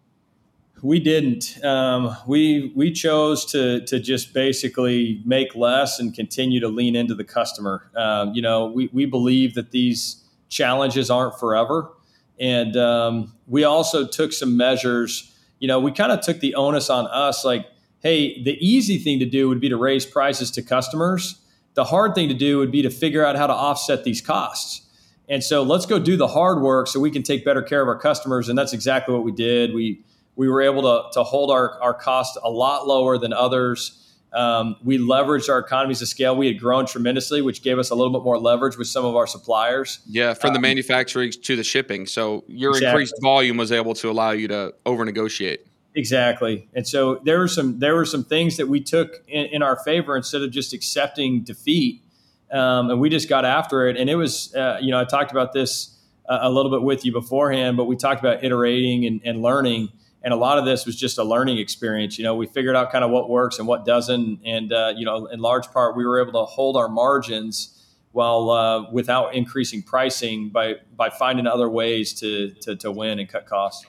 we 0.83 1.01
didn't. 1.01 1.65
Um, 1.65 2.15
we 2.27 2.73
we 2.77 2.93
chose 2.93 3.45
to 3.47 3.85
to 3.87 3.99
just 3.99 4.35
basically 4.35 5.23
make 5.25 5.55
less 5.55 5.99
and 5.99 6.15
continue 6.15 6.61
to 6.61 6.69
lean 6.69 6.95
into 6.95 7.15
the 7.15 7.25
customer. 7.25 7.91
Um, 7.97 8.35
you 8.35 8.43
know, 8.43 8.67
we 8.67 8.91
we 8.93 9.07
believe 9.07 9.55
that 9.55 9.71
these 9.71 10.23
challenges 10.51 11.11
aren't 11.11 11.39
forever, 11.39 11.91
and 12.39 12.77
um, 12.77 13.35
we 13.47 13.65
also 13.65 14.07
took 14.07 14.33
some 14.33 14.57
measures. 14.59 15.33
You 15.59 15.69
know, 15.69 15.81
we 15.81 15.93
kind 15.93 16.13
of 16.13 16.21
took 16.21 16.41
the 16.41 16.55
onus 16.57 16.91
on 16.91 17.07
us, 17.07 17.45
like, 17.45 17.67
hey, 18.05 18.41
the 18.43 18.57
easy 18.65 18.99
thing 18.99 19.19
to 19.19 19.27
do 19.27 19.49
would 19.49 19.61
be 19.61 19.71
to 19.71 19.77
raise 19.77 20.07
prices 20.07 20.51
to 20.53 20.63
customers. 20.63 21.41
The 21.73 21.85
hard 21.85 22.15
thing 22.15 22.29
to 22.29 22.35
do 22.35 22.59
would 22.59 22.71
be 22.71 22.83
to 22.83 22.91
figure 22.91 23.25
out 23.25 23.35
how 23.35 23.49
to 23.49 23.53
offset 23.53 24.05
these 24.05 24.21
costs. 24.21 24.83
And 25.29 25.43
so 25.43 25.63
let's 25.63 25.87
go 25.87 25.99
do 25.99 26.17
the 26.17 26.29
hard 26.29 26.61
work 26.61 26.87
so 26.87 27.01
we 27.01 27.11
can 27.11 27.23
take 27.23 27.45
better 27.45 27.63
care 27.63 27.81
of 27.81 27.89
our 27.89 27.99
customers. 27.99 28.51
And 28.51 28.59
that's 28.59 28.75
exactly 28.75 29.15
what 29.15 29.25
we 29.25 29.33
did. 29.33 29.75
We 29.75 30.03
we 30.37 30.49
were 30.49 30.63
able 30.63 30.83
to, 30.83 31.09
to 31.13 31.23
hold 31.23 31.51
our, 31.53 31.81
our 31.81 31.95
cost 31.95 32.37
a 32.43 32.51
lot 32.51 32.89
lower 32.89 33.19
than 33.19 33.33
others. 33.33 34.01
Um, 34.33 34.75
we 34.83 34.99
leveraged 34.99 35.49
our 35.49 35.61
economies 35.61 36.03
of 36.03 36.09
scale. 36.09 36.35
We 36.35 36.49
had 36.49 36.59
grown 36.59 36.87
tremendously, 36.87 37.41
which 37.41 37.63
gave 37.63 37.79
us 37.79 37.91
a 37.91 37.95
little 37.95 38.13
bit 38.13 38.25
more 38.25 38.37
leverage 38.37 38.77
with 38.77 38.89
some 38.89 39.05
of 39.05 39.15
our 39.15 39.29
suppliers. 39.29 40.01
Yeah, 40.07 40.35
from 40.35 40.53
the 40.53 40.59
um, 40.59 40.63
manufacturing 40.63 41.31
to 41.31 41.55
the 41.55 41.63
shipping. 41.63 42.07
So 42.07 42.43
your 42.49 42.73
exactly. 42.73 42.89
increased 42.89 43.15
volume 43.23 43.57
was 43.57 43.71
able 43.71 43.95
to 43.95 44.11
allow 44.11 44.33
you 44.33 44.49
to 44.49 44.75
over 44.85 45.05
negotiate. 45.05 45.65
Exactly, 45.97 46.69
and 46.75 46.87
so 46.87 47.21
there 47.25 47.39
were 47.39 47.49
some 47.49 47.79
there 47.79 47.95
were 47.95 48.05
some 48.05 48.25
things 48.25 48.57
that 48.57 48.67
we 48.67 48.81
took 48.81 49.23
in, 49.29 49.47
in 49.47 49.63
our 49.63 49.77
favor 49.77 50.17
instead 50.17 50.43
of 50.43 50.51
just 50.51 50.73
accepting 50.73 51.43
defeat, 51.43 52.03
um, 52.51 52.91
and 52.91 53.01
we 53.01 53.09
just 53.09 53.29
got 53.29 53.45
after 53.45 53.87
it. 53.89 53.97
And 53.97 54.11
it 54.11 54.17
was, 54.17 54.55
uh, 54.55 54.79
you 54.81 54.91
know, 54.91 55.01
I 55.01 55.05
talked 55.05 55.31
about 55.31 55.53
this 55.53 55.97
uh, 56.29 56.39
a 56.43 56.51
little 56.51 56.71
bit 56.71 56.83
with 56.83 57.05
you 57.05 57.13
beforehand, 57.13 57.77
but 57.77 57.85
we 57.85 57.95
talked 57.97 58.21
about 58.21 58.43
iterating 58.43 59.07
and, 59.07 59.21
and 59.25 59.41
learning 59.41 59.91
and 60.25 60.33
a 60.33 60.37
lot 60.37 60.59
of 60.59 60.65
this 60.65 60.87
was 60.87 60.97
just 60.97 61.19
a 61.19 61.23
learning 61.23 61.59
experience. 61.59 62.19
You 62.19 62.25
know, 62.25 62.35
we 62.35 62.47
figured 62.47 62.75
out 62.75 62.91
kind 62.91 63.05
of 63.05 63.11
what 63.11 63.29
works 63.29 63.59
and 63.59 63.69
what 63.69 63.85
doesn't, 63.85 64.41
and 64.45 64.73
uh, 64.73 64.95
you 64.97 65.05
know, 65.05 65.27
in 65.27 65.39
large 65.39 65.71
part, 65.71 65.97
we 65.97 66.07
were 66.07 66.21
able 66.21 66.33
to 66.33 66.51
hold 66.51 66.79
our 66.79 66.89
margins 66.89 67.71
while 68.13 68.51
uh, 68.51 68.91
without 68.91 69.35
increasing 69.35 69.83
pricing 69.83 70.49
by 70.49 70.77
by 70.97 71.11
finding 71.11 71.47
other 71.47 71.69
ways 71.69 72.15
to, 72.21 72.51
to 72.63 72.75
to 72.77 72.91
win 72.91 73.19
and 73.19 73.29
cut 73.29 73.47
costs. 73.47 73.85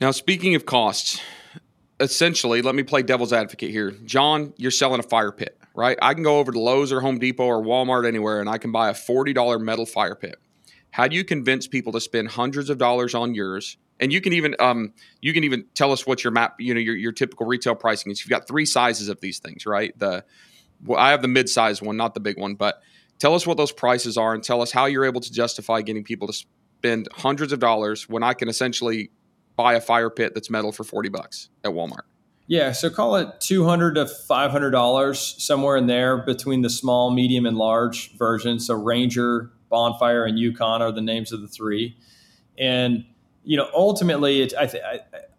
Now, 0.00 0.12
speaking 0.12 0.54
of 0.54 0.64
costs, 0.64 1.20
essentially, 1.98 2.62
let 2.62 2.74
me 2.74 2.82
play 2.82 3.02
devil's 3.02 3.32
advocate 3.32 3.70
here. 3.70 3.90
John, 3.90 4.54
you're 4.56 4.70
selling 4.70 5.00
a 5.00 5.04
fire 5.04 5.32
pit, 5.32 5.58
right? 5.74 5.98
I 6.00 6.14
can 6.14 6.22
go 6.22 6.38
over 6.38 6.52
to 6.52 6.60
Lowe's 6.60 6.92
or 6.92 7.00
Home 7.00 7.18
Depot 7.18 7.44
or 7.44 7.62
Walmart 7.62 8.06
anywhere, 8.06 8.40
and 8.40 8.48
I 8.48 8.58
can 8.58 8.70
buy 8.70 8.90
a 8.90 8.94
forty 8.94 9.32
dollar 9.32 9.58
metal 9.58 9.86
fire 9.86 10.14
pit. 10.14 10.36
How 10.90 11.08
do 11.08 11.16
you 11.16 11.24
convince 11.24 11.66
people 11.66 11.92
to 11.92 12.00
spend 12.00 12.28
hundreds 12.28 12.70
of 12.70 12.78
dollars 12.78 13.14
on 13.14 13.34
yours? 13.34 13.76
and 14.00 14.12
you 14.12 14.20
can 14.20 14.32
even 14.32 14.54
um, 14.60 14.92
you 15.20 15.32
can 15.32 15.44
even 15.44 15.64
tell 15.74 15.92
us 15.92 16.06
what 16.06 16.24
your 16.24 16.30
map 16.30 16.60
you 16.60 16.74
know 16.74 16.80
your, 16.80 16.96
your 16.96 17.12
typical 17.12 17.46
retail 17.46 17.74
pricing 17.74 18.12
is 18.12 18.20
you've 18.20 18.30
got 18.30 18.46
three 18.46 18.66
sizes 18.66 19.08
of 19.08 19.20
these 19.20 19.38
things 19.38 19.66
right 19.66 19.96
the 19.98 20.24
well, 20.84 20.98
i 20.98 21.10
have 21.10 21.22
the 21.22 21.28
mid-size 21.28 21.82
one 21.82 21.96
not 21.96 22.14
the 22.14 22.20
big 22.20 22.38
one 22.38 22.54
but 22.54 22.80
tell 23.18 23.34
us 23.34 23.46
what 23.46 23.56
those 23.56 23.72
prices 23.72 24.16
are 24.16 24.34
and 24.34 24.42
tell 24.42 24.62
us 24.62 24.70
how 24.70 24.86
you're 24.86 25.04
able 25.04 25.20
to 25.20 25.32
justify 25.32 25.82
getting 25.82 26.04
people 26.04 26.26
to 26.26 26.32
spend 26.32 27.08
hundreds 27.12 27.52
of 27.52 27.58
dollars 27.58 28.08
when 28.08 28.22
i 28.22 28.32
can 28.32 28.48
essentially 28.48 29.10
buy 29.58 29.74
a 29.74 29.80
fire 29.80 30.08
pit 30.08 30.32
that's 30.32 30.48
metal 30.48 30.72
for 30.72 30.84
40 30.84 31.10
bucks 31.10 31.50
at 31.64 31.72
walmart 31.72 32.06
yeah 32.46 32.72
so 32.72 32.88
call 32.88 33.16
it 33.16 33.28
200 33.40 33.96
to 33.96 34.06
500 34.06 34.70
dollars 34.70 35.34
somewhere 35.36 35.76
in 35.76 35.86
there 35.86 36.16
between 36.16 36.62
the 36.62 36.70
small 36.70 37.10
medium 37.10 37.44
and 37.44 37.58
large 37.58 38.16
versions 38.16 38.66
so 38.66 38.74
ranger 38.74 39.50
bonfire 39.68 40.24
and 40.24 40.38
yukon 40.38 40.80
are 40.80 40.90
the 40.90 41.02
names 41.02 41.30
of 41.32 41.42
the 41.42 41.48
three 41.48 41.94
and 42.58 43.04
you 43.48 43.56
know, 43.56 43.70
ultimately, 43.72 44.42
it, 44.42 44.52
I, 44.58 44.66
th- 44.66 44.82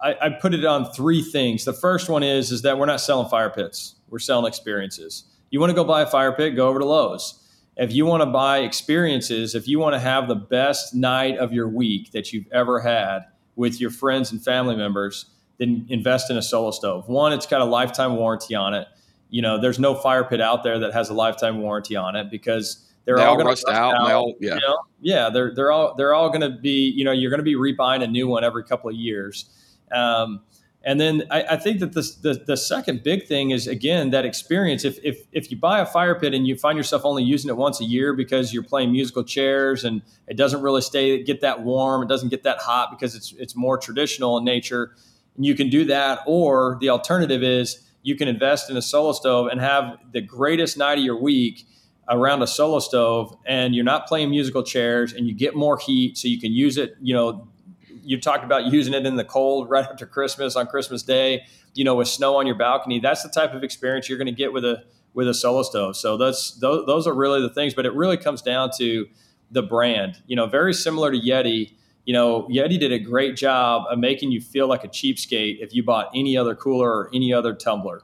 I, 0.01 0.15
I 0.19 0.29
put 0.29 0.55
it 0.55 0.65
on 0.65 0.91
three 0.93 1.21
things. 1.21 1.63
The 1.63 1.73
first 1.73 2.09
one 2.09 2.23
is 2.23 2.51
is 2.51 2.63
that 2.63 2.79
we're 2.79 2.87
not 2.87 3.01
selling 3.01 3.29
fire 3.29 3.51
pits; 3.51 3.97
we're 4.09 4.17
selling 4.17 4.47
experiences. 4.47 5.25
You 5.51 5.59
want 5.59 5.69
to 5.69 5.75
go 5.75 5.83
buy 5.83 6.01
a 6.01 6.07
fire 6.07 6.31
pit? 6.31 6.55
Go 6.55 6.67
over 6.67 6.79
to 6.79 6.85
Lowe's. 6.85 7.47
If 7.77 7.93
you 7.93 8.07
want 8.07 8.21
to 8.21 8.25
buy 8.25 8.59
experiences, 8.59 9.53
if 9.53 9.67
you 9.67 9.77
want 9.77 9.93
to 9.93 9.99
have 9.99 10.27
the 10.27 10.35
best 10.35 10.95
night 10.95 11.37
of 11.37 11.53
your 11.53 11.69
week 11.69 12.11
that 12.11 12.33
you've 12.33 12.47
ever 12.51 12.79
had 12.79 13.19
with 13.59 13.81
your 13.81 13.89
friends 13.89 14.31
and 14.31 14.41
family 14.41 14.73
members, 14.73 15.25
then 15.57 15.85
invest 15.89 16.31
in 16.31 16.37
a 16.37 16.41
solo 16.41 16.71
stove. 16.71 17.09
One, 17.09 17.33
it's 17.33 17.45
got 17.45 17.59
a 17.59 17.65
lifetime 17.65 18.15
warranty 18.15 18.55
on 18.55 18.73
it. 18.73 18.87
You 19.29 19.41
know, 19.41 19.59
there's 19.59 19.77
no 19.77 19.95
fire 19.95 20.23
pit 20.23 20.39
out 20.39 20.63
there 20.63 20.79
that 20.79 20.93
has 20.93 21.09
a 21.09 21.13
lifetime 21.13 21.61
warranty 21.61 21.97
on 21.97 22.15
it 22.15 22.31
because 22.31 22.89
they're 23.03 23.17
they 23.17 23.23
all, 23.23 23.31
all 23.31 23.35
going 23.35 23.47
to 23.47 23.49
rust 23.49 23.67
out. 23.67 23.95
out. 23.95 24.11
All, 24.11 24.33
yeah, 24.39 24.55
you 24.55 24.61
know? 24.61 24.77
yeah. 25.01 25.29
They're 25.29 25.53
they're 25.53 25.71
all 25.73 25.93
they're 25.95 26.13
all 26.13 26.29
going 26.29 26.49
to 26.49 26.57
be. 26.57 26.89
You 26.89 27.03
know, 27.03 27.11
you're 27.11 27.29
going 27.29 27.43
to 27.43 27.43
be 27.43 27.55
rebuying 27.55 28.01
a 28.01 28.07
new 28.07 28.29
one 28.29 28.45
every 28.45 28.63
couple 28.63 28.89
of 28.89 28.95
years. 28.95 29.49
Um, 29.91 30.39
and 30.83 30.99
then 30.99 31.23
I, 31.29 31.43
I 31.43 31.57
think 31.57 31.81
that 31.81 31.91
the, 31.91 32.01
the, 32.21 32.43
the 32.45 32.57
second 32.57 33.03
big 33.03 33.27
thing 33.27 33.51
is 33.51 33.67
again 33.67 34.11
that 34.11 34.25
experience. 34.25 34.85
If, 34.85 34.97
if 35.03 35.27
if 35.33 35.51
you 35.51 35.57
buy 35.57 35.79
a 35.79 35.85
fire 35.85 36.17
pit 36.17 36.33
and 36.33 36.47
you 36.47 36.55
find 36.55 36.77
yourself 36.77 37.03
only 37.03 37.23
using 37.23 37.49
it 37.49 37.57
once 37.57 37.81
a 37.81 37.83
year 37.83 38.13
because 38.13 38.53
you're 38.53 38.63
playing 38.63 38.91
musical 38.91 39.23
chairs 39.23 39.83
and 39.83 40.01
it 40.27 40.37
doesn't 40.37 40.61
really 40.61 40.81
stay 40.81 41.21
get 41.21 41.41
that 41.41 41.63
warm, 41.63 42.01
it 42.01 42.07
doesn't 42.07 42.29
get 42.29 42.43
that 42.43 42.59
hot 42.59 42.91
because 42.91 43.13
it's 43.13 43.33
it's 43.33 43.55
more 43.57 43.77
traditional 43.77 44.37
in 44.37 44.45
nature. 44.45 44.95
And 45.35 45.45
you 45.45 45.53
can 45.53 45.69
do 45.69 45.83
that, 45.85 46.19
or 46.25 46.77
the 46.79 46.89
alternative 46.89 47.43
is 47.43 47.85
you 48.01 48.15
can 48.15 48.29
invest 48.29 48.69
in 48.69 48.77
a 48.77 48.81
solo 48.81 49.11
stove 49.11 49.47
and 49.51 49.59
have 49.59 49.97
the 50.13 50.21
greatest 50.21 50.77
night 50.77 50.97
of 50.97 51.03
your 51.03 51.19
week 51.21 51.67
around 52.09 52.41
a 52.41 52.47
solo 52.47 52.79
stove 52.79 53.35
and 53.45 53.75
you're 53.75 53.83
not 53.83 54.07
playing 54.07 54.29
musical 54.29 54.63
chairs 54.63 55.13
and 55.13 55.27
you 55.27 55.33
get 55.33 55.55
more 55.55 55.77
heat 55.77 56.17
so 56.17 56.27
you 56.27 56.39
can 56.39 56.51
use 56.51 56.77
it 56.77 56.95
you 57.01 57.13
know 57.13 57.47
you 58.09 58.19
talked 58.19 58.43
about 58.43 58.65
using 58.65 58.93
it 58.93 59.05
in 59.05 59.15
the 59.15 59.23
cold 59.23 59.69
right 59.69 59.85
after 59.85 60.05
christmas 60.05 60.55
on 60.55 60.65
christmas 60.65 61.03
day 61.03 61.43
you 61.73 61.83
know 61.83 61.95
with 61.95 62.07
snow 62.07 62.35
on 62.35 62.45
your 62.45 62.55
balcony. 62.55 62.99
That's 62.99 63.23
the 63.23 63.29
type 63.29 63.53
of 63.53 63.63
experience 63.63 64.09
you're 64.09 64.17
going 64.17 64.27
to 64.27 64.31
get 64.31 64.53
with 64.53 64.65
a 64.65 64.83
with 65.13 65.27
a 65.27 65.33
solo 65.33 65.63
stove. 65.63 65.95
So 65.95 66.17
that's 66.17 66.51
those, 66.59 66.85
those 66.85 67.07
are 67.07 67.13
really 67.13 67.41
the 67.41 67.49
things 67.49 67.73
but 67.73 67.85
it 67.85 67.93
really 67.93 68.17
comes 68.17 68.41
down 68.41 68.71
to 68.77 69.07
the 69.51 69.61
brand. 69.61 70.21
You 70.27 70.35
know 70.35 70.47
very 70.47 70.73
similar 70.73 71.11
to 71.11 71.17
yeti 71.17 71.73
you 72.05 72.13
know 72.13 72.47
yeti 72.51 72.79
did 72.79 72.91
a 72.91 72.99
great 72.99 73.35
job 73.35 73.85
of 73.89 73.99
making 73.99 74.31
you 74.31 74.41
feel 74.41 74.67
like 74.67 74.83
a 74.83 74.87
cheapskate 74.87 75.59
if 75.59 75.73
you 75.73 75.83
bought 75.83 76.09
any 76.15 76.37
other 76.37 76.55
cooler 76.55 76.89
or 76.89 77.09
any 77.13 77.33
other 77.33 77.53
tumbler. 77.53 78.01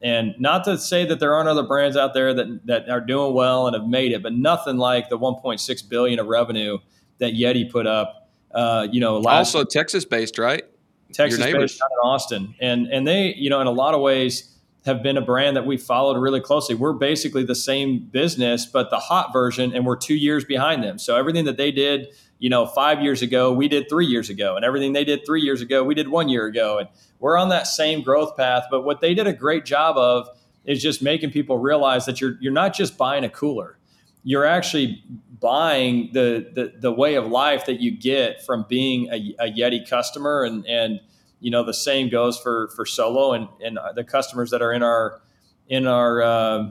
And 0.00 0.36
not 0.38 0.62
to 0.64 0.78
say 0.78 1.04
that 1.06 1.18
there 1.18 1.34
aren't 1.34 1.48
other 1.48 1.64
brands 1.64 1.96
out 1.96 2.14
there 2.14 2.32
that, 2.32 2.66
that 2.66 2.88
are 2.88 3.00
doing 3.00 3.34
well 3.34 3.66
and 3.66 3.74
have 3.74 3.88
made 3.88 4.12
it, 4.12 4.22
but 4.22 4.32
nothing 4.32 4.76
like 4.76 5.08
the 5.08 5.18
1.6 5.18 5.88
billion 5.88 6.20
of 6.20 6.28
revenue 6.28 6.78
that 7.18 7.34
Yeti 7.34 7.68
put 7.68 7.84
up. 7.84 8.27
Uh, 8.52 8.88
you 8.90 9.00
know, 9.00 9.22
also 9.24 9.64
Texas 9.64 10.04
based, 10.04 10.38
right? 10.38 10.64
Texas 11.12 11.40
based 11.40 11.80
out 11.82 11.90
in 11.90 11.98
Austin, 12.02 12.54
and 12.60 12.86
and 12.86 13.06
they, 13.06 13.34
you 13.34 13.50
know, 13.50 13.60
in 13.60 13.66
a 13.66 13.72
lot 13.72 13.94
of 13.94 14.00
ways 14.00 14.54
have 14.84 15.02
been 15.02 15.16
a 15.16 15.22
brand 15.22 15.56
that 15.56 15.66
we 15.66 15.76
followed 15.76 16.18
really 16.18 16.40
closely. 16.40 16.74
We're 16.74 16.92
basically 16.92 17.44
the 17.44 17.54
same 17.54 17.98
business, 17.98 18.64
but 18.64 18.90
the 18.90 18.98
hot 18.98 19.32
version, 19.32 19.74
and 19.74 19.84
we're 19.84 19.96
two 19.96 20.14
years 20.14 20.44
behind 20.44 20.82
them. 20.82 20.98
So 20.98 21.16
everything 21.16 21.44
that 21.44 21.56
they 21.56 21.72
did 21.72 22.08
you 22.38 22.48
know, 22.48 22.66
five 22.66 23.02
years 23.02 23.22
ago, 23.22 23.52
we 23.52 23.68
did 23.68 23.88
three 23.88 24.06
years 24.06 24.30
ago, 24.30 24.56
and 24.56 24.64
everything 24.64 24.92
they 24.92 25.04
did 25.04 25.26
three 25.26 25.42
years 25.42 25.60
ago, 25.60 25.82
we 25.82 25.94
did 25.94 26.08
one 26.08 26.28
year 26.28 26.46
ago. 26.46 26.78
And 26.78 26.88
we're 27.18 27.36
on 27.36 27.48
that 27.48 27.66
same 27.66 28.02
growth 28.02 28.36
path. 28.36 28.64
But 28.70 28.82
what 28.82 29.00
they 29.00 29.14
did 29.14 29.26
a 29.26 29.32
great 29.32 29.64
job 29.64 29.96
of 29.96 30.28
is 30.64 30.80
just 30.80 31.02
making 31.02 31.30
people 31.30 31.58
realize 31.58 32.06
that 32.06 32.20
you're 32.20 32.36
you're 32.40 32.52
not 32.52 32.74
just 32.74 32.96
buying 32.96 33.24
a 33.24 33.28
cooler, 33.28 33.78
you're 34.22 34.44
actually 34.44 35.02
buying 35.40 36.10
the 36.12 36.50
the, 36.54 36.72
the 36.78 36.92
way 36.92 37.14
of 37.14 37.26
life 37.26 37.66
that 37.66 37.80
you 37.80 37.90
get 37.90 38.44
from 38.44 38.66
being 38.68 39.08
a, 39.12 39.34
a 39.38 39.52
Yeti 39.52 39.88
customer. 39.88 40.44
And 40.44 40.66
and 40.66 41.00
you 41.40 41.50
know, 41.50 41.64
the 41.64 41.74
same 41.74 42.08
goes 42.08 42.38
for 42.38 42.68
for 42.76 42.84
Solo 42.84 43.32
and 43.32 43.48
and 43.64 43.78
the 43.94 44.04
customers 44.04 44.50
that 44.50 44.62
are 44.62 44.72
in 44.72 44.82
our 44.82 45.20
in 45.68 45.86
our 45.86 46.22
uh, 46.22 46.70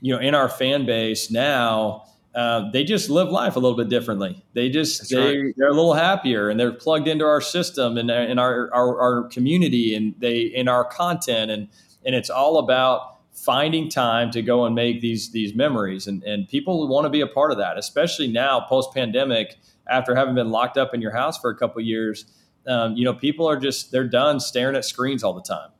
you 0.00 0.14
know 0.14 0.20
in 0.20 0.34
our 0.34 0.48
fan 0.48 0.86
base 0.86 1.30
now 1.30 2.04
uh, 2.34 2.70
they 2.70 2.82
just 2.82 3.10
live 3.10 3.28
life 3.28 3.56
a 3.56 3.58
little 3.58 3.76
bit 3.76 3.88
differently. 3.88 4.42
They 4.54 4.70
just 4.70 5.10
they 5.10 5.38
right. 5.38 5.54
they're 5.56 5.68
a 5.68 5.74
little 5.74 5.94
happier 5.94 6.48
and 6.48 6.58
they're 6.58 6.72
plugged 6.72 7.06
into 7.06 7.26
our 7.26 7.42
system 7.42 7.98
and 7.98 8.10
in 8.10 8.38
our, 8.38 8.72
our 8.72 9.00
our 9.00 9.28
community 9.28 9.94
and 9.94 10.14
they 10.18 10.40
in 10.40 10.66
our 10.66 10.84
content 10.84 11.50
and 11.50 11.68
and 12.06 12.14
it's 12.14 12.30
all 12.30 12.58
about 12.58 13.18
finding 13.32 13.88
time 13.88 14.30
to 14.30 14.42
go 14.42 14.66
and 14.66 14.74
make 14.74 15.00
these 15.00 15.30
these 15.32 15.54
memories 15.54 16.06
and 16.06 16.22
and 16.24 16.48
people 16.48 16.86
want 16.88 17.04
to 17.04 17.10
be 17.10 17.20
a 17.20 17.26
part 17.26 17.50
of 17.50 17.58
that, 17.58 17.78
especially 17.78 18.28
now 18.28 18.60
post 18.60 18.92
pandemic 18.94 19.56
after 19.88 20.14
having 20.14 20.34
been 20.34 20.50
locked 20.50 20.76
up 20.76 20.94
in 20.94 21.00
your 21.00 21.12
house 21.12 21.38
for 21.38 21.50
a 21.50 21.56
couple 21.56 21.80
years. 21.82 22.26
Um, 22.66 22.96
you 22.96 23.04
know, 23.04 23.14
people 23.14 23.48
are 23.48 23.56
just 23.56 23.90
they're 23.90 24.08
done 24.08 24.38
staring 24.38 24.76
at 24.76 24.84
screens 24.84 25.24
all 25.24 25.32
the 25.32 25.42
time. 25.42 25.70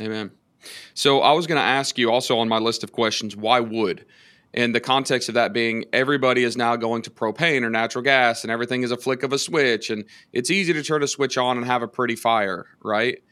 Amen. 0.00 0.30
So 0.94 1.20
I 1.20 1.32
was 1.32 1.46
going 1.46 1.58
to 1.58 1.66
ask 1.66 1.98
you 1.98 2.10
also 2.10 2.38
on 2.38 2.48
my 2.48 2.58
list 2.58 2.84
of 2.84 2.92
questions, 2.92 3.34
why 3.34 3.60
would? 3.60 4.04
in 4.54 4.72
the 4.72 4.80
context 4.80 5.28
of 5.28 5.34
that 5.34 5.52
being 5.52 5.84
everybody 5.92 6.44
is 6.44 6.56
now 6.56 6.76
going 6.76 7.02
to 7.02 7.10
propane 7.10 7.62
or 7.62 7.70
natural 7.70 8.02
gas 8.02 8.42
and 8.42 8.50
everything 8.50 8.82
is 8.82 8.90
a 8.90 8.96
flick 8.96 9.22
of 9.22 9.32
a 9.32 9.38
switch 9.38 9.90
and 9.90 10.04
it's 10.32 10.50
easy 10.50 10.72
to 10.72 10.82
turn 10.82 11.02
a 11.02 11.08
switch 11.08 11.38
on 11.38 11.56
and 11.56 11.66
have 11.66 11.82
a 11.82 11.88
pretty 11.88 12.16
fire 12.16 12.66
right 12.82 13.22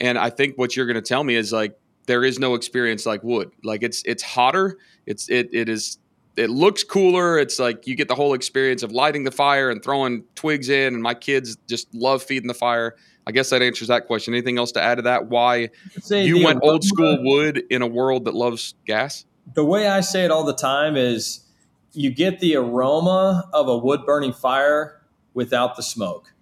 and 0.00 0.16
i 0.18 0.30
think 0.30 0.56
what 0.56 0.76
you're 0.76 0.86
going 0.86 0.94
to 0.94 1.02
tell 1.02 1.24
me 1.24 1.34
is 1.34 1.52
like 1.52 1.78
there 2.08 2.24
is 2.24 2.40
no 2.40 2.54
experience 2.54 3.06
like 3.06 3.22
wood. 3.22 3.52
Like 3.62 3.84
it's 3.84 4.02
it's 4.04 4.22
hotter. 4.24 4.78
It's 5.06 5.30
it, 5.30 5.50
it 5.52 5.68
is 5.68 5.98
it 6.36 6.50
looks 6.50 6.82
cooler. 6.82 7.38
It's 7.38 7.58
like 7.58 7.86
you 7.86 7.94
get 7.94 8.08
the 8.08 8.14
whole 8.14 8.34
experience 8.34 8.82
of 8.82 8.90
lighting 8.90 9.22
the 9.24 9.30
fire 9.30 9.70
and 9.70 9.82
throwing 9.82 10.24
twigs 10.34 10.68
in 10.68 10.94
and 10.94 11.02
my 11.02 11.14
kids 11.14 11.56
just 11.68 11.94
love 11.94 12.22
feeding 12.22 12.48
the 12.48 12.54
fire. 12.54 12.96
I 13.26 13.30
guess 13.30 13.50
that 13.50 13.60
answers 13.60 13.88
that 13.88 14.06
question. 14.06 14.32
Anything 14.32 14.58
else 14.58 14.72
to 14.72 14.82
add 14.82 14.96
to 14.96 15.02
that? 15.02 15.26
Why 15.26 15.68
you 16.08 16.42
went 16.42 16.60
old 16.62 16.82
school 16.82 17.18
wood 17.20 17.62
in 17.70 17.82
a 17.82 17.86
world 17.86 18.24
that 18.24 18.34
loves 18.34 18.74
gas? 18.86 19.26
The 19.54 19.64
way 19.64 19.86
I 19.86 20.00
say 20.00 20.24
it 20.24 20.30
all 20.30 20.44
the 20.44 20.54
time 20.54 20.96
is 20.96 21.46
you 21.92 22.10
get 22.10 22.40
the 22.40 22.56
aroma 22.56 23.50
of 23.52 23.68
a 23.68 23.76
wood 23.76 24.06
burning 24.06 24.32
fire 24.32 25.02
without 25.34 25.76
the 25.76 25.82
smoke. 25.82 26.32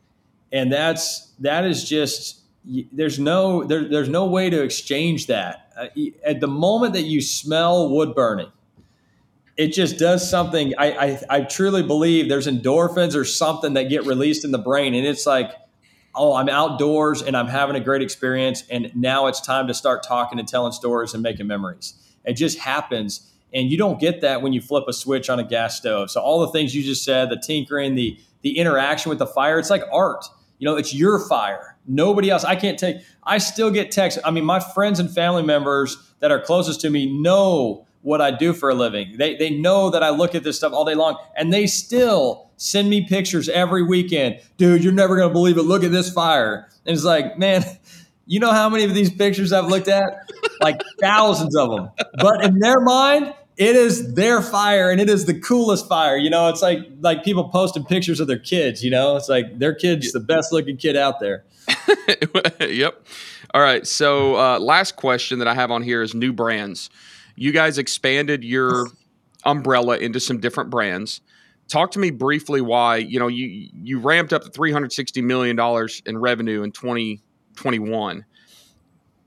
And 0.53 0.73
that's 0.73 1.33
that 1.41 1.65
is 1.65 1.89
just 1.89 2.46
there's 2.93 3.19
no 3.19 3.65
there, 3.65 3.89
there's 3.89 4.09
no 4.09 4.27
way 4.27 4.51
to 4.51 4.63
exchange 4.63 5.27
that. 5.27 5.73
Uh, 5.77 5.87
at 6.25 6.41
the 6.41 6.49
moment 6.49 6.95
that 6.95 7.03
you 7.03 7.21
smell 7.21 7.91
wood 7.91 8.15
burning, 8.15 8.51
it 9.57 9.69
just 9.69 9.99
does 9.99 10.29
something. 10.29 10.75
I, 10.79 10.93
I 10.93 11.21
I 11.31 11.41
truly 11.43 11.83
believe 11.83 12.29
there's 12.29 12.47
endorphins 12.47 13.15
or 13.15 13.25
something 13.25 13.75
that 13.75 13.85
get 13.85 14.05
released 14.05 14.45
in 14.45 14.51
the 14.51 14.59
brain, 14.59 14.95
and 14.95 15.07
it's 15.07 15.27
like, 15.27 15.53
oh, 16.15 16.35
I'm 16.35 16.49
outdoors 16.49 17.23
and 17.23 17.37
I'm 17.37 17.49
having 17.49 17.77
a 17.77 17.81
great 17.81 18.03
experience, 18.03 18.65
and 18.71 18.91
now 18.95 19.27
it's 19.27 19.41
time 19.41 19.69
to 19.69 19.75
start 19.75 20.03
talking 20.03 20.39
and 20.39 20.49
telling 20.49 20.73
stories 20.73 21.15
and 21.15 21.23
making 21.23 21.47
memories. 21.47 21.95
It 22.25 22.35
just 22.35 22.59
happens. 22.59 23.33
And 23.55 23.71
you 23.71 23.79
don't 23.79 24.01
get 24.01 24.21
that 24.23 24.43
when 24.43 24.53
you 24.53 24.61
flip 24.61 24.85
a 24.89 24.93
switch 24.93 25.31
on 25.31 25.39
a 25.39 25.45
gas 25.45 25.77
stove. 25.77 26.11
So 26.11 26.21
all 26.21 26.41
the 26.41 26.49
things 26.49 26.75
you 26.75 26.83
just 26.83 27.05
said, 27.05 27.31
the 27.31 27.41
tinkering, 27.41 27.95
the 27.95 28.19
the 28.43 28.59
interaction 28.59 29.09
with 29.09 29.19
the 29.19 29.27
fire, 29.27 29.59
it's 29.59 29.71
like 29.71 29.83
art. 29.93 30.27
You 30.59 30.67
know, 30.67 30.77
it's 30.77 30.95
your 30.95 31.19
fire. 31.19 31.77
Nobody 31.87 32.31
else. 32.31 32.45
I 32.45 32.57
can't 32.57 32.79
take. 32.79 32.97
I 33.23 33.39
still 33.39 33.71
get 33.71 33.91
texts. 33.91 34.21
I 34.25 34.31
mean, 34.31 34.45
my 34.45 34.61
friends 34.61 35.01
and 35.01 35.11
family 35.11 35.43
members 35.43 35.97
that 36.21 36.31
are 36.31 36.41
closest 36.41 36.81
to 36.83 36.91
me 36.91 37.21
know 37.21 37.87
what 38.03 38.21
I 38.21 38.31
do 38.31 38.53
for 38.53 38.71
a 38.71 38.75
living. 38.75 39.17
They 39.19 39.37
they 39.37 39.51
know 39.51 39.91
that 39.91 40.03
I 40.03 40.11
look 40.11 40.35
at 40.35 40.45
this 40.45 40.57
stuff 40.57 40.73
all 40.73 40.85
day 40.85 40.95
long, 40.95 41.19
and 41.37 41.53
they 41.53 41.67
still 41.67 42.51
send 42.57 42.89
me 42.89 43.07
pictures 43.07 43.49
every 43.49 43.83
weekend. 43.83 44.41
Dude, 44.57 44.83
you're 44.83 44.93
never 44.93 45.17
gonna 45.17 45.33
believe 45.33 45.59
it. 45.59 45.63
Look 45.63 45.85
at 45.85 45.93
this 45.93 46.13
fire. 46.13 46.69
And 46.87 46.95
it's 46.95 47.05
like, 47.05 47.39
man, 47.39 47.65
you 48.27 48.41
know 48.41 48.53
how 48.53 48.69
many 48.69 48.85
of 48.85 48.95
these 48.95 49.11
pictures 49.11 49.53
I've 49.53 49.67
looked 49.67 49.89
at? 49.89 50.31
Like 50.61 50.81
thousands 51.01 51.57
of 51.57 51.71
them. 51.71 51.91
But 52.19 52.45
in 52.45 52.59
their 52.61 52.81
mind, 52.81 53.35
it 53.57 53.75
is 53.75 54.15
their 54.15 54.43
fire 54.43 54.91
and 54.91 55.01
it 55.01 55.09
is 55.09 55.25
the 55.25 55.39
coolest 55.39 55.89
fire. 55.89 56.17
You 56.17 56.29
know, 56.29 56.49
it's 56.49 56.61
like 56.61 56.79
like 57.01 57.25
people 57.25 57.49
posting 57.49 57.85
pictures 57.85 58.21
of 58.21 58.27
their 58.27 58.39
kids, 58.39 58.85
you 58.85 58.91
know? 58.91 59.17
It's 59.17 59.29
like 59.29 59.59
their 59.59 59.75
kid's 59.75 60.13
the 60.13 60.21
best 60.21 60.53
looking 60.53 60.77
kid 60.77 60.97
out 60.97 61.21
there. 61.21 61.45
yep. 62.61 63.07
All 63.55 63.63
right. 63.63 63.87
So 63.87 64.37
uh, 64.37 64.59
last 64.59 64.97
question 64.97 65.39
that 65.39 65.49
I 65.49 65.55
have 65.55 65.71
on 65.71 65.83
here 65.83 66.03
is 66.03 66.15
new 66.15 66.33
brands. 66.33 66.91
You 67.35 67.53
guys 67.53 67.79
expanded 67.79 68.45
your 68.45 68.89
umbrella 69.45 69.97
into 69.99 70.21
some 70.21 70.39
different 70.39 70.69
brands. 70.71 71.23
Talk 71.69 71.93
to 71.93 71.99
me 71.99 72.11
briefly 72.11 72.61
why, 72.61 72.97
you 72.97 73.19
know, 73.19 73.27
you 73.27 73.71
you 73.83 73.99
ramped 73.99 74.33
up 74.33 74.45
to 74.45 74.51
$360 74.51 75.23
million 75.25 75.59
in 76.05 76.19
revenue 76.19 76.63
in 76.63 76.73
2021. 76.73 78.25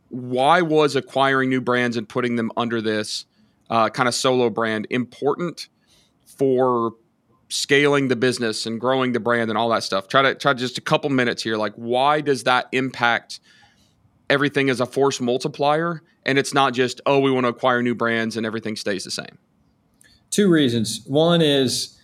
Why 0.09 0.61
was 0.61 0.95
acquiring 0.95 1.49
new 1.49 1.61
brands 1.61 1.97
and 1.97 2.07
putting 2.07 2.36
them 2.36 2.51
under 2.55 2.82
this 2.82 3.25
uh, 3.70 3.89
kind 3.89 4.07
of 4.07 4.15
solo 4.15 4.49
brand 4.49 4.88
important 4.89 5.67
for 6.26 6.93
scaling 7.49 8.07
the 8.07 8.15
business 8.15 8.65
and 8.65 8.80
growing 8.80 9.11
the 9.11 9.20
brand 9.20 9.49
and 9.49 9.57
all 9.57 9.70
that 9.70 9.84
stuff? 9.84 10.07
Try 10.07 10.22
to 10.22 10.36
try 10.36 10.53
just 10.53 10.78
a 10.78 10.82
couple 10.82 11.09
minutes 11.09 11.43
here. 11.43 11.57
Like, 11.57 11.74
why 11.76 12.22
does 12.22 12.43
that 12.43 12.67
impact 12.72 13.39
everything 14.30 14.70
as 14.70 14.80
a 14.80 14.86
force 14.86 15.20
multiplier? 15.20 16.01
And 16.26 16.38
it's 16.38 16.53
not 16.53 16.74
just, 16.74 17.01
oh, 17.05 17.20
we 17.20 17.32
want 17.32 17.45
to 17.45 17.49
acquire 17.49 17.82
new 17.82 17.95
brands 17.95 18.38
and 18.38 18.45
everything 18.45 18.76
stays 18.76 19.03
the 19.03 19.11
same. 19.11 19.38
Two 20.30 20.49
reasons. 20.49 21.01
One 21.07 21.41
is 21.41 21.99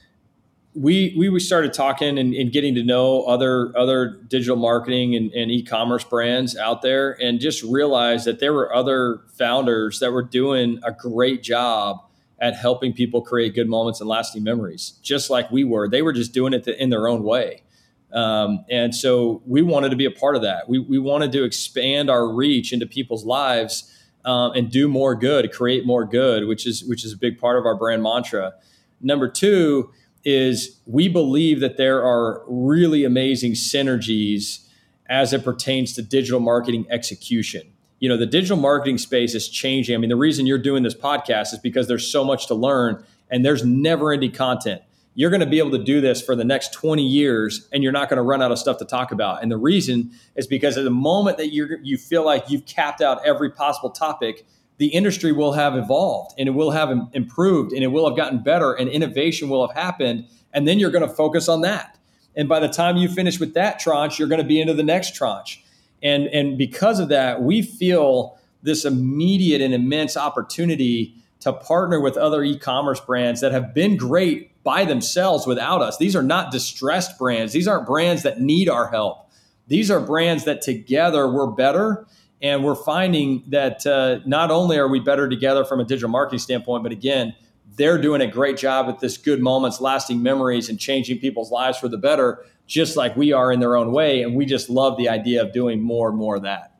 we 0.76 1.15
we 1.17 1.39
started 1.39 1.73
talking 1.73 2.17
and, 2.17 2.34
and, 2.34 2.51
getting 2.51 2.76
to 2.76 2.84
know 2.84 3.23
other 3.23 3.76
other 3.78 4.19
digital 4.28 4.57
marketing 4.57 5.15
and, 5.15 5.32
and, 5.32 5.49
e-commerce 5.49 6.03
brands 6.03 6.57
out 6.57 6.82
there 6.82 7.11
and 7.23 7.39
just 7.39 7.63
realized 7.63 8.26
that 8.26 8.39
there 8.39 8.51
were 8.51 8.73
other 8.76 9.21
founders 9.38 9.99
that 9.99 10.11
were 10.11 10.21
doing 10.21 10.80
a 10.84 10.91
great 10.91 11.41
job 11.41 12.01
at 12.41 12.55
helping 12.55 12.91
people 12.91 13.21
create 13.21 13.55
good 13.55 13.69
moments 13.69 14.01
and 14.01 14.09
lasting 14.09 14.43
memories 14.43 14.99
just 15.01 15.30
like 15.30 15.49
we 15.49 15.63
were. 15.63 15.88
They 15.88 16.01
were 16.01 16.13
just 16.13 16.34
doing 16.34 16.53
it 16.53 16.67
in 16.67 16.89
their 16.89 17.07
own 17.07 17.23
way. 17.23 17.63
Um, 18.11 18.65
and 18.69 18.93
so 18.93 19.41
we 19.45 19.61
wanted 19.61 19.89
to 19.89 19.95
be 19.95 20.05
a 20.05 20.11
part 20.11 20.36
of 20.36 20.41
that. 20.41 20.69
We, 20.69 20.80
we 20.80 20.99
wanted 20.99 21.32
to 21.34 21.43
expand 21.43 22.09
our 22.09 22.28
reach 22.28 22.71
into 22.73 22.86
people's 22.86 23.26
lives 23.26 23.91
um, 24.26 24.51
and 24.53 24.69
do 24.69 24.89
more 24.89 25.15
good 25.15 25.53
create 25.53 25.86
more 25.86 26.03
good 26.03 26.47
which 26.47 26.67
is 26.67 26.84
which 26.84 27.05
is 27.05 27.13
a 27.13 27.17
big 27.17 27.39
part 27.39 27.57
of 27.57 27.65
our 27.65 27.76
brand 27.76 28.03
mantra. 28.03 28.53
Number 28.99 29.30
two 29.30 29.91
is 30.26 30.80
we 30.88 31.07
believe 31.07 31.59
that 31.59 31.78
there 31.78 32.03
are 32.03 32.43
really 32.47 33.05
amazing 33.05 33.53
synergies 33.53 34.67
as 35.07 35.32
it 35.34 35.43
pertains 35.43 35.93
to 35.93 36.01
digital 36.01 36.39
marketing 36.39 36.86
execution. 36.89 37.61
You 37.99 38.09
know, 38.09 38.17
the 38.17 38.26
digital 38.26 38.57
marketing 38.57 38.97
space 38.97 39.36
is 39.36 39.47
changing. 39.47 39.95
I 39.95 39.99
mean, 39.99 40.09
the 40.09 40.15
reason 40.15 40.47
you're 40.47 40.57
doing 40.57 40.84
this 40.84 40.95
podcast 40.95 41.53
is 41.53 41.59
because 41.59 41.88
there's 41.88 42.11
so 42.11 42.23
much 42.23 42.47
to 42.47 42.55
learn 42.55 43.03
and 43.30 43.45
there's 43.45 43.63
never 43.63 44.11
ending 44.11 44.32
content. 44.32 44.82
you're 45.15 45.30
going 45.30 45.39
to 45.39 45.45
be 45.45 45.59
able 45.59 45.71
to 45.71 45.84
do 45.84 46.01
this 46.01 46.21
for 46.21 46.36
the 46.36 46.43
next 46.43 46.73
20 46.73 47.01
years 47.01 47.67
and 47.71 47.82
you're 47.82 47.93
not 47.93 48.09
going 48.09 48.17
to 48.17 48.23
run 48.23 48.41
out 48.41 48.51
of 48.51 48.59
stuff 48.59 48.78
to 48.78 48.86
talk 48.86 49.11
about. 49.11 49.41
And 49.41 49.51
the 49.51 49.57
reason 49.57 50.11
is 50.36 50.45
because 50.45 50.78
at 50.78 50.84
the 50.84 50.89
moment 50.89 51.38
that 51.38 51.51
you 51.53 51.78
you 51.82 51.97
feel 51.97 52.23
like 52.23 52.49
you've 52.49 52.65
capped 52.65 53.01
out 53.01 53.26
every 53.26 53.49
possible 53.49 53.89
topic, 53.89 54.45
the 54.78 54.88
industry 54.88 55.32
will 55.32 55.53
have 55.53 55.76
evolved 55.76 56.36
and 56.38 56.47
it 56.49 56.51
will 56.51 56.71
have 56.71 56.89
improved 57.13 57.71
and 57.71 57.84
it 57.84 57.88
will 57.88 58.07
have 58.07 58.17
gotten 58.17 58.43
better 58.43 58.73
and 58.73 58.89
innovation 58.89 59.49
will 59.49 59.65
have 59.65 59.76
happened. 59.76 60.28
And 60.53 60.67
then 60.67 60.80
you're 60.80 60.91
going 60.91 61.07
to 61.07 61.13
focus 61.13 61.47
on 61.47 61.61
that. 61.61 61.97
And 62.36 62.49
by 62.49 62.59
the 62.59 62.67
time 62.67 62.97
you 62.97 63.07
finish 63.07 63.39
with 63.39 63.53
that 63.53 63.80
tranche, 63.80 64.19
you're 64.19 64.28
going 64.28 64.41
to 64.41 64.47
be 64.47 64.59
into 64.59 64.73
the 64.73 64.84
next 64.84 65.15
tranche. 65.15 65.63
And, 66.03 66.28
and 66.28 66.57
because 66.57 66.99
of 66.99 67.09
that, 67.09 67.41
we 67.41 67.61
feel 67.61 68.38
this 68.61 68.84
immediate 68.84 69.61
and 69.61 69.73
immense 69.73 70.17
opportunity 70.17 71.15
to 71.39 71.53
partner 71.53 71.99
with 72.01 72.17
other 72.17 72.43
e-commerce 72.43 72.99
brands 72.99 73.39
that 73.41 73.51
have 73.51 73.73
been 73.73 73.95
great 73.95 74.63
by 74.63 74.84
themselves 74.84 75.45
without 75.45 75.82
us. 75.82 75.97
These 75.97 76.15
are 76.15 76.23
not 76.23 76.51
distressed 76.51 77.17
brands. 77.19 77.53
These 77.53 77.67
aren't 77.67 77.86
brands 77.86 78.23
that 78.23 78.41
need 78.41 78.67
our 78.67 78.89
help. 78.89 79.30
These 79.67 79.91
are 79.91 79.99
brands 79.99 80.45
that 80.45 80.61
together 80.61 81.32
we're 81.32 81.47
better. 81.47 82.07
And 82.41 82.63
we're 82.63 82.75
finding 82.75 83.43
that 83.47 83.86
uh, 83.86 84.19
not 84.25 84.51
only 84.51 84.77
are 84.77 84.88
we 84.88 84.99
better 84.99 85.27
together 85.27 85.65
from 85.65 85.79
a 85.79 85.83
digital 85.83 86.09
marketing 86.09 86.39
standpoint, 86.39 86.83
but 86.83 86.91
again, 86.91 87.33
they're 87.75 87.97
doing 87.97 88.21
a 88.21 88.27
great 88.27 88.57
job 88.57 88.88
at 88.88 88.99
this 88.99 89.17
good 89.17 89.41
moments, 89.41 89.81
lasting 89.81 90.21
memories, 90.21 90.69
and 90.69 90.79
changing 90.79 91.19
people's 91.19 91.51
lives 91.51 91.77
for 91.77 91.88
the 91.88 91.97
better, 91.97 92.45
just 92.67 92.95
like 92.95 93.15
we 93.15 93.33
are 93.33 93.51
in 93.51 93.59
their 93.59 93.75
own 93.75 93.91
way. 93.91 94.21
And 94.21 94.36
we 94.36 94.45
just 94.45 94.69
love 94.69 94.97
the 94.97 95.09
idea 95.09 95.41
of 95.41 95.53
doing 95.53 95.81
more 95.81 96.09
and 96.09 96.17
more 96.17 96.36
of 96.36 96.43
that. 96.43 96.73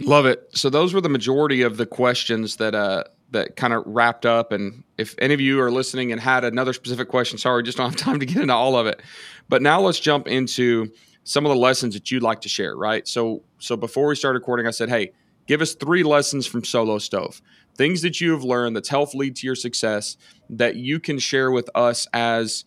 Love 0.00 0.26
it. 0.26 0.48
So 0.54 0.70
those 0.70 0.92
were 0.92 1.00
the 1.00 1.08
majority 1.08 1.62
of 1.62 1.76
the 1.76 1.86
questions 1.86 2.56
that 2.56 2.74
uh, 2.74 3.04
that 3.30 3.56
kind 3.56 3.72
of 3.72 3.82
wrapped 3.86 4.26
up. 4.26 4.50
And 4.52 4.82
if 4.98 5.14
any 5.18 5.34
of 5.34 5.40
you 5.40 5.60
are 5.60 5.70
listening 5.70 6.10
and 6.10 6.20
had 6.20 6.44
another 6.44 6.72
specific 6.72 7.08
question, 7.08 7.38
sorry, 7.38 7.62
just 7.62 7.78
don't 7.78 7.90
have 7.90 7.98
time 7.98 8.18
to 8.20 8.26
get 8.26 8.38
into 8.38 8.54
all 8.54 8.76
of 8.76 8.86
it. 8.86 9.00
But 9.48 9.62
now 9.62 9.80
let's 9.80 10.00
jump 10.00 10.26
into 10.26 10.90
some 11.24 11.44
of 11.44 11.50
the 11.50 11.56
lessons 11.56 11.94
that 11.94 12.10
you'd 12.10 12.22
like 12.22 12.42
to 12.42 12.48
share, 12.48 12.76
right? 12.76 13.08
So, 13.08 13.42
so 13.58 13.76
before 13.76 14.06
we 14.06 14.14
started 14.14 14.38
recording, 14.38 14.66
I 14.66 14.70
said, 14.70 14.90
hey, 14.90 15.12
give 15.46 15.60
us 15.60 15.74
three 15.74 16.02
lessons 16.02 16.46
from 16.46 16.64
Solo 16.64 16.98
Stove, 16.98 17.42
things 17.76 18.02
that 18.02 18.20
you 18.20 18.32
have 18.32 18.44
learned 18.44 18.76
that's 18.76 18.90
helped 18.90 19.14
lead 19.14 19.36
to 19.36 19.46
your 19.46 19.56
success 19.56 20.16
that 20.50 20.76
you 20.76 21.00
can 21.00 21.18
share 21.18 21.50
with 21.50 21.68
us 21.74 22.06
as 22.12 22.64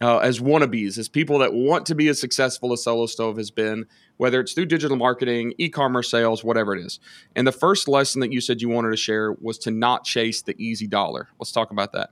uh, 0.00 0.18
as 0.18 0.40
wannabes, 0.40 0.98
as 0.98 1.08
people 1.08 1.38
that 1.38 1.54
want 1.54 1.86
to 1.86 1.94
be 1.94 2.08
as 2.08 2.20
successful 2.20 2.72
as 2.72 2.82
Solo 2.82 3.06
Stove 3.06 3.36
has 3.36 3.50
been, 3.50 3.86
whether 4.16 4.40
it's 4.40 4.52
through 4.52 4.66
digital 4.66 4.96
marketing, 4.96 5.54
e 5.56 5.68
commerce 5.68 6.10
sales, 6.10 6.44
whatever 6.44 6.74
it 6.74 6.84
is. 6.84 6.98
And 7.36 7.46
the 7.46 7.52
first 7.52 7.88
lesson 7.88 8.20
that 8.20 8.32
you 8.32 8.40
said 8.40 8.60
you 8.60 8.68
wanted 8.68 8.90
to 8.90 8.96
share 8.96 9.32
was 9.32 9.56
to 9.60 9.70
not 9.70 10.04
chase 10.04 10.42
the 10.42 10.60
easy 10.62 10.86
dollar. 10.86 11.28
Let's 11.38 11.52
talk 11.52 11.70
about 11.70 11.92
that. 11.92 12.10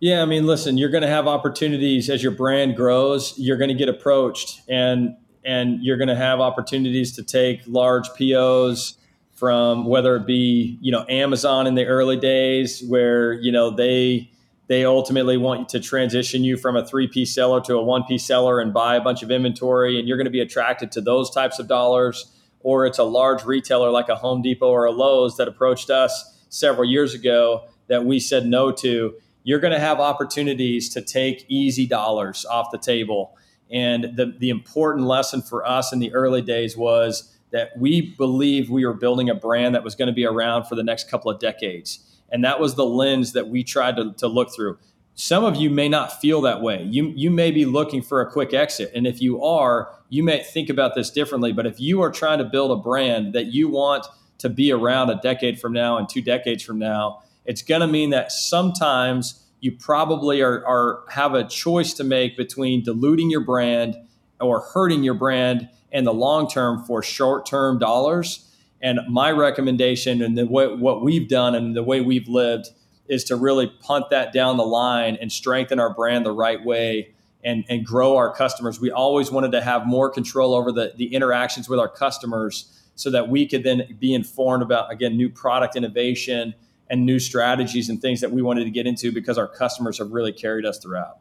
Yeah, 0.00 0.22
I 0.22 0.26
mean, 0.26 0.46
listen, 0.46 0.76
you're 0.76 0.90
going 0.90 1.02
to 1.02 1.08
have 1.08 1.26
opportunities 1.26 2.10
as 2.10 2.22
your 2.22 2.32
brand 2.32 2.76
grows. 2.76 3.34
You're 3.38 3.56
going 3.56 3.68
to 3.68 3.74
get 3.74 3.88
approached, 3.88 4.60
and 4.68 5.16
and 5.44 5.82
you're 5.82 5.96
going 5.96 6.08
to 6.08 6.16
have 6.16 6.40
opportunities 6.40 7.12
to 7.16 7.22
take 7.22 7.60
large 7.66 8.12
POs 8.14 8.98
from 9.34 9.84
whether 9.84 10.16
it 10.16 10.26
be 10.26 10.78
you 10.80 10.92
know 10.92 11.04
Amazon 11.08 11.66
in 11.66 11.74
the 11.74 11.84
early 11.84 12.16
days, 12.16 12.82
where 12.86 13.32
you 13.32 13.52
know 13.52 13.70
they 13.70 14.30
they 14.66 14.84
ultimately 14.84 15.36
want 15.36 15.60
you 15.60 15.66
to 15.66 15.80
transition 15.80 16.42
you 16.42 16.56
from 16.56 16.76
a 16.76 16.86
three 16.86 17.06
P 17.06 17.24
seller 17.24 17.60
to 17.62 17.76
a 17.76 17.82
one 17.82 18.04
P 18.04 18.18
seller 18.18 18.60
and 18.60 18.72
buy 18.72 18.96
a 18.96 19.00
bunch 19.00 19.22
of 19.22 19.30
inventory, 19.30 19.98
and 19.98 20.08
you're 20.08 20.16
going 20.16 20.26
to 20.26 20.30
be 20.30 20.40
attracted 20.40 20.92
to 20.92 21.00
those 21.00 21.30
types 21.30 21.58
of 21.58 21.68
dollars. 21.68 22.30
Or 22.60 22.86
it's 22.86 22.98
a 22.98 23.04
large 23.04 23.44
retailer 23.44 23.90
like 23.90 24.08
a 24.08 24.16
Home 24.16 24.40
Depot 24.40 24.68
or 24.68 24.86
a 24.86 24.90
Lowe's 24.90 25.36
that 25.36 25.48
approached 25.48 25.90
us 25.90 26.34
several 26.48 26.88
years 26.88 27.12
ago 27.12 27.64
that 27.88 28.06
we 28.06 28.18
said 28.18 28.46
no 28.46 28.72
to. 28.72 29.14
You're 29.44 29.60
going 29.60 29.72
to 29.72 29.78
have 29.78 30.00
opportunities 30.00 30.88
to 30.90 31.00
take 31.00 31.46
easy 31.48 31.86
dollars 31.86 32.44
off 32.44 32.72
the 32.72 32.78
table. 32.78 33.36
And 33.70 34.16
the, 34.16 34.34
the 34.38 34.50
important 34.50 35.06
lesson 35.06 35.40
for 35.40 35.66
us 35.66 35.92
in 35.92 36.00
the 36.00 36.12
early 36.12 36.42
days 36.42 36.76
was 36.76 37.32
that 37.52 37.70
we 37.78 38.14
believed 38.16 38.68
we 38.68 38.84
were 38.84 38.94
building 38.94 39.30
a 39.30 39.34
brand 39.34 39.76
that 39.76 39.84
was 39.84 39.94
going 39.94 40.08
to 40.08 40.12
be 40.12 40.26
around 40.26 40.64
for 40.64 40.74
the 40.74 40.82
next 40.82 41.08
couple 41.08 41.30
of 41.30 41.38
decades 41.38 42.10
and 42.34 42.44
that 42.44 42.58
was 42.58 42.74
the 42.74 42.84
lens 42.84 43.32
that 43.32 43.48
we 43.48 43.62
tried 43.62 43.96
to, 43.96 44.12
to 44.14 44.26
look 44.26 44.52
through. 44.52 44.76
Some 45.14 45.44
of 45.44 45.54
you 45.54 45.70
may 45.70 45.88
not 45.88 46.20
feel 46.20 46.40
that 46.40 46.60
way. 46.60 46.82
You, 46.82 47.12
you 47.14 47.30
may 47.30 47.52
be 47.52 47.64
looking 47.64 48.02
for 48.02 48.20
a 48.20 48.28
quick 48.28 48.52
exit. 48.52 48.90
And 48.92 49.06
if 49.06 49.22
you 49.22 49.40
are, 49.44 49.94
you 50.08 50.24
may 50.24 50.42
think 50.42 50.68
about 50.68 50.96
this 50.96 51.10
differently. 51.10 51.52
But 51.52 51.66
if 51.66 51.78
you 51.78 52.02
are 52.02 52.10
trying 52.10 52.38
to 52.38 52.44
build 52.44 52.72
a 52.72 52.82
brand 52.82 53.34
that 53.34 53.46
you 53.46 53.68
want 53.68 54.06
to 54.38 54.48
be 54.48 54.72
around 54.72 55.10
a 55.10 55.20
decade 55.20 55.60
from 55.60 55.72
now 55.72 55.96
and 55.96 56.08
two 56.08 56.20
decades 56.20 56.64
from 56.64 56.80
now, 56.80 57.22
it's 57.44 57.62
going 57.62 57.80
to 57.80 57.86
mean 57.86 58.10
that 58.10 58.32
sometimes 58.32 59.44
you 59.60 59.72
probably 59.72 60.42
are, 60.42 60.64
are 60.66 61.04
have 61.10 61.34
a 61.34 61.44
choice 61.44 61.94
to 61.94 62.04
make 62.04 62.36
between 62.36 62.82
diluting 62.82 63.30
your 63.30 63.40
brand 63.40 63.96
or 64.40 64.60
hurting 64.60 65.02
your 65.02 65.14
brand 65.14 65.68
in 65.90 66.04
the 66.04 66.12
long 66.12 66.48
term 66.48 66.84
for 66.84 67.02
short 67.02 67.46
term 67.46 67.78
dollars 67.78 68.50
and 68.84 69.00
my 69.08 69.30
recommendation 69.30 70.20
and 70.20 70.36
the 70.36 70.44
way, 70.44 70.66
what 70.66 71.02
we've 71.02 71.26
done 71.26 71.54
and 71.54 71.74
the 71.74 71.82
way 71.82 72.02
we've 72.02 72.28
lived 72.28 72.68
is 73.08 73.24
to 73.24 73.34
really 73.34 73.66
punt 73.80 74.10
that 74.10 74.34
down 74.34 74.58
the 74.58 74.64
line 74.64 75.16
and 75.20 75.32
strengthen 75.32 75.80
our 75.80 75.92
brand 75.92 76.26
the 76.26 76.32
right 76.32 76.62
way 76.62 77.14
and, 77.42 77.64
and 77.70 77.84
grow 77.86 78.16
our 78.16 78.34
customers. 78.34 78.78
We 78.78 78.90
always 78.90 79.30
wanted 79.30 79.52
to 79.52 79.62
have 79.62 79.86
more 79.86 80.10
control 80.10 80.54
over 80.54 80.70
the, 80.70 80.92
the 80.96 81.14
interactions 81.14 81.66
with 81.66 81.80
our 81.80 81.88
customers 81.88 82.78
so 82.94 83.10
that 83.10 83.30
we 83.30 83.46
could 83.46 83.62
then 83.64 83.96
be 83.98 84.12
informed 84.12 84.62
about, 84.62 84.92
again, 84.92 85.16
new 85.16 85.30
product 85.30 85.76
innovation 85.76 86.54
and 86.94 87.04
new 87.04 87.18
strategies 87.18 87.88
and 87.88 88.00
things 88.00 88.20
that 88.20 88.30
we 88.30 88.40
wanted 88.40 88.62
to 88.62 88.70
get 88.70 88.86
into 88.86 89.10
because 89.10 89.36
our 89.36 89.48
customers 89.48 89.98
have 89.98 90.12
really 90.12 90.32
carried 90.32 90.64
us 90.64 90.78
throughout. 90.78 91.18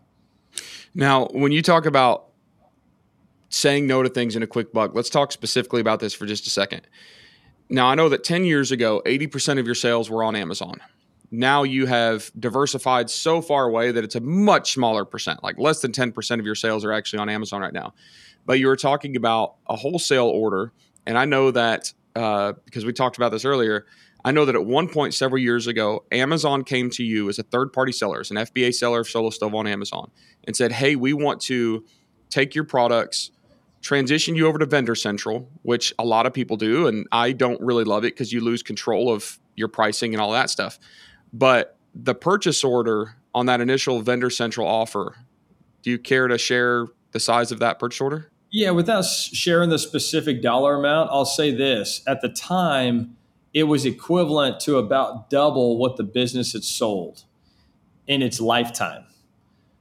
Now, 0.93 1.25
when 1.31 1.51
you 1.51 1.63
talk 1.63 1.87
about 1.87 2.27
saying 3.49 3.87
no 3.87 4.03
to 4.03 4.09
things 4.09 4.35
in 4.35 4.43
a 4.43 4.47
quick 4.47 4.71
buck, 4.71 4.93
let's 4.93 5.09
talk 5.09 5.31
specifically 5.31 5.81
about 5.81 5.99
this 5.99 6.13
for 6.13 6.27
just 6.27 6.45
a 6.45 6.51
second. 6.51 6.87
Now, 7.69 7.87
I 7.87 7.95
know 7.95 8.07
that 8.09 8.23
10 8.23 8.45
years 8.45 8.71
ago, 8.71 9.01
80% 9.03 9.57
of 9.57 9.65
your 9.65 9.73
sales 9.73 10.11
were 10.11 10.23
on 10.23 10.35
Amazon. 10.35 10.75
Now 11.31 11.63
you 11.63 11.87
have 11.87 12.31
diversified 12.39 13.09
so 13.09 13.41
far 13.41 13.65
away 13.65 13.91
that 13.91 14.03
it's 14.03 14.13
a 14.13 14.21
much 14.21 14.73
smaller 14.73 15.05
percent, 15.05 15.41
like 15.41 15.57
less 15.57 15.81
than 15.81 15.91
10% 15.91 16.39
of 16.39 16.45
your 16.45 16.53
sales 16.53 16.85
are 16.85 16.91
actually 16.91 17.17
on 17.17 17.29
Amazon 17.29 17.61
right 17.61 17.73
now. 17.73 17.95
But 18.45 18.59
you 18.59 18.67
were 18.67 18.75
talking 18.75 19.15
about 19.15 19.55
a 19.65 19.75
wholesale 19.75 20.27
order. 20.27 20.71
And 21.07 21.17
I 21.17 21.25
know 21.25 21.49
that 21.49 21.91
uh, 22.15 22.53
because 22.65 22.85
we 22.85 22.93
talked 22.93 23.17
about 23.17 23.31
this 23.31 23.45
earlier, 23.45 23.87
I 24.25 24.31
know 24.31 24.45
that 24.45 24.55
at 24.55 24.65
one 24.65 24.87
point 24.87 25.13
several 25.13 25.41
years 25.41 25.67
ago, 25.67 26.05
Amazon 26.11 26.63
came 26.63 26.89
to 26.91 27.03
you 27.03 27.29
as 27.29 27.39
a 27.39 27.43
third 27.43 27.73
party 27.73 27.91
seller, 27.91 28.19
as 28.19 28.31
an 28.31 28.37
FBA 28.37 28.73
seller 28.73 29.01
of 29.01 29.07
Solo 29.07 29.29
Stove 29.29 29.53
on 29.53 29.67
Amazon, 29.67 30.11
and 30.45 30.55
said, 30.55 30.71
Hey, 30.71 30.95
we 30.95 31.13
want 31.13 31.41
to 31.41 31.83
take 32.29 32.55
your 32.55 32.63
products 32.63 33.31
transition 33.81 34.35
you 34.35 34.47
over 34.47 34.57
to 34.57 34.65
Vendor 34.65 34.95
Central, 34.95 35.49
which 35.61 35.93
a 35.99 36.05
lot 36.05 36.25
of 36.25 36.33
people 36.33 36.57
do, 36.57 36.87
and 36.87 37.05
I 37.11 37.33
don't 37.33 37.59
really 37.61 37.83
love 37.83 38.05
it 38.05 38.13
because 38.13 38.31
you 38.31 38.39
lose 38.39 38.63
control 38.63 39.13
of 39.13 39.37
your 39.55 39.67
pricing 39.67 40.13
and 40.13 40.21
all 40.21 40.31
that 40.31 40.49
stuff. 40.49 40.79
But 41.33 41.77
the 41.93 42.15
purchase 42.15 42.63
order 42.63 43.17
on 43.35 43.45
that 43.47 43.59
initial 43.61 44.01
Vendor 44.01 44.29
Central 44.29 44.65
offer, 44.65 45.15
do 45.81 45.91
you 45.91 45.99
care 45.99 46.27
to 46.29 46.37
share 46.37 46.87
the 47.11 47.19
size 47.19 47.51
of 47.51 47.59
that 47.59 47.77
purchase 47.77 47.99
order? 47.99 48.31
Yeah, 48.51 48.71
without 48.71 49.03
sharing 49.05 49.69
the 49.69 49.79
specific 49.79 50.41
dollar 50.41 50.75
amount, 50.75 51.09
I'll 51.11 51.25
say 51.25 51.53
this. 51.53 52.01
At 52.07 52.21
the 52.21 52.29
time, 52.29 53.17
it 53.53 53.63
was 53.63 53.85
equivalent 53.85 54.59
to 54.61 54.77
about 54.77 55.29
double 55.29 55.77
what 55.77 55.97
the 55.97 56.03
business 56.03 56.53
had 56.53 56.63
sold 56.63 57.23
in 58.07 58.21
its 58.21 58.41
lifetime. 58.41 59.05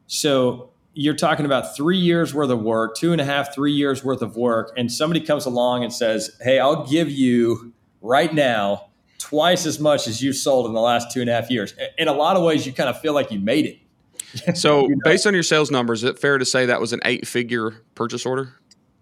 So 0.07 0.71
you're 0.95 1.17
talking 1.17 1.47
about 1.47 1.75
three 1.75 1.97
years 1.97 2.35
worth 2.35 2.51
of 2.51 2.61
work, 2.61 2.97
two 2.97 3.13
and 3.13 3.21
a 3.21 3.25
half, 3.25 3.55
three 3.55 3.73
years 3.73 4.05
worth 4.05 4.21
of 4.21 4.37
work, 4.37 4.73
and 4.77 4.93
somebody 4.93 5.21
comes 5.21 5.47
along 5.47 5.85
and 5.85 5.93
says, 5.93 6.37
Hey, 6.41 6.59
I'll 6.59 6.87
give 6.87 7.11
you 7.11 7.73
right 8.03 8.33
now 8.33 8.91
twice 9.19 9.65
as 9.65 9.81
much 9.81 10.07
as 10.07 10.23
you 10.23 10.33
sold 10.33 10.67
in 10.67 10.75
the 10.75 10.81
last 10.81 11.11
two 11.11 11.21
and 11.21 11.31
a 11.31 11.33
half 11.33 11.51
years. 11.51 11.75
In 11.97 12.09
a 12.09 12.13
lot 12.13 12.37
of 12.37 12.43
ways, 12.43 12.67
you 12.67 12.73
kind 12.73 12.91
of 12.91 13.01
feel 13.01 13.15
like 13.15 13.31
you 13.31 13.39
made 13.39 13.67
it. 13.67 13.79
So, 14.57 14.83
you 14.89 14.97
know? 14.97 15.01
based 15.05 15.27
on 15.27 15.35
your 15.35 15.43
sales 15.43 15.71
numbers, 15.71 16.03
is 16.03 16.11
it 16.11 16.19
fair 16.19 16.39
to 16.39 16.45
say 16.47 16.65
that 16.67 16.81
was 16.81 16.95
an 16.95 17.01
eight 17.05 17.27
figure 17.27 17.83
purchase 17.95 18.25
order? 18.25 18.55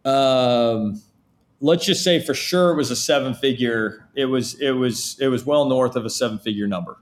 Um, 0.04 1.00
let's 1.60 1.84
just 1.84 2.02
say 2.02 2.20
for 2.20 2.34
sure 2.34 2.72
it 2.72 2.76
was 2.76 2.90
a 2.90 2.96
seven 2.96 3.34
figure. 3.34 4.08
It 4.14 4.26
was, 4.26 4.60
it 4.60 4.72
was, 4.72 5.16
it 5.20 5.28
was 5.28 5.44
well 5.44 5.66
north 5.66 5.96
of 5.96 6.04
a 6.04 6.10
seven 6.10 6.38
figure 6.38 6.66
number 6.66 6.98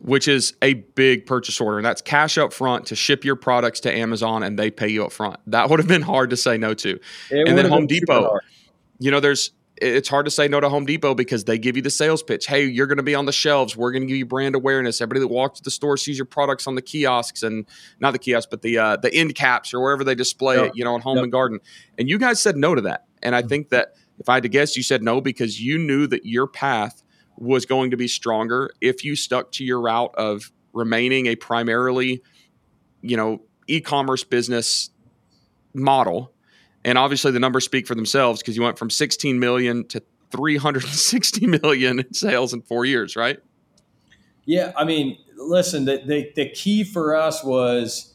which 0.00 0.26
is 0.28 0.54
a 0.62 0.74
big 0.74 1.26
purchase 1.26 1.60
order. 1.60 1.78
And 1.78 1.84
that's 1.84 2.00
cash 2.00 2.38
up 2.38 2.52
front 2.52 2.86
to 2.86 2.96
ship 2.96 3.24
your 3.24 3.36
products 3.36 3.80
to 3.80 3.92
Amazon 3.92 4.42
and 4.42 4.58
they 4.58 4.70
pay 4.70 4.88
you 4.88 5.04
up 5.04 5.12
front. 5.12 5.38
That 5.46 5.68
would 5.68 5.78
have 5.78 5.88
been 5.88 6.02
hard 6.02 6.30
to 6.30 6.36
say 6.36 6.56
no 6.56 6.74
to. 6.74 6.98
It 7.30 7.48
and 7.48 7.56
then 7.56 7.68
Home 7.68 7.86
Depot, 7.86 8.38
you 8.98 9.10
know, 9.10 9.20
there's 9.20 9.50
it's 9.80 10.08
hard 10.08 10.26
to 10.26 10.30
say 10.30 10.48
no 10.48 10.60
to 10.60 10.68
Home 10.68 10.84
Depot 10.84 11.14
because 11.14 11.44
they 11.44 11.58
give 11.58 11.76
you 11.76 11.82
the 11.82 11.90
sales 11.90 12.22
pitch. 12.22 12.46
Hey, 12.46 12.66
you're 12.66 12.86
going 12.86 12.98
to 12.98 13.02
be 13.02 13.14
on 13.14 13.26
the 13.26 13.32
shelves. 13.32 13.76
We're 13.76 13.92
going 13.92 14.02
to 14.02 14.06
give 14.06 14.16
you 14.16 14.26
brand 14.26 14.54
awareness. 14.54 15.00
Everybody 15.00 15.20
that 15.20 15.28
walks 15.28 15.58
to 15.60 15.64
the 15.64 15.70
store 15.70 15.96
sees 15.96 16.18
your 16.18 16.26
products 16.26 16.66
on 16.66 16.74
the 16.74 16.82
kiosks 16.82 17.42
and 17.42 17.66
not 17.98 18.12
the 18.12 18.18
kiosks, 18.18 18.48
but 18.50 18.62
the 18.62 18.78
uh, 18.78 18.96
the 18.96 19.12
end 19.12 19.34
caps 19.34 19.72
or 19.74 19.80
wherever 19.80 20.04
they 20.04 20.14
display 20.14 20.56
yep. 20.56 20.66
it. 20.66 20.72
You 20.76 20.84
know, 20.84 20.94
in 20.94 21.02
Home 21.02 21.16
yep. 21.16 21.24
and 21.24 21.32
Garden. 21.32 21.60
And 21.98 22.08
you 22.08 22.18
guys 22.18 22.40
said 22.40 22.56
no 22.56 22.74
to 22.74 22.82
that. 22.82 23.06
And 23.22 23.34
I 23.34 23.40
mm-hmm. 23.40 23.48
think 23.48 23.68
that 23.70 23.94
if 24.18 24.28
I 24.28 24.34
had 24.34 24.42
to 24.42 24.48
guess, 24.48 24.76
you 24.76 24.82
said 24.82 25.02
no 25.02 25.20
because 25.20 25.60
you 25.60 25.78
knew 25.78 26.06
that 26.08 26.26
your 26.26 26.46
path 26.46 27.02
was 27.36 27.64
going 27.64 27.90
to 27.90 27.96
be 27.96 28.06
stronger 28.06 28.70
if 28.80 29.04
you 29.04 29.16
stuck 29.16 29.50
to 29.52 29.64
your 29.64 29.80
route 29.80 30.14
of 30.16 30.52
remaining 30.72 31.26
a 31.26 31.36
primarily 31.36 32.22
you 33.02 33.16
know, 33.16 33.42
e-commerce 33.66 34.24
business 34.24 34.90
model. 35.74 36.32
And 36.84 36.96
obviously 36.96 37.30
the 37.30 37.40
numbers 37.40 37.64
speak 37.64 37.86
for 37.86 37.94
themselves 37.94 38.40
because 38.40 38.56
you 38.56 38.62
went 38.62 38.78
from 38.78 38.90
16 38.90 39.38
million 39.38 39.86
to 39.88 40.02
360 40.30 41.46
million 41.62 42.00
in 42.00 42.14
sales 42.14 42.52
in 42.52 42.62
four 42.62 42.84
years, 42.84 43.16
right? 43.16 43.38
Yeah, 44.46 44.72
I 44.76 44.84
mean, 44.84 45.18
listen, 45.36 45.84
the, 45.84 46.02
the, 46.04 46.32
the 46.34 46.48
key 46.50 46.84
for 46.84 47.14
us 47.14 47.44
was 47.44 48.14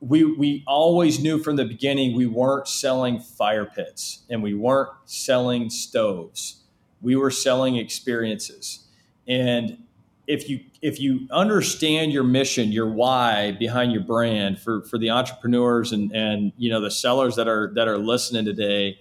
we 0.00 0.24
we 0.24 0.62
always 0.66 1.18
knew 1.20 1.38
from 1.38 1.56
the 1.56 1.64
beginning 1.64 2.14
we 2.14 2.26
weren't 2.26 2.68
selling 2.68 3.18
fire 3.20 3.64
pits 3.64 4.24
and 4.28 4.42
we 4.42 4.52
weren't 4.52 4.90
selling 5.06 5.70
stoves. 5.70 6.62
We 7.00 7.16
were 7.16 7.30
selling 7.30 7.76
experiences. 7.76 8.86
And 9.26 9.83
if 10.26 10.48
you 10.48 10.60
if 10.80 11.00
you 11.00 11.26
understand 11.30 12.12
your 12.12 12.24
mission, 12.24 12.72
your 12.72 12.88
why 12.88 13.52
behind 13.52 13.92
your 13.92 14.02
brand 14.02 14.58
for 14.58 14.82
for 14.82 14.98
the 14.98 15.10
entrepreneurs 15.10 15.92
and 15.92 16.12
and 16.12 16.52
you 16.56 16.70
know 16.70 16.80
the 16.80 16.90
sellers 16.90 17.36
that 17.36 17.48
are 17.48 17.72
that 17.74 17.88
are 17.88 17.98
listening 17.98 18.44
today, 18.44 18.98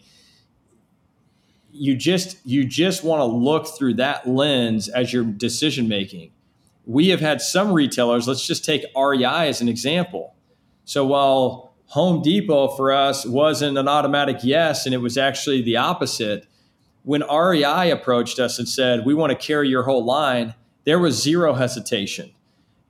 you 1.71 1.95
just 1.95 2.37
you 2.45 2.65
just 2.65 3.03
want 3.03 3.19
to 3.19 3.25
look 3.25 3.67
through 3.67 3.95
that 3.95 4.27
lens 4.27 4.89
as 4.89 5.13
your 5.13 5.23
decision 5.23 5.87
making. 5.87 6.31
We 6.85 7.09
have 7.09 7.21
had 7.21 7.41
some 7.41 7.71
retailers, 7.71 8.27
let's 8.27 8.45
just 8.45 8.65
take 8.65 8.83
REI 8.95 9.47
as 9.47 9.61
an 9.61 9.69
example. 9.69 10.35
So 10.83 11.05
while 11.05 11.75
Home 11.87 12.21
Depot 12.21 12.69
for 12.75 12.91
us 12.91 13.25
wasn't 13.25 13.77
an 13.77 13.87
automatic 13.87 14.37
yes 14.43 14.85
and 14.85 14.93
it 14.93 14.97
was 14.97 15.17
actually 15.17 15.61
the 15.61 15.77
opposite, 15.77 16.45
when 17.03 17.21
REI 17.21 17.91
approached 17.91 18.39
us 18.39 18.59
and 18.59 18.67
said, 18.67 19.05
"We 19.05 19.13
want 19.13 19.31
to 19.31 19.37
carry 19.37 19.69
your 19.69 19.83
whole 19.83 20.03
line," 20.03 20.55
there 20.85 20.99
was 20.99 21.21
zero 21.21 21.53
hesitation. 21.53 22.31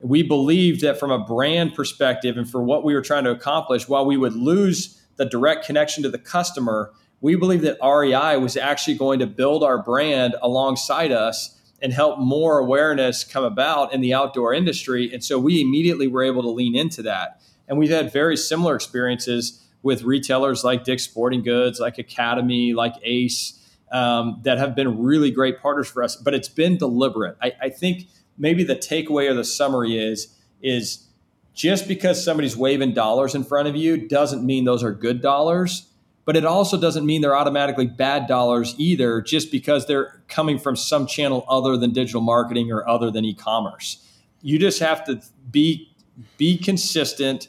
We 0.00 0.22
believed 0.22 0.82
that 0.82 0.98
from 0.98 1.10
a 1.10 1.24
brand 1.24 1.74
perspective 1.74 2.36
and 2.36 2.48
for 2.48 2.62
what 2.62 2.84
we 2.84 2.94
were 2.94 3.02
trying 3.02 3.24
to 3.24 3.30
accomplish, 3.30 3.88
while 3.88 4.04
we 4.04 4.16
would 4.16 4.34
lose 4.34 5.00
the 5.16 5.24
direct 5.24 5.64
connection 5.64 6.02
to 6.02 6.10
the 6.10 6.18
customer, 6.18 6.92
we 7.20 7.36
believe 7.36 7.62
that 7.62 7.78
REI 7.82 8.36
was 8.36 8.56
actually 8.56 8.96
going 8.96 9.18
to 9.20 9.26
build 9.26 9.62
our 9.62 9.82
brand 9.82 10.34
alongside 10.42 11.12
us 11.12 11.58
and 11.80 11.92
help 11.92 12.18
more 12.18 12.58
awareness 12.58 13.24
come 13.24 13.44
about 13.44 13.92
in 13.92 14.00
the 14.00 14.12
outdoor 14.12 14.52
industry. 14.52 15.12
And 15.12 15.22
so 15.22 15.38
we 15.38 15.60
immediately 15.60 16.06
were 16.06 16.22
able 16.22 16.42
to 16.42 16.50
lean 16.50 16.74
into 16.74 17.02
that. 17.02 17.40
And 17.68 17.78
we've 17.78 17.90
had 17.90 18.12
very 18.12 18.36
similar 18.36 18.74
experiences 18.74 19.62
with 19.82 20.02
retailers 20.02 20.64
like 20.64 20.84
Dick's 20.84 21.04
Sporting 21.04 21.42
Goods, 21.42 21.80
like 21.80 21.98
Academy, 21.98 22.72
like 22.72 22.94
Ace, 23.02 23.60
um, 23.92 24.40
that 24.42 24.58
have 24.58 24.74
been 24.74 25.02
really 25.02 25.30
great 25.30 25.60
partners 25.60 25.88
for 25.88 26.02
us. 26.02 26.16
But 26.16 26.34
it's 26.34 26.48
been 26.48 26.76
deliberate. 26.76 27.36
I, 27.42 27.52
I 27.62 27.68
think 27.70 28.06
maybe 28.38 28.64
the 28.64 28.76
takeaway 28.76 29.30
or 29.30 29.34
the 29.34 29.44
summary 29.44 29.98
is 29.98 30.28
is 30.62 31.06
just 31.54 31.86
because 31.86 32.22
somebody's 32.22 32.56
waving 32.56 32.94
dollars 32.94 33.34
in 33.34 33.44
front 33.44 33.68
of 33.68 33.76
you 33.76 34.08
doesn't 34.08 34.44
mean 34.44 34.64
those 34.64 34.82
are 34.82 34.92
good 34.92 35.20
dollars 35.20 35.88
but 36.24 36.36
it 36.36 36.44
also 36.46 36.80
doesn't 36.80 37.04
mean 37.04 37.20
they're 37.20 37.36
automatically 37.36 37.86
bad 37.86 38.26
dollars 38.26 38.74
either 38.78 39.20
just 39.20 39.52
because 39.52 39.86
they're 39.86 40.22
coming 40.26 40.58
from 40.58 40.74
some 40.74 41.06
channel 41.06 41.44
other 41.48 41.76
than 41.76 41.92
digital 41.92 42.22
marketing 42.22 42.72
or 42.72 42.86
other 42.88 43.10
than 43.10 43.24
e-commerce 43.24 44.04
you 44.42 44.58
just 44.58 44.80
have 44.80 45.04
to 45.04 45.20
be 45.50 45.90
be 46.36 46.56
consistent 46.58 47.48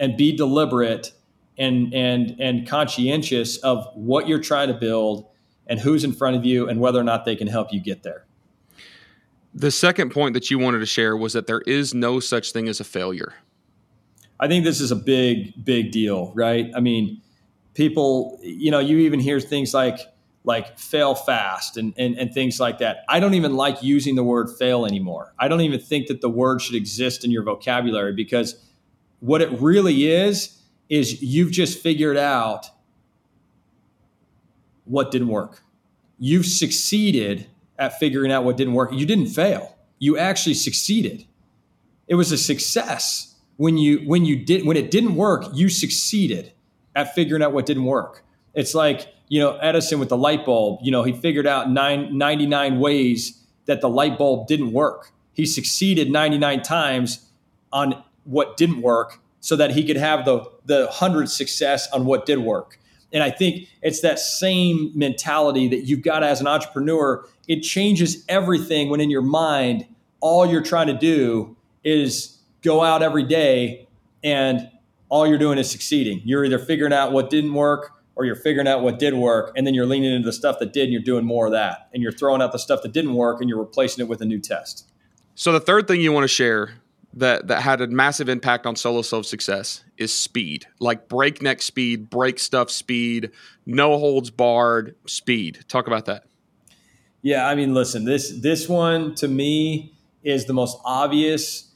and 0.00 0.16
be 0.16 0.34
deliberate 0.36 1.12
and 1.58 1.94
and 1.94 2.36
and 2.40 2.66
conscientious 2.66 3.58
of 3.58 3.86
what 3.94 4.26
you're 4.26 4.40
trying 4.40 4.68
to 4.68 4.74
build 4.74 5.26
and 5.66 5.80
who's 5.80 6.04
in 6.04 6.12
front 6.12 6.36
of 6.36 6.44
you 6.44 6.68
and 6.68 6.80
whether 6.80 7.00
or 7.00 7.04
not 7.04 7.24
they 7.24 7.36
can 7.36 7.46
help 7.46 7.72
you 7.72 7.80
get 7.80 8.02
there 8.02 8.24
the 9.54 9.70
second 9.70 10.10
point 10.10 10.34
that 10.34 10.50
you 10.50 10.58
wanted 10.58 10.80
to 10.80 10.86
share 10.86 11.16
was 11.16 11.32
that 11.32 11.46
there 11.46 11.60
is 11.60 11.94
no 11.94 12.20
such 12.20 12.52
thing 12.52 12.68
as 12.68 12.80
a 12.80 12.84
failure 12.84 13.34
i 14.40 14.48
think 14.48 14.64
this 14.64 14.80
is 14.80 14.90
a 14.90 14.96
big 14.96 15.64
big 15.64 15.90
deal 15.90 16.32
right 16.34 16.70
i 16.74 16.80
mean 16.80 17.20
people, 17.74 18.38
you 18.42 18.70
know, 18.70 18.78
you 18.78 18.98
even 18.98 19.20
hear 19.20 19.40
things 19.40 19.74
like 19.74 19.98
like 20.46 20.78
fail 20.78 21.14
fast 21.14 21.78
and, 21.78 21.94
and, 21.96 22.18
and 22.18 22.34
things 22.34 22.60
like 22.60 22.76
that. 22.76 22.98
I 23.08 23.18
don't 23.18 23.32
even 23.32 23.54
like 23.54 23.82
using 23.82 24.14
the 24.14 24.22
word 24.22 24.50
fail 24.58 24.84
anymore. 24.84 25.32
I 25.38 25.48
don't 25.48 25.62
even 25.62 25.80
think 25.80 26.08
that 26.08 26.20
the 26.20 26.28
word 26.28 26.60
should 26.60 26.74
exist 26.74 27.24
in 27.24 27.30
your 27.30 27.42
vocabulary 27.42 28.12
because 28.12 28.62
what 29.20 29.40
it 29.40 29.50
really 29.58 30.06
is 30.06 30.60
is 30.90 31.22
you've 31.22 31.50
just 31.50 31.78
figured 31.78 32.18
out 32.18 32.66
what 34.84 35.10
didn't 35.10 35.28
work. 35.28 35.62
You've 36.18 36.46
succeeded 36.46 37.46
at 37.78 37.98
figuring 37.98 38.30
out 38.30 38.44
what 38.44 38.56
didn't 38.56 38.74
work. 38.74 38.92
You 38.92 39.06
didn't 39.06 39.26
fail. 39.26 39.76
You 39.98 40.18
actually 40.18 40.54
succeeded. 40.54 41.26
It 42.06 42.14
was 42.14 42.30
a 42.32 42.38
success 42.38 43.34
when 43.56 43.78
you 43.78 43.98
when 44.06 44.24
you 44.24 44.36
did 44.36 44.66
when 44.66 44.76
it 44.76 44.90
didn't 44.90 45.14
work, 45.14 45.44
you 45.52 45.68
succeeded 45.68 46.52
at 46.94 47.14
figuring 47.14 47.42
out 47.42 47.52
what 47.52 47.66
didn't 47.66 47.84
work. 47.84 48.24
It's 48.52 48.74
like, 48.74 49.08
you 49.28 49.40
know, 49.40 49.56
Edison 49.56 49.98
with 49.98 50.08
the 50.08 50.16
light 50.16 50.44
bulb, 50.44 50.80
you 50.82 50.90
know, 50.90 51.02
he 51.02 51.12
figured 51.12 51.46
out 51.46 51.70
nine, 51.70 52.16
99 52.16 52.78
ways 52.78 53.42
that 53.66 53.80
the 53.80 53.88
light 53.88 54.16
bulb 54.16 54.46
didn't 54.46 54.72
work. 54.72 55.10
He 55.32 55.46
succeeded 55.46 56.10
99 56.10 56.62
times 56.62 57.26
on 57.72 58.02
what 58.24 58.56
didn't 58.56 58.80
work 58.80 59.18
so 59.40 59.56
that 59.56 59.72
he 59.72 59.84
could 59.84 59.96
have 59.96 60.24
the 60.24 60.44
the 60.64 60.86
100 60.86 61.28
success 61.28 61.90
on 61.92 62.06
what 62.06 62.26
did 62.26 62.38
work. 62.38 62.78
And 63.14 63.22
I 63.22 63.30
think 63.30 63.68
it's 63.80 64.00
that 64.02 64.18
same 64.18 64.90
mentality 64.94 65.68
that 65.68 65.86
you've 65.86 66.02
got 66.02 66.22
as 66.22 66.42
an 66.42 66.46
entrepreneur. 66.46 67.26
It 67.48 67.62
changes 67.62 68.24
everything 68.28 68.90
when 68.90 69.00
in 69.00 69.08
your 69.08 69.22
mind 69.22 69.86
all 70.20 70.44
you're 70.44 70.62
trying 70.62 70.88
to 70.88 70.98
do 70.98 71.56
is 71.84 72.38
go 72.62 72.82
out 72.82 73.02
every 73.02 73.22
day 73.22 73.88
and 74.22 74.68
all 75.08 75.26
you're 75.26 75.38
doing 75.38 75.58
is 75.58 75.70
succeeding. 75.70 76.20
You're 76.24 76.44
either 76.44 76.58
figuring 76.58 76.92
out 76.92 77.12
what 77.12 77.30
didn't 77.30 77.54
work 77.54 77.92
or 78.16 78.24
you're 78.24 78.36
figuring 78.36 78.68
out 78.68 78.82
what 78.82 78.98
did 78.98 79.14
work, 79.14 79.52
and 79.56 79.66
then 79.66 79.74
you're 79.74 79.86
leaning 79.86 80.12
into 80.12 80.26
the 80.26 80.32
stuff 80.32 80.58
that 80.60 80.72
did, 80.72 80.84
and 80.84 80.92
you're 80.92 81.02
doing 81.02 81.24
more 81.24 81.46
of 81.46 81.52
that. 81.52 81.88
And 81.92 82.02
you're 82.02 82.12
throwing 82.12 82.40
out 82.40 82.52
the 82.52 82.58
stuff 82.58 82.82
that 82.82 82.92
didn't 82.92 83.14
work, 83.14 83.40
and 83.40 83.48
you're 83.48 83.58
replacing 83.58 84.04
it 84.04 84.08
with 84.08 84.20
a 84.22 84.24
new 84.24 84.38
test. 84.38 84.88
So 85.34 85.50
the 85.50 85.60
third 85.60 85.88
thing 85.88 86.00
you 86.00 86.12
want 86.12 86.24
to 86.24 86.28
share 86.28 86.74
that 87.16 87.46
that 87.48 87.62
had 87.62 87.80
a 87.80 87.86
massive 87.86 88.28
impact 88.28 88.66
on 88.66 88.76
solo 88.76 89.02
stove 89.02 89.26
success 89.26 89.84
is 89.96 90.14
speed, 90.14 90.66
like 90.80 91.08
breakneck 91.08 91.62
speed, 91.62 92.10
break 92.10 92.38
stuff 92.38 92.70
speed, 92.70 93.30
no 93.66 93.98
holds 93.98 94.30
barred 94.30 94.96
speed. 95.06 95.64
Talk 95.68 95.86
about 95.86 96.06
that. 96.06 96.24
Yeah, 97.22 97.46
I 97.46 97.54
mean, 97.54 97.72
listen, 97.72 98.04
this 98.04 98.30
this 98.40 98.68
one 98.68 99.14
to 99.16 99.28
me 99.28 99.94
is 100.22 100.46
the 100.46 100.52
most 100.52 100.78
obvious. 100.84 101.70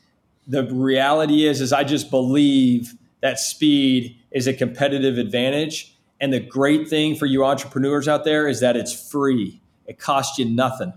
The 0.47 0.65
reality 0.65 1.47
is, 1.47 1.61
is 1.61 1.73
I 1.73 1.85
just 1.85 2.11
believe 2.11 2.95
that 3.21 3.39
speed 3.39 4.19
is 4.31 4.47
a 4.47 4.55
competitive 4.55 5.19
advantage. 5.19 5.95
And 6.21 6.33
the 6.33 6.41
great 6.41 6.89
thing 6.89 7.15
for 7.15 7.27
you 7.27 7.45
entrepreneurs 7.45 8.09
out 8.09 8.25
there 8.25 8.49
is 8.49 8.61
that 8.61 8.77
it's 8.77 9.11
free. 9.11 9.61
It 9.87 9.99
costs 9.99 10.39
you 10.39 10.45
nothing. 10.47 10.93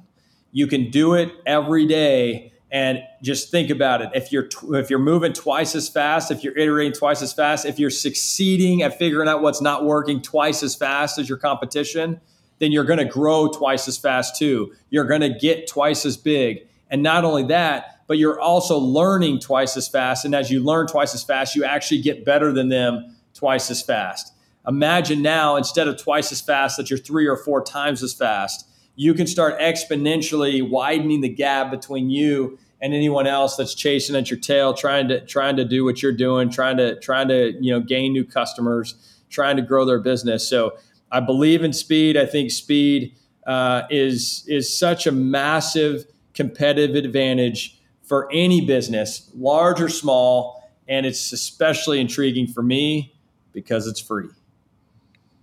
You 0.51 0.67
can 0.67 0.89
do 0.89 1.13
it 1.13 1.31
every 1.45 1.85
day 1.85 2.53
and 2.72 2.99
just 3.22 3.51
think 3.51 3.69
about 3.69 4.01
it. 4.01 4.09
If 4.15 4.32
you're 4.32 4.47
if 4.76 4.89
you're 4.89 4.99
moving 4.99 5.34
twice 5.34 5.76
as 5.76 5.89
fast, 5.89 6.32
if 6.32 6.43
you're 6.43 6.57
iterating 6.57 6.93
twice 6.93 7.22
as 7.22 7.34
fast, 7.34 7.65
if 7.65 7.78
you're 7.78 7.89
succeeding 7.89 8.82
at 8.82 8.97
figuring 8.97 9.28
out 9.28 9.41
what's 9.41 9.61
not 9.61 9.84
working 9.84 10.22
twice 10.22 10.63
as 10.63 10.74
fast 10.74 11.19
as 11.19 11.28
your 11.28 11.38
competition, 11.38 12.22
then 12.59 12.72
you're 12.72 12.86
going 12.86 12.99
to 12.99 13.05
grow 13.05 13.49
twice 13.49 13.88
as 13.88 13.97
fast 13.97 14.38
too. 14.38 14.74
You're 14.89 15.05
going 15.05 15.22
to 15.22 15.30
get 15.30 15.67
twice 15.67 16.05
as 16.05 16.15
big. 16.15 16.67
And 16.89 17.03
not 17.03 17.26
only 17.26 17.43
that, 17.43 18.01
but 18.07 18.17
you're 18.17 18.39
also 18.39 18.78
learning 18.78 19.39
twice 19.39 19.76
as 19.76 19.88
fast. 19.88 20.26
And 20.26 20.36
as 20.36 20.51
you 20.51 20.61
learn 20.61 20.88
twice 20.88 21.13
as 21.13 21.24
fast, 21.24 21.55
you 21.55 21.63
actually 21.63 22.01
get 22.01 22.24
better 22.26 22.51
than 22.51 22.69
them 22.69 23.15
twice 23.34 23.72
as 23.72 23.82
fast. 23.82 24.34
Imagine 24.67 25.22
now, 25.22 25.55
instead 25.55 25.88
of 25.88 25.97
twice 25.97 26.32
as 26.32 26.39
fast, 26.39 26.78
that 26.78 26.89
you're 26.89 26.99
three 26.99 27.28
or 27.28 27.38
four 27.38 27.63
times 27.63 28.03
as 28.03 28.13
fast. 28.13 28.67
You 28.95 29.13
can 29.13 29.27
start 29.27 29.59
exponentially 29.59 30.67
widening 30.67 31.21
the 31.21 31.29
gap 31.29 31.71
between 31.71 32.09
you 32.09 32.59
and 32.81 32.93
anyone 32.93 33.27
else 33.27 33.55
that's 33.55 33.75
chasing 33.75 34.15
at 34.15 34.29
your 34.29 34.39
tail, 34.39 34.73
trying 34.73 35.07
to 35.09 35.25
trying 35.25 35.55
to 35.57 35.65
do 35.65 35.85
what 35.85 36.01
you're 36.01 36.11
doing, 36.11 36.49
trying 36.49 36.77
to 36.77 36.99
trying 36.99 37.27
to 37.29 37.53
you 37.59 37.71
know 37.71 37.79
gain 37.79 38.11
new 38.11 38.25
customers, 38.25 38.95
trying 39.29 39.55
to 39.55 39.61
grow 39.61 39.85
their 39.85 39.99
business. 39.99 40.47
So 40.47 40.77
I 41.11 41.19
believe 41.19 41.63
in 41.63 41.73
speed. 41.73 42.17
I 42.17 42.25
think 42.25 42.51
speed 42.51 43.15
uh, 43.45 43.83
is 43.89 44.43
is 44.47 44.75
such 44.75 45.05
a 45.05 45.11
massive 45.11 46.05
competitive 46.33 46.95
advantage 46.95 47.79
for 48.03 48.29
any 48.31 48.65
business, 48.65 49.29
large 49.35 49.79
or 49.81 49.89
small. 49.89 50.59
And 50.87 51.05
it's 51.05 51.31
especially 51.31 51.99
intriguing 52.01 52.47
for 52.47 52.61
me 52.61 53.13
because 53.53 53.87
it's 53.87 54.01
free. 54.01 54.27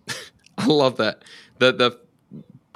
I 0.58 0.66
love 0.66 0.96
that. 0.98 1.22
The 1.58 1.72
the 1.72 1.98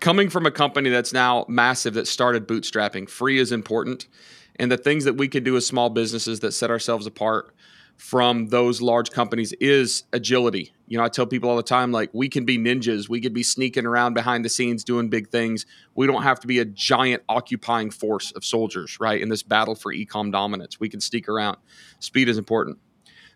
coming 0.02 0.28
from 0.28 0.44
a 0.46 0.50
company 0.50 0.90
that's 0.90 1.12
now 1.12 1.46
massive 1.48 1.94
that 1.94 2.08
started 2.08 2.46
bootstrapping, 2.48 3.08
free 3.08 3.38
is 3.38 3.52
important. 3.52 4.08
And 4.56 4.70
the 4.70 4.76
things 4.76 5.04
that 5.04 5.14
we 5.14 5.28
can 5.28 5.44
do 5.44 5.56
as 5.56 5.64
small 5.64 5.90
businesses 5.90 6.40
that 6.40 6.52
set 6.52 6.70
ourselves 6.70 7.06
apart 7.06 7.54
from 7.96 8.48
those 8.48 8.82
large 8.82 9.12
companies 9.12 9.52
is 9.60 10.02
agility. 10.12 10.72
You 10.88 10.98
know, 10.98 11.04
I 11.04 11.08
tell 11.08 11.24
people 11.24 11.48
all 11.48 11.56
the 11.56 11.62
time, 11.62 11.92
like, 11.92 12.10
we 12.12 12.28
can 12.28 12.44
be 12.44 12.58
ninjas. 12.58 13.08
We 13.08 13.20
could 13.20 13.32
be 13.32 13.44
sneaking 13.44 13.86
around 13.86 14.14
behind 14.14 14.44
the 14.44 14.48
scenes 14.48 14.82
doing 14.82 15.08
big 15.08 15.28
things. 15.28 15.66
We 15.94 16.08
don't 16.08 16.24
have 16.24 16.40
to 16.40 16.48
be 16.48 16.58
a 16.58 16.64
giant 16.64 17.22
occupying 17.28 17.92
force 17.92 18.32
of 18.32 18.44
soldiers, 18.44 18.98
right? 18.98 19.20
In 19.20 19.28
this 19.28 19.44
battle 19.44 19.76
for 19.76 19.94
ecom 19.94 20.32
dominance, 20.32 20.80
we 20.80 20.88
can 20.88 21.00
sneak 21.00 21.28
around. 21.28 21.58
Speed 22.00 22.28
is 22.28 22.38
important. 22.38 22.78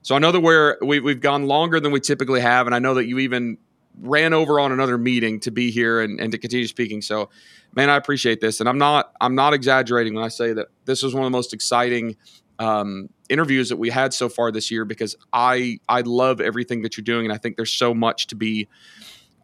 So 0.02 0.16
I 0.16 0.18
know 0.18 0.32
that 0.32 0.40
we're 0.40 0.78
we, 0.82 1.00
we've 1.00 1.20
gone 1.20 1.46
longer 1.46 1.80
than 1.80 1.92
we 1.92 2.00
typically 2.00 2.40
have, 2.40 2.66
and 2.66 2.74
I 2.74 2.78
know 2.80 2.94
that 2.94 3.06
you 3.06 3.20
even 3.20 3.58
ran 4.00 4.32
over 4.32 4.60
on 4.60 4.72
another 4.72 4.98
meeting 4.98 5.40
to 5.40 5.50
be 5.50 5.70
here 5.70 6.00
and, 6.00 6.20
and 6.20 6.32
to 6.32 6.38
continue 6.38 6.66
speaking. 6.66 7.02
So, 7.02 7.30
man, 7.74 7.90
I 7.90 7.96
appreciate 7.96 8.40
this, 8.40 8.60
and 8.60 8.68
I'm 8.68 8.78
not 8.78 9.12
I'm 9.20 9.34
not 9.34 9.54
exaggerating 9.54 10.14
when 10.14 10.24
I 10.24 10.28
say 10.28 10.52
that 10.52 10.68
this 10.84 11.02
was 11.02 11.14
one 11.14 11.24
of 11.24 11.26
the 11.26 11.36
most 11.36 11.52
exciting 11.52 12.16
um, 12.58 13.08
interviews 13.28 13.68
that 13.68 13.76
we 13.76 13.90
had 13.90 14.14
so 14.14 14.28
far 14.28 14.50
this 14.50 14.70
year 14.70 14.84
because 14.84 15.16
I 15.32 15.80
I 15.88 16.02
love 16.02 16.40
everything 16.40 16.82
that 16.82 16.96
you're 16.96 17.04
doing, 17.04 17.26
and 17.26 17.32
I 17.32 17.38
think 17.38 17.56
there's 17.56 17.72
so 17.72 17.94
much 17.94 18.28
to 18.28 18.34
be 18.36 18.68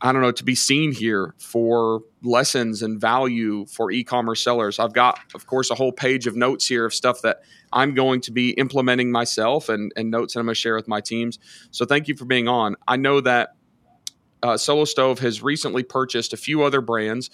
I 0.05 0.11
don't 0.11 0.21
know, 0.21 0.33
to 0.33 0.45
be 0.45 0.57
seen 0.57 0.91
here 0.91 1.33
for 1.39 2.03
lessons 2.25 2.83
and 2.83 3.01
value 3.01 3.67
for 3.67 3.93
e 3.93 4.03
commerce 4.03 4.43
sellers. 4.43 4.81
I've 4.81 4.93
got, 4.93 5.21
of 5.33 5.47
course, 5.47 5.71
a 5.71 5.77
whole 5.77 5.93
page 5.93 6.27
of 6.27 6.35
notes 6.35 6.67
here 6.67 6.85
of 6.85 6.93
stuff 6.93 7.23
that 7.23 7.43
I'm 7.73 7.95
going 7.95 8.21
to 8.23 8.33
be 8.33 8.51
implementing 8.51 9.13
myself 9.13 9.69
and, 9.69 9.93
and 9.97 10.11
notes 10.11 10.35
that 10.35 10.41
I'm 10.41 10.47
going 10.47 10.57
to 10.57 10.61
share 10.61 10.75
with 10.75 10.89
my 10.89 11.01
teams. 11.01 11.39
So 11.71 11.85
thank 11.85 12.09
you 12.09 12.17
for 12.17 12.25
being 12.25 12.49
on. 12.49 12.75
I 12.89 12.97
know 12.97 13.21
that 13.21 13.51
uh, 14.43 14.57
Solo 14.57 14.85
Stove 14.85 15.19
has 15.21 15.43
recently 15.43 15.83
purchased 15.83 16.33
a 16.33 16.37
few 16.37 16.63
other 16.63 16.81
brands. 16.81 17.31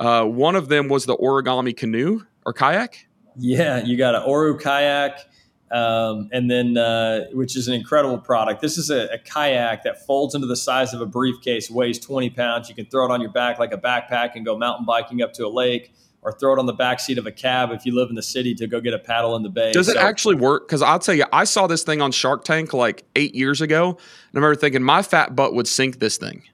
Uh, 0.00 0.24
one 0.24 0.56
of 0.56 0.68
them 0.68 0.88
was 0.88 1.06
the 1.06 1.16
origami 1.16 1.76
canoe 1.76 2.22
or 2.44 2.52
kayak. 2.52 3.06
Yeah, 3.36 3.84
you 3.84 3.96
got 3.96 4.14
an 4.14 4.22
Oru 4.22 4.60
kayak 4.60 5.26
um, 5.72 6.28
and 6.32 6.50
then 6.50 6.76
uh, 6.76 7.24
which 7.32 7.56
is 7.56 7.66
an 7.66 7.74
incredible 7.74 8.18
product. 8.18 8.60
This 8.60 8.76
is 8.76 8.90
a, 8.90 9.06
a, 9.06 9.18
kayak 9.18 9.84
that 9.84 10.04
folds 10.06 10.34
into 10.34 10.46
the 10.46 10.56
size 10.56 10.92
of 10.92 11.00
a 11.00 11.06
briefcase, 11.06 11.70
weighs 11.70 11.98
20 11.98 12.28
pounds. 12.30 12.68
You 12.68 12.74
can 12.74 12.84
throw 12.86 13.06
it 13.06 13.10
on 13.10 13.22
your 13.22 13.32
back 13.32 13.58
like 13.58 13.72
a 13.72 13.78
backpack 13.78 14.32
and 14.34 14.44
go 14.44 14.56
mountain 14.56 14.84
biking 14.84 15.22
up 15.22 15.32
to 15.34 15.46
a 15.46 15.48
lake, 15.48 15.94
or 16.22 16.32
throw 16.32 16.54
it 16.54 16.58
on 16.58 16.66
the 16.66 16.72
back 16.72 17.00
seat 17.00 17.18
of 17.18 17.26
a 17.26 17.32
cab 17.32 17.70
if 17.72 17.84
you 17.84 17.94
live 17.94 18.08
in 18.08 18.14
the 18.14 18.22
city 18.22 18.54
to 18.54 18.66
go 18.66 18.80
get 18.80 18.94
a 18.94 18.98
paddle 18.98 19.34
in 19.36 19.42
the 19.42 19.48
bay. 19.48 19.72
Does 19.72 19.88
it 19.88 19.96
actually 19.96 20.36
work? 20.36 20.68
Because 20.68 20.80
I'll 20.80 21.00
tell 21.00 21.14
you, 21.14 21.24
I 21.32 21.44
saw 21.44 21.66
this 21.66 21.82
thing 21.82 22.00
on 22.00 22.12
Shark 22.12 22.44
Tank 22.44 22.72
like 22.72 23.04
eight 23.16 23.34
years 23.34 23.60
ago, 23.60 23.90
and 23.90 23.98
I 23.98 24.38
remember 24.38 24.54
thinking 24.54 24.82
my 24.82 25.02
fat 25.02 25.34
butt 25.34 25.54
would 25.54 25.66
sink 25.66 25.98
this 25.98 26.16
thing. 26.16 26.44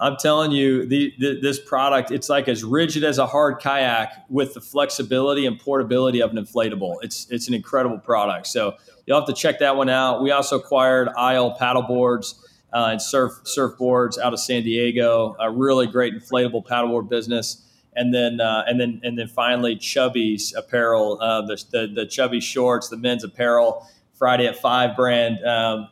I'm 0.00 0.16
telling 0.16 0.52
you, 0.52 0.86
the, 0.86 1.12
the, 1.18 1.40
this 1.40 1.58
product, 1.58 2.12
it's 2.12 2.28
like 2.28 2.46
as 2.48 2.62
rigid 2.62 3.02
as 3.02 3.18
a 3.18 3.26
hard 3.26 3.58
kayak 3.58 4.24
with 4.28 4.54
the 4.54 4.60
flexibility 4.60 5.44
and 5.44 5.58
portability 5.58 6.22
of 6.22 6.30
an 6.30 6.36
inflatable. 6.36 6.98
It's 7.02 7.26
it's 7.30 7.48
an 7.48 7.54
incredible 7.54 7.98
product. 7.98 8.46
So 8.46 8.76
you'll 9.06 9.18
have 9.18 9.26
to 9.26 9.34
check 9.34 9.58
that 9.58 9.76
one 9.76 9.88
out. 9.88 10.22
We 10.22 10.30
also 10.30 10.56
acquired 10.56 11.08
Isle 11.16 11.56
paddleboards 11.58 12.34
uh, 12.72 12.90
and 12.92 13.02
surf 13.02 13.32
surfboards 13.44 14.18
out 14.18 14.32
of 14.32 14.38
San 14.38 14.62
Diego. 14.62 15.34
A 15.40 15.50
really 15.50 15.88
great 15.88 16.14
inflatable 16.14 16.64
paddleboard 16.64 17.08
business. 17.08 17.64
And 17.94 18.14
then 18.14 18.40
uh, 18.40 18.64
and 18.66 18.80
then 18.80 19.00
and 19.02 19.18
then 19.18 19.28
finally 19.28 19.76
Chubbies 19.76 20.56
apparel, 20.56 21.18
uh, 21.20 21.42
the, 21.42 21.64
the, 21.70 21.92
the 21.94 22.06
Chubby 22.06 22.40
shorts, 22.40 22.88
the 22.88 22.96
men's 22.96 23.24
apparel. 23.24 23.86
Friday 24.18 24.46
at 24.46 24.56
Five 24.56 24.96
brand. 24.96 25.44
Um, 25.44 25.88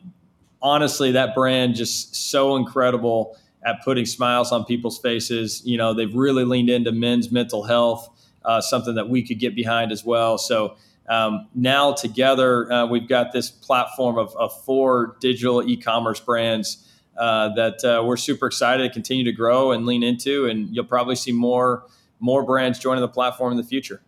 honestly, 0.61 1.13
that 1.13 1.33
brand 1.33 1.75
just 1.75 2.13
so 2.15 2.57
incredible 2.57 3.37
at 3.65 3.77
putting 3.83 4.05
smiles 4.05 4.51
on 4.51 4.65
people's 4.65 4.99
faces. 4.99 5.61
You 5.65 5.77
know, 5.77 5.93
they've 5.93 6.13
really 6.13 6.43
leaned 6.43 6.69
into 6.69 6.91
men's 6.91 7.31
mental 7.31 7.63
health, 7.63 8.09
uh, 8.43 8.61
something 8.61 8.95
that 8.95 9.09
we 9.09 9.25
could 9.25 9.39
get 9.39 9.55
behind 9.55 9.91
as 9.91 10.03
well. 10.03 10.37
So 10.37 10.75
um, 11.07 11.47
now 11.55 11.93
together, 11.93 12.71
uh, 12.71 12.85
we've 12.85 13.07
got 13.07 13.31
this 13.31 13.49
platform 13.49 14.17
of, 14.17 14.35
of 14.35 14.61
four 14.63 15.15
digital 15.21 15.67
e-commerce 15.67 16.19
brands 16.19 16.83
uh, 17.17 17.53
that 17.55 17.83
uh, 17.83 18.03
we're 18.03 18.17
super 18.17 18.47
excited 18.47 18.83
to 18.83 18.93
continue 18.93 19.23
to 19.23 19.31
grow 19.31 19.71
and 19.71 19.85
lean 19.85 20.03
into, 20.03 20.45
and 20.45 20.75
you'll 20.75 20.85
probably 20.85 21.15
see 21.15 21.31
more 21.31 21.85
more 22.19 22.43
brands 22.43 22.79
joining 22.79 23.01
the 23.01 23.07
platform 23.07 23.51
in 23.51 23.57
the 23.57 23.63
future. 23.63 24.01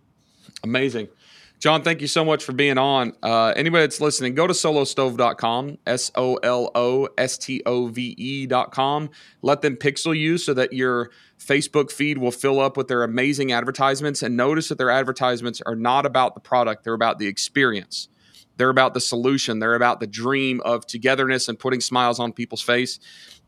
Amazing. 0.64 1.10
John, 1.60 1.82
thank 1.82 2.00
you 2.00 2.08
so 2.08 2.24
much 2.24 2.44
for 2.44 2.54
being 2.54 2.78
on. 2.78 3.14
Uh, 3.22 3.48
anybody 3.54 3.84
that's 3.84 4.00
listening, 4.00 4.34
go 4.34 4.48
to 4.48 4.54
solostove.com, 4.54 5.78
S 5.86 6.10
O 6.16 6.36
L 6.36 6.72
O 6.74 7.10
S 7.18 7.38
T 7.38 7.62
O 7.66 7.88
V 7.88 8.16
E.com. 8.18 9.10
Let 9.42 9.62
them 9.62 9.76
pixel 9.76 10.18
you 10.18 10.38
so 10.38 10.54
that 10.54 10.72
your 10.72 11.12
Facebook 11.38 11.92
feed 11.92 12.18
will 12.18 12.32
fill 12.32 12.62
up 12.62 12.78
with 12.78 12.88
their 12.88 13.04
amazing 13.04 13.52
advertisements. 13.52 14.24
And 14.24 14.38
notice 14.38 14.70
that 14.70 14.78
their 14.78 14.90
advertisements 14.90 15.62
are 15.66 15.76
not 15.76 16.06
about 16.06 16.34
the 16.34 16.40
product, 16.40 16.86
they're 16.86 16.94
about 16.94 17.20
the 17.20 17.28
experience. 17.28 18.08
They're 18.60 18.70
about 18.70 18.94
the 18.94 19.00
solution. 19.00 19.60
They're 19.60 19.74
about 19.74 20.02
the 20.02 20.06
dream 20.06 20.60
of 20.66 20.86
togetherness 20.86 21.48
and 21.48 21.58
putting 21.58 21.80
smiles 21.80 22.20
on 22.20 22.34
people's 22.34 22.62
face. 22.62 23.00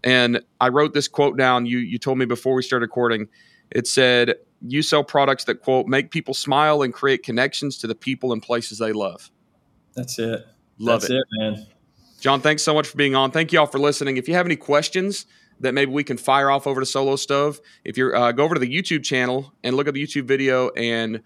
And 0.05 0.41
I 0.61 0.69
wrote 0.69 0.93
this 0.93 1.09
quote 1.09 1.37
down. 1.37 1.65
You 1.65 1.79
you 1.79 1.99
told 1.99 2.17
me 2.17 2.23
before 2.25 2.55
we 2.55 2.63
started 2.63 2.85
recording. 2.85 3.27
It 3.71 3.87
said, 3.87 4.35
you 4.65 4.81
sell 4.81 5.03
products 5.03 5.43
that 5.45 5.55
quote 5.61 5.85
make 5.85 6.11
people 6.11 6.33
smile 6.33 6.81
and 6.81 6.93
create 6.93 7.23
connections 7.23 7.77
to 7.79 7.87
the 7.87 7.95
people 7.95 8.31
and 8.31 8.41
places 8.41 8.77
they 8.77 8.93
love. 8.93 9.29
That's 9.95 10.17
it. 10.17 10.47
Love 10.79 11.01
That's 11.01 11.11
it. 11.11 11.17
it, 11.17 11.25
man. 11.31 11.67
John, 12.21 12.39
thanks 12.39 12.63
so 12.63 12.73
much 12.73 12.87
for 12.87 12.95
being 12.95 13.13
on. 13.13 13.31
Thank 13.31 13.51
you 13.51 13.59
all 13.59 13.67
for 13.67 13.79
listening. 13.79 14.15
If 14.15 14.29
you 14.29 14.33
have 14.35 14.45
any 14.45 14.55
questions 14.55 15.25
that 15.59 15.73
maybe 15.73 15.91
we 15.91 16.05
can 16.05 16.15
fire 16.15 16.49
off 16.49 16.67
over 16.67 16.79
to 16.79 16.85
Solo 16.85 17.17
Stove, 17.17 17.59
if 17.83 17.97
you're 17.97 18.15
uh, 18.15 18.31
go 18.31 18.45
over 18.45 18.55
to 18.55 18.61
the 18.61 18.73
YouTube 18.73 19.03
channel 19.03 19.51
and 19.61 19.75
look 19.75 19.89
at 19.89 19.93
the 19.93 20.01
YouTube 20.01 20.23
video 20.23 20.69
and 20.69 21.21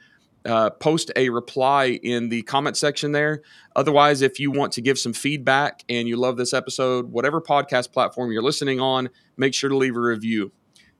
uh, 0.45 0.69
post 0.69 1.11
a 1.15 1.29
reply 1.29 1.99
in 2.03 2.29
the 2.29 2.43
comment 2.43 2.77
section 2.77 3.11
there. 3.11 3.41
Otherwise, 3.75 4.21
if 4.21 4.39
you 4.39 4.51
want 4.51 4.71
to 4.73 4.81
give 4.81 4.97
some 4.97 5.13
feedback 5.13 5.83
and 5.89 6.07
you 6.07 6.17
love 6.17 6.37
this 6.37 6.53
episode, 6.53 7.11
whatever 7.11 7.41
podcast 7.41 7.91
platform 7.91 8.31
you're 8.31 8.43
listening 8.43 8.79
on, 8.79 9.09
make 9.37 9.53
sure 9.53 9.69
to 9.69 9.77
leave 9.77 9.95
a 9.95 10.01
review. 10.01 10.51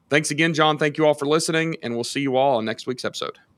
Thanks 0.10 0.32
again, 0.32 0.54
John. 0.54 0.78
Thank 0.78 0.98
you 0.98 1.06
all 1.06 1.14
for 1.14 1.26
listening, 1.26 1.78
and 1.82 1.96
we'll 1.96 2.04
see 2.04 2.22
you 2.22 2.36
all 2.36 2.58
on 2.58 2.66
next 2.66 2.86
week's 2.88 3.06
episode. 3.06 3.45